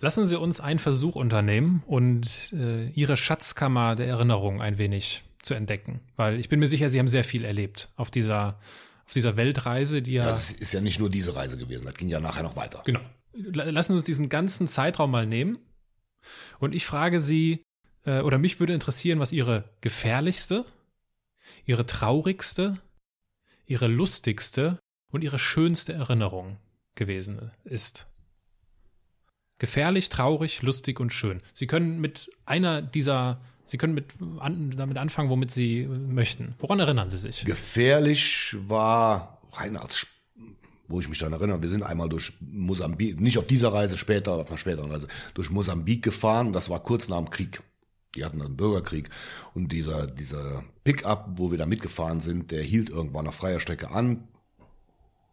[0.00, 5.54] Lassen Sie uns einen Versuch unternehmen und äh, Ihre Schatzkammer der Erinnerung ein wenig zu
[5.54, 6.00] entdecken.
[6.16, 8.58] Weil ich bin mir sicher, Sie haben sehr viel erlebt auf dieser,
[9.06, 10.24] auf dieser Weltreise, die ja.
[10.24, 12.82] Das ist ja nicht nur diese Reise gewesen, das ging ja nachher noch weiter.
[12.84, 13.00] Genau.
[13.32, 15.58] Lassen Sie uns diesen ganzen Zeitraum mal nehmen.
[16.60, 17.62] Und ich frage Sie,
[18.04, 20.64] äh, oder mich würde interessieren, was Ihre gefährlichste
[21.68, 22.78] ihre traurigste,
[23.66, 24.80] ihre lustigste
[25.12, 26.56] und ihre schönste Erinnerung
[26.94, 28.06] gewesen ist.
[29.58, 31.42] Gefährlich, traurig, lustig und schön.
[31.52, 36.54] Sie können mit einer dieser, Sie können mit, an, damit anfangen, womit Sie möchten.
[36.58, 37.44] Woran erinnern Sie sich?
[37.44, 40.06] Gefährlich war rein als,
[40.86, 44.32] wo ich mich daran erinnere, wir sind einmal durch Mosambik, nicht auf dieser Reise später,
[44.32, 46.54] auf einer späteren Reise, durch Mosambik gefahren.
[46.54, 47.62] Das war kurz nach dem Krieg.
[48.18, 49.10] Die hatten einen Bürgerkrieg
[49.54, 53.92] und dieser, dieser Pickup, wo wir da mitgefahren sind, der hielt irgendwann auf freier Strecke
[53.92, 54.26] an,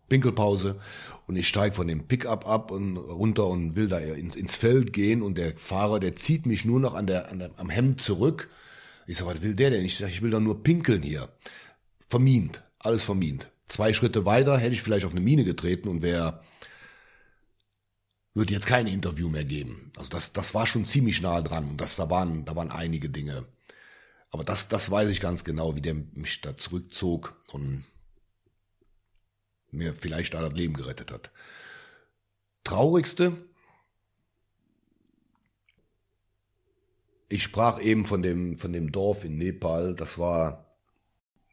[0.07, 0.79] Pinkelpause
[1.25, 5.23] und ich steige von dem Pickup ab und runter und will da ins Feld gehen
[5.23, 8.51] und der Fahrer, der zieht mich nur noch an der, an der am Hemd zurück.
[9.07, 9.83] Ich sage, was will der denn?
[9.83, 11.29] Ich sage, ich will doch nur pinkeln hier.
[12.07, 13.49] Vermint, alles vermint.
[13.67, 16.39] Zwei Schritte weiter hätte ich vielleicht auf eine Mine getreten und wäre
[18.35, 19.91] wird jetzt kein Interview mehr geben.
[19.97, 21.77] Also das, das war schon ziemlich nah dran.
[21.77, 23.45] Das, da waren, da waren einige Dinge.
[24.29, 27.85] Aber das, das weiß ich ganz genau, wie der mich da zurückzog und
[29.71, 31.31] mir vielleicht da das Leben gerettet hat.
[32.65, 33.37] Traurigste?
[37.29, 39.95] Ich sprach eben von dem, von dem Dorf in Nepal.
[39.95, 40.64] Das war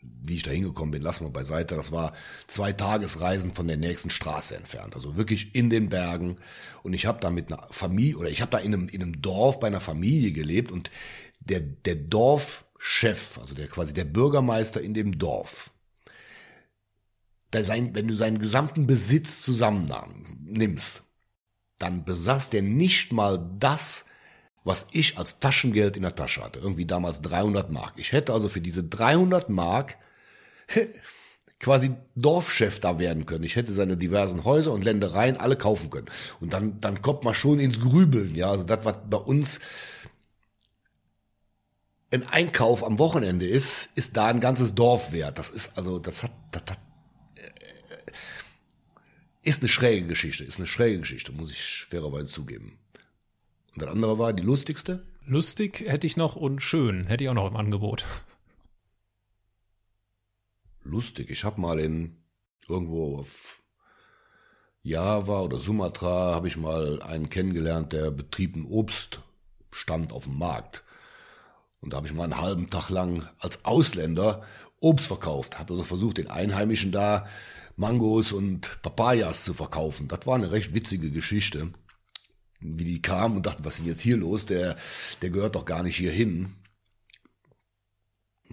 [0.02, 1.74] wie ich da hingekommen bin, lassen wir beiseite.
[1.76, 2.12] Das war
[2.46, 4.94] zwei Tagesreisen von der nächsten Straße entfernt.
[4.94, 6.36] Also wirklich in den Bergen.
[6.82, 9.22] Und ich habe da mit einer Familie, oder ich habe da in einem, in einem
[9.22, 10.90] Dorf bei einer Familie gelebt und
[11.40, 15.70] der, der Dorf Dorfchef, also der quasi der Bürgermeister in dem Dorf,
[17.54, 21.04] sein, wenn du seinen gesamten Besitz zusammennimmst,
[21.78, 24.06] dann besaß der nicht mal das,
[24.64, 26.60] was ich als Taschengeld in der Tasche hatte.
[26.60, 27.94] Irgendwie damals 300 Mark.
[27.96, 29.98] Ich hätte also für diese 300 Mark
[31.58, 33.44] quasi Dorfchef da werden können.
[33.44, 36.08] Ich hätte seine diversen Häuser und Ländereien alle kaufen können.
[36.40, 38.34] Und dann, dann kommt man schon ins Grübeln.
[38.34, 39.60] Ja, also das, was bei uns
[42.10, 45.38] ein Einkauf am Wochenende ist, ist da ein ganzes Dorf wert.
[45.38, 46.78] Das ist also, das hat, das hat
[49.42, 52.78] ist eine schräge Geschichte, ist eine schräge Geschichte, muss ich fairerweise zugeben.
[53.74, 55.02] Und das andere war die lustigste?
[55.24, 58.04] Lustig hätte ich noch und schön hätte ich auch noch im Angebot.
[60.82, 62.16] Lustig, ich habe mal in
[62.68, 63.62] irgendwo auf
[64.82, 70.82] Java oder Sumatra habe ich mal einen kennengelernt, der betrieb einen Obststand auf dem Markt.
[71.80, 74.42] Und da habe ich mal einen halben Tag lang als Ausländer
[74.80, 75.60] Obst verkauft.
[75.60, 77.26] Habe also versucht, den Einheimischen da
[77.76, 80.08] Mangos und Papayas zu verkaufen.
[80.08, 81.72] Das war eine recht witzige Geschichte.
[82.62, 84.46] Wie die kamen und dachten, was ist denn jetzt hier los?
[84.46, 84.76] Der,
[85.20, 86.56] der gehört doch gar nicht hier hin.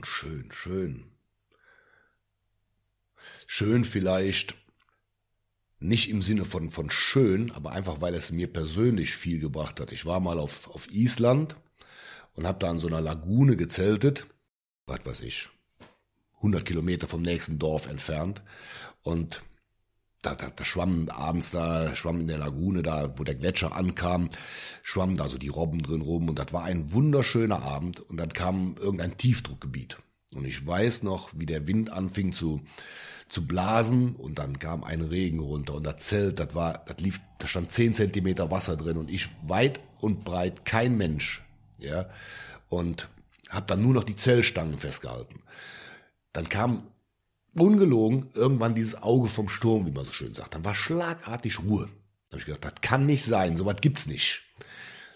[0.04, 1.06] Schön, schön.
[3.48, 4.56] Schön vielleicht
[5.80, 9.92] nicht im Sinne von, von schön, aber einfach, weil es mir persönlich viel gebracht hat.
[9.92, 11.56] Ich war mal auf, auf Island
[12.34, 14.28] und habe da an so einer Lagune gezeltet,
[14.86, 15.50] was weiß ich,
[16.38, 18.42] 100 Kilometer vom nächsten Dorf entfernt.
[19.04, 19.42] Und
[20.22, 24.30] da, da, da schwamm abends da, schwamm in der Lagune da, wo der Gletscher ankam,
[24.84, 28.34] schwammen da so die Robben drin rum und das war ein wunderschöner Abend und dann
[28.34, 29.98] kam irgendein Tiefdruckgebiet.
[30.36, 32.62] Und ich weiß noch, wie der Wind anfing zu,
[33.30, 37.22] zu blasen und dann kam ein Regen runter und das Zelt, das war, das lief,
[37.40, 41.44] da stand zehn Zentimeter Wasser drin und ich weit und breit kein Mensch,
[41.80, 42.10] ja,
[42.68, 43.10] und
[43.50, 45.42] hab dann nur noch die Zellstangen festgehalten.
[46.34, 46.84] Dann kam
[47.60, 50.56] ungelogen irgendwann dieses Auge vom Sturm, wie man so schön sagt.
[50.56, 51.90] Dann war schlagartig Ruhe.
[52.30, 54.44] Da habe ich gedacht, das kann nicht sein, sowas gibt's nicht.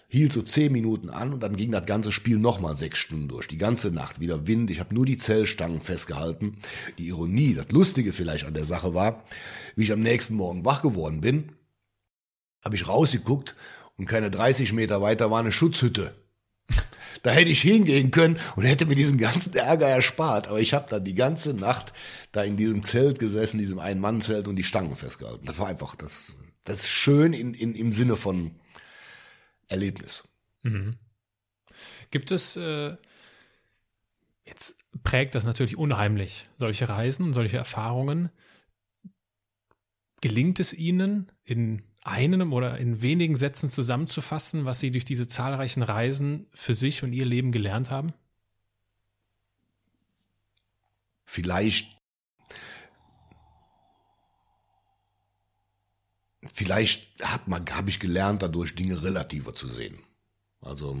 [0.08, 3.48] Hielt so zehn Minuten an und dann ging das ganze Spiel nochmal sechs Stunden durch.
[3.48, 4.70] Die ganze Nacht wieder Wind.
[4.70, 6.58] Ich habe nur die Zellstangen festgehalten.
[6.98, 9.24] Die Ironie, das Lustige vielleicht an der Sache war,
[9.74, 11.52] wie ich am nächsten Morgen wach geworden bin,
[12.62, 13.56] habe ich rausgeguckt
[13.96, 16.14] und keine 30 Meter weiter war eine Schutzhütte.
[17.22, 20.48] Da hätte ich hingehen können und hätte mir diesen ganzen Ärger erspart.
[20.48, 21.92] Aber ich habe dann die ganze Nacht
[22.32, 25.46] da in diesem Zelt gesessen, diesem Ein-Mann-Zelt und die Stangen festgehalten.
[25.46, 28.52] Das war einfach, das, das ist schön in, in, im Sinne von
[29.68, 30.24] Erlebnis.
[30.62, 30.96] Mhm.
[32.10, 32.96] Gibt es, äh,
[34.44, 38.30] jetzt prägt das natürlich unheimlich, solche Reisen, solche Erfahrungen.
[40.20, 45.82] Gelingt es Ihnen in einem oder in wenigen Sätzen zusammenzufassen, was Sie durch diese zahlreichen
[45.82, 48.12] Reisen für sich und Ihr Leben gelernt haben?
[51.24, 51.96] Vielleicht,
[56.52, 59.98] vielleicht habe ich gelernt, dadurch Dinge relativer zu sehen.
[60.60, 60.96] Also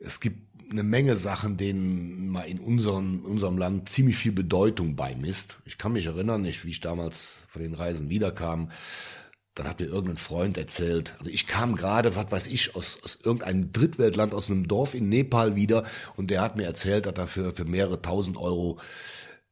[0.00, 5.58] es gibt eine Menge Sachen, denen man in unserem, unserem Land ziemlich viel Bedeutung beimisst.
[5.64, 8.70] Ich kann mich erinnern, ich, wie ich damals von den Reisen wiederkam,
[9.54, 13.18] dann hat mir irgendein Freund erzählt, also ich kam gerade, was weiß ich, aus, aus
[13.22, 15.84] irgendeinem Drittweltland, aus einem Dorf in Nepal wieder
[16.16, 18.78] und der hat mir erzählt, dass er für, für mehrere tausend Euro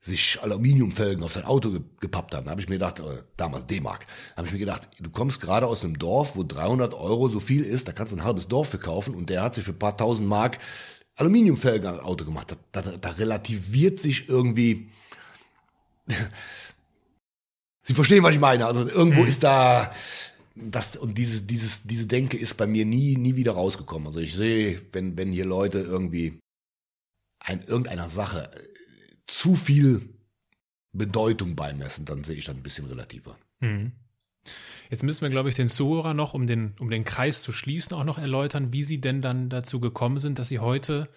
[0.00, 2.46] sich Aluminiumfelgen auf sein Auto gepappt hat.
[2.46, 5.66] Da habe ich mir gedacht, äh, damals D-Mark, habe ich mir gedacht, du kommst gerade
[5.66, 8.70] aus einem Dorf, wo 300 Euro so viel ist, da kannst du ein halbes Dorf
[8.70, 10.58] verkaufen und der hat sich für ein paar tausend Mark
[11.16, 12.56] Aluminiumfelgen an Auto gemacht.
[12.72, 14.90] Da, da, da relativiert sich irgendwie
[17.82, 18.66] Sie verstehen, was ich meine.
[18.66, 19.28] Also irgendwo mhm.
[19.28, 19.92] ist da
[20.54, 24.08] das und dieses dieses diese Denke ist bei mir nie nie wieder rausgekommen.
[24.08, 26.38] Also ich sehe, wenn wenn hier Leute irgendwie
[27.40, 28.58] ein irgendeiner Sache äh,
[29.26, 30.02] zu viel
[30.92, 33.38] Bedeutung beimessen, dann sehe ich das ein bisschen relativer.
[33.60, 33.92] Mhm.
[34.90, 37.94] Jetzt müssen wir, glaube ich, den Zuhörer noch, um den, um den Kreis zu schließen,
[37.94, 41.08] auch noch erläutern, wie Sie denn dann dazu gekommen sind, dass Sie heute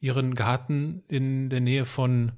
[0.00, 2.32] Ihren Garten in der Nähe von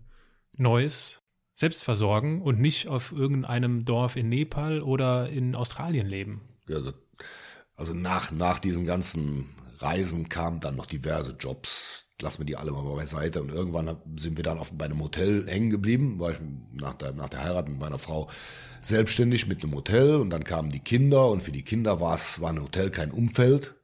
[0.55, 1.23] Neuss
[1.55, 6.41] selbst versorgen und nicht auf irgendeinem Dorf in Nepal oder in Australien leben.
[6.69, 6.79] Ja,
[7.77, 9.49] also nach, nach diesen ganzen
[9.79, 12.07] Reisen kamen dann noch diverse Jobs.
[12.20, 13.43] Lassen wir die alle mal beiseite.
[13.43, 16.20] Und irgendwann sind wir dann auf, bei einem Hotel hängen geblieben.
[16.20, 16.39] War ich
[16.73, 18.31] nach der, nach der Heirat mit meiner Frau
[18.81, 20.16] selbstständig mit einem Hotel.
[20.16, 21.29] Und dann kamen die Kinder.
[21.31, 23.74] Und für die Kinder war es, war ein Hotel kein Umfeld.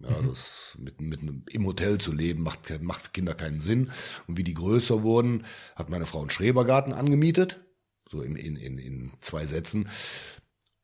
[0.00, 0.28] Ja, mhm.
[0.28, 1.20] das mit, mit
[1.50, 3.90] im Hotel zu leben macht, macht Kinder keinen Sinn.
[4.26, 5.44] Und wie die größer wurden,
[5.74, 7.60] hat meine Frau einen Schrebergarten angemietet.
[8.08, 9.88] So in, in, in, in zwei Sätzen.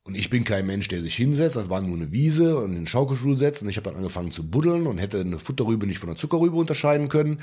[0.03, 1.57] Und ich bin kein Mensch, der sich hinsetzt.
[1.57, 3.63] Das war nur eine Wiese und einen Schaukelstuhl setzt.
[3.63, 6.57] Und ich habe dann angefangen zu buddeln und hätte eine Futterrübe nicht von einer Zuckerrübe
[6.57, 7.41] unterscheiden können.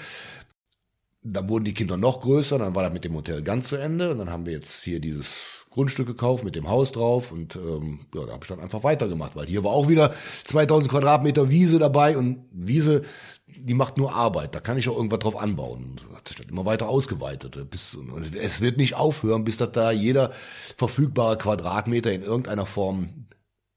[1.23, 4.11] Dann wurden die Kinder noch größer, dann war das mit dem Hotel ganz zu Ende
[4.11, 7.99] und dann haben wir jetzt hier dieses Grundstück gekauft mit dem Haus drauf und ähm,
[8.13, 11.77] ja, da habe ich dann einfach weitergemacht, weil hier war auch wieder 2000 Quadratmeter Wiese
[11.77, 13.03] dabei und Wiese,
[13.45, 15.97] die macht nur Arbeit, da kann ich auch irgendwas drauf anbauen.
[15.97, 17.69] Das hat sich dann immer weiter ausgeweitet.
[17.69, 17.95] Bis,
[18.41, 20.31] es wird nicht aufhören, bis das da jeder
[20.77, 23.27] verfügbare Quadratmeter in irgendeiner Form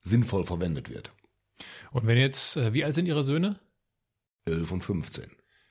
[0.01, 1.13] sinnvoll verwendet wird.
[1.93, 3.59] Und wenn jetzt, äh, wie alt sind Ihre Söhne?
[4.47, 5.25] 11 und 15.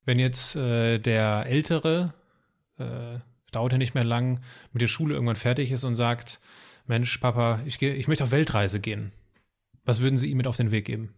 [0.05, 2.13] Wenn jetzt äh, der Ältere,
[2.77, 3.19] äh,
[3.51, 6.39] dauert ja nicht mehr lang, mit der Schule irgendwann fertig ist und sagt,
[6.85, 9.13] Mensch, Papa, ich, geh, ich möchte auf Weltreise gehen.
[9.85, 11.13] Was würden Sie ihm mit auf den Weg geben?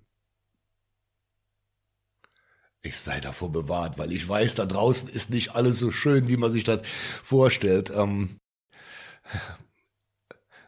[2.82, 6.38] Ich sei davor bewahrt, weil ich weiß, da draußen ist nicht alles so schön, wie
[6.38, 7.90] man sich das vorstellt.
[7.90, 8.38] Ähm,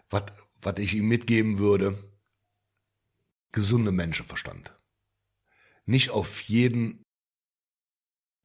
[0.10, 0.24] was,
[0.62, 1.96] was ich ihm mitgeben würde,
[3.52, 4.74] gesunde Menschenverstand.
[5.86, 7.04] Nicht auf jeden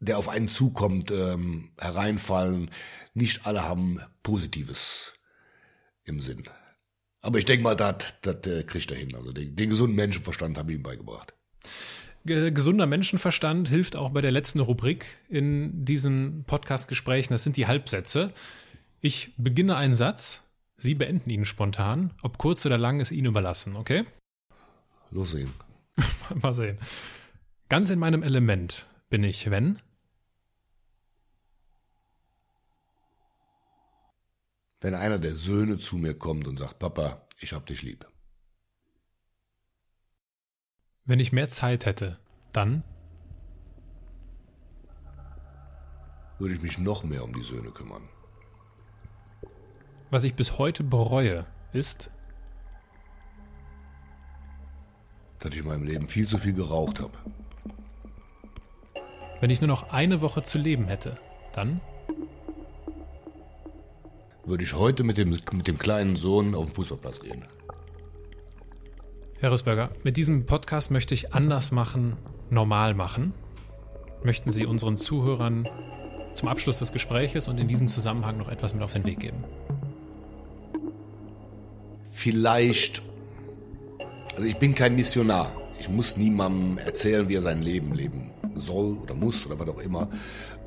[0.02, 2.70] der auf einen zukommt, ähm, hereinfallen.
[3.14, 5.14] Nicht alle haben Positives
[6.04, 6.44] im Sinn.
[7.20, 9.14] Aber ich denke mal, das, äh, kriegt er hin.
[9.14, 11.34] Also den, den gesunden Menschenverstand habe ich ihm beigebracht.
[12.24, 17.32] Gesunder Menschenverstand hilft auch bei der letzten Rubrik in diesen Podcast-Gesprächen.
[17.32, 18.32] Das sind die Halbsätze.
[19.00, 20.42] Ich beginne einen Satz,
[20.76, 22.12] Sie beenden ihn spontan.
[22.22, 24.04] Ob kurz oder lang, ist Ihnen überlassen, okay?
[25.12, 25.52] Los sehen.
[26.42, 26.78] Mal sehen.
[27.68, 29.78] Ganz in meinem Element bin ich, wenn?
[34.82, 38.06] Wenn einer der Söhne zu mir kommt und sagt, Papa, ich hab dich lieb.
[41.04, 42.18] Wenn ich mehr Zeit hätte,
[42.52, 42.82] dann?
[46.38, 48.08] Würde ich mich noch mehr um die Söhne kümmern.
[50.10, 52.10] Was ich bis heute bereue, ist,
[55.38, 57.16] dass ich in meinem Leben viel zu viel geraucht habe.
[59.40, 61.18] Wenn ich nur noch eine Woche zu leben hätte,
[61.52, 61.80] dann?
[64.44, 67.44] Würde ich heute mit dem, mit dem kleinen Sohn auf den Fußballplatz gehen.
[69.38, 72.16] Herr Rüsberger, mit diesem Podcast möchte ich anders machen,
[72.50, 73.34] normal machen.
[74.22, 75.68] Möchten Sie unseren Zuhörern
[76.32, 79.38] zum Abschluss des Gespräches und in diesem Zusammenhang noch etwas mit auf den Weg geben?
[82.12, 83.02] Vielleicht,
[84.36, 85.52] also ich bin kein Missionar.
[85.80, 89.80] Ich muss niemandem erzählen, wie er sein Leben leben soll oder muss oder was auch
[89.80, 90.08] immer.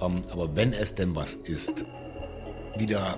[0.02, 1.86] Ähm, aber wenn es denn was ist,
[2.78, 3.18] wieder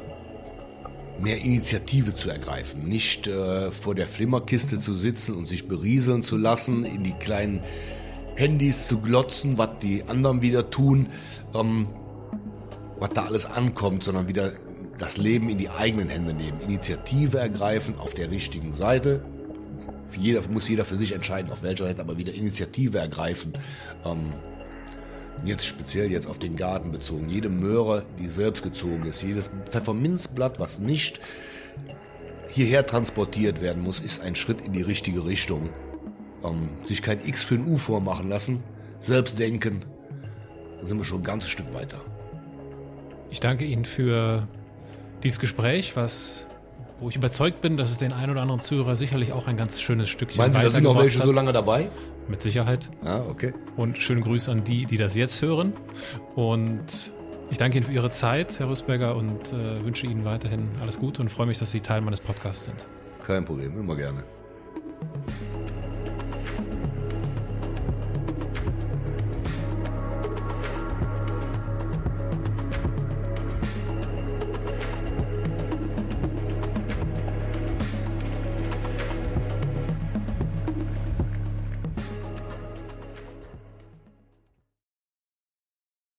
[1.20, 6.38] mehr Initiative zu ergreifen, nicht äh, vor der Flimmerkiste zu sitzen und sich berieseln zu
[6.38, 7.62] lassen, in die kleinen
[8.36, 11.08] Handys zu glotzen, was die anderen wieder tun,
[11.56, 11.88] ähm,
[13.00, 14.54] was da alles ankommt, sondern wieder
[14.98, 19.24] das Leben in die eigenen Hände nehmen, Initiative ergreifen auf der richtigen Seite.
[20.10, 23.54] Für jeder muss jeder für sich entscheiden, auf welcher Seite, aber wieder Initiative ergreifen.
[24.06, 24.34] Ähm,
[25.46, 30.60] jetzt speziell jetzt auf den Garten bezogen, jede Möhre, die selbst gezogen ist, jedes Pfefferminzblatt,
[30.60, 31.20] was nicht
[32.50, 35.70] hierher transportiert werden muss, ist ein Schritt in die richtige Richtung.
[36.44, 38.64] Ähm, sich kein X für ein U vormachen lassen,
[39.00, 39.84] selbst denken,
[40.80, 42.00] da sind wir schon ein ganzes Stück weiter.
[43.30, 44.48] Ich danke Ihnen für
[45.24, 46.48] dieses Gespräch, was
[47.00, 49.80] wo ich überzeugt bin, dass es den einen oder anderen Zuhörer sicherlich auch ein ganz
[49.82, 51.26] schönes Stückchen Meinen Sie, da sind noch welche hat.
[51.26, 51.90] so lange dabei?
[52.28, 52.90] Mit Sicherheit.
[53.04, 53.54] Ah, okay.
[53.78, 55.74] Und schöne Grüße an die, die das jetzt hören.
[56.36, 57.14] Und
[57.50, 61.22] ich danke Ihnen für Ihre Zeit, Herr Rüsberger, und äh, wünsche Ihnen weiterhin alles Gute
[61.22, 62.88] und freue mich, dass Sie Teil meines Podcasts sind.
[63.26, 64.24] Kein Problem, immer gerne.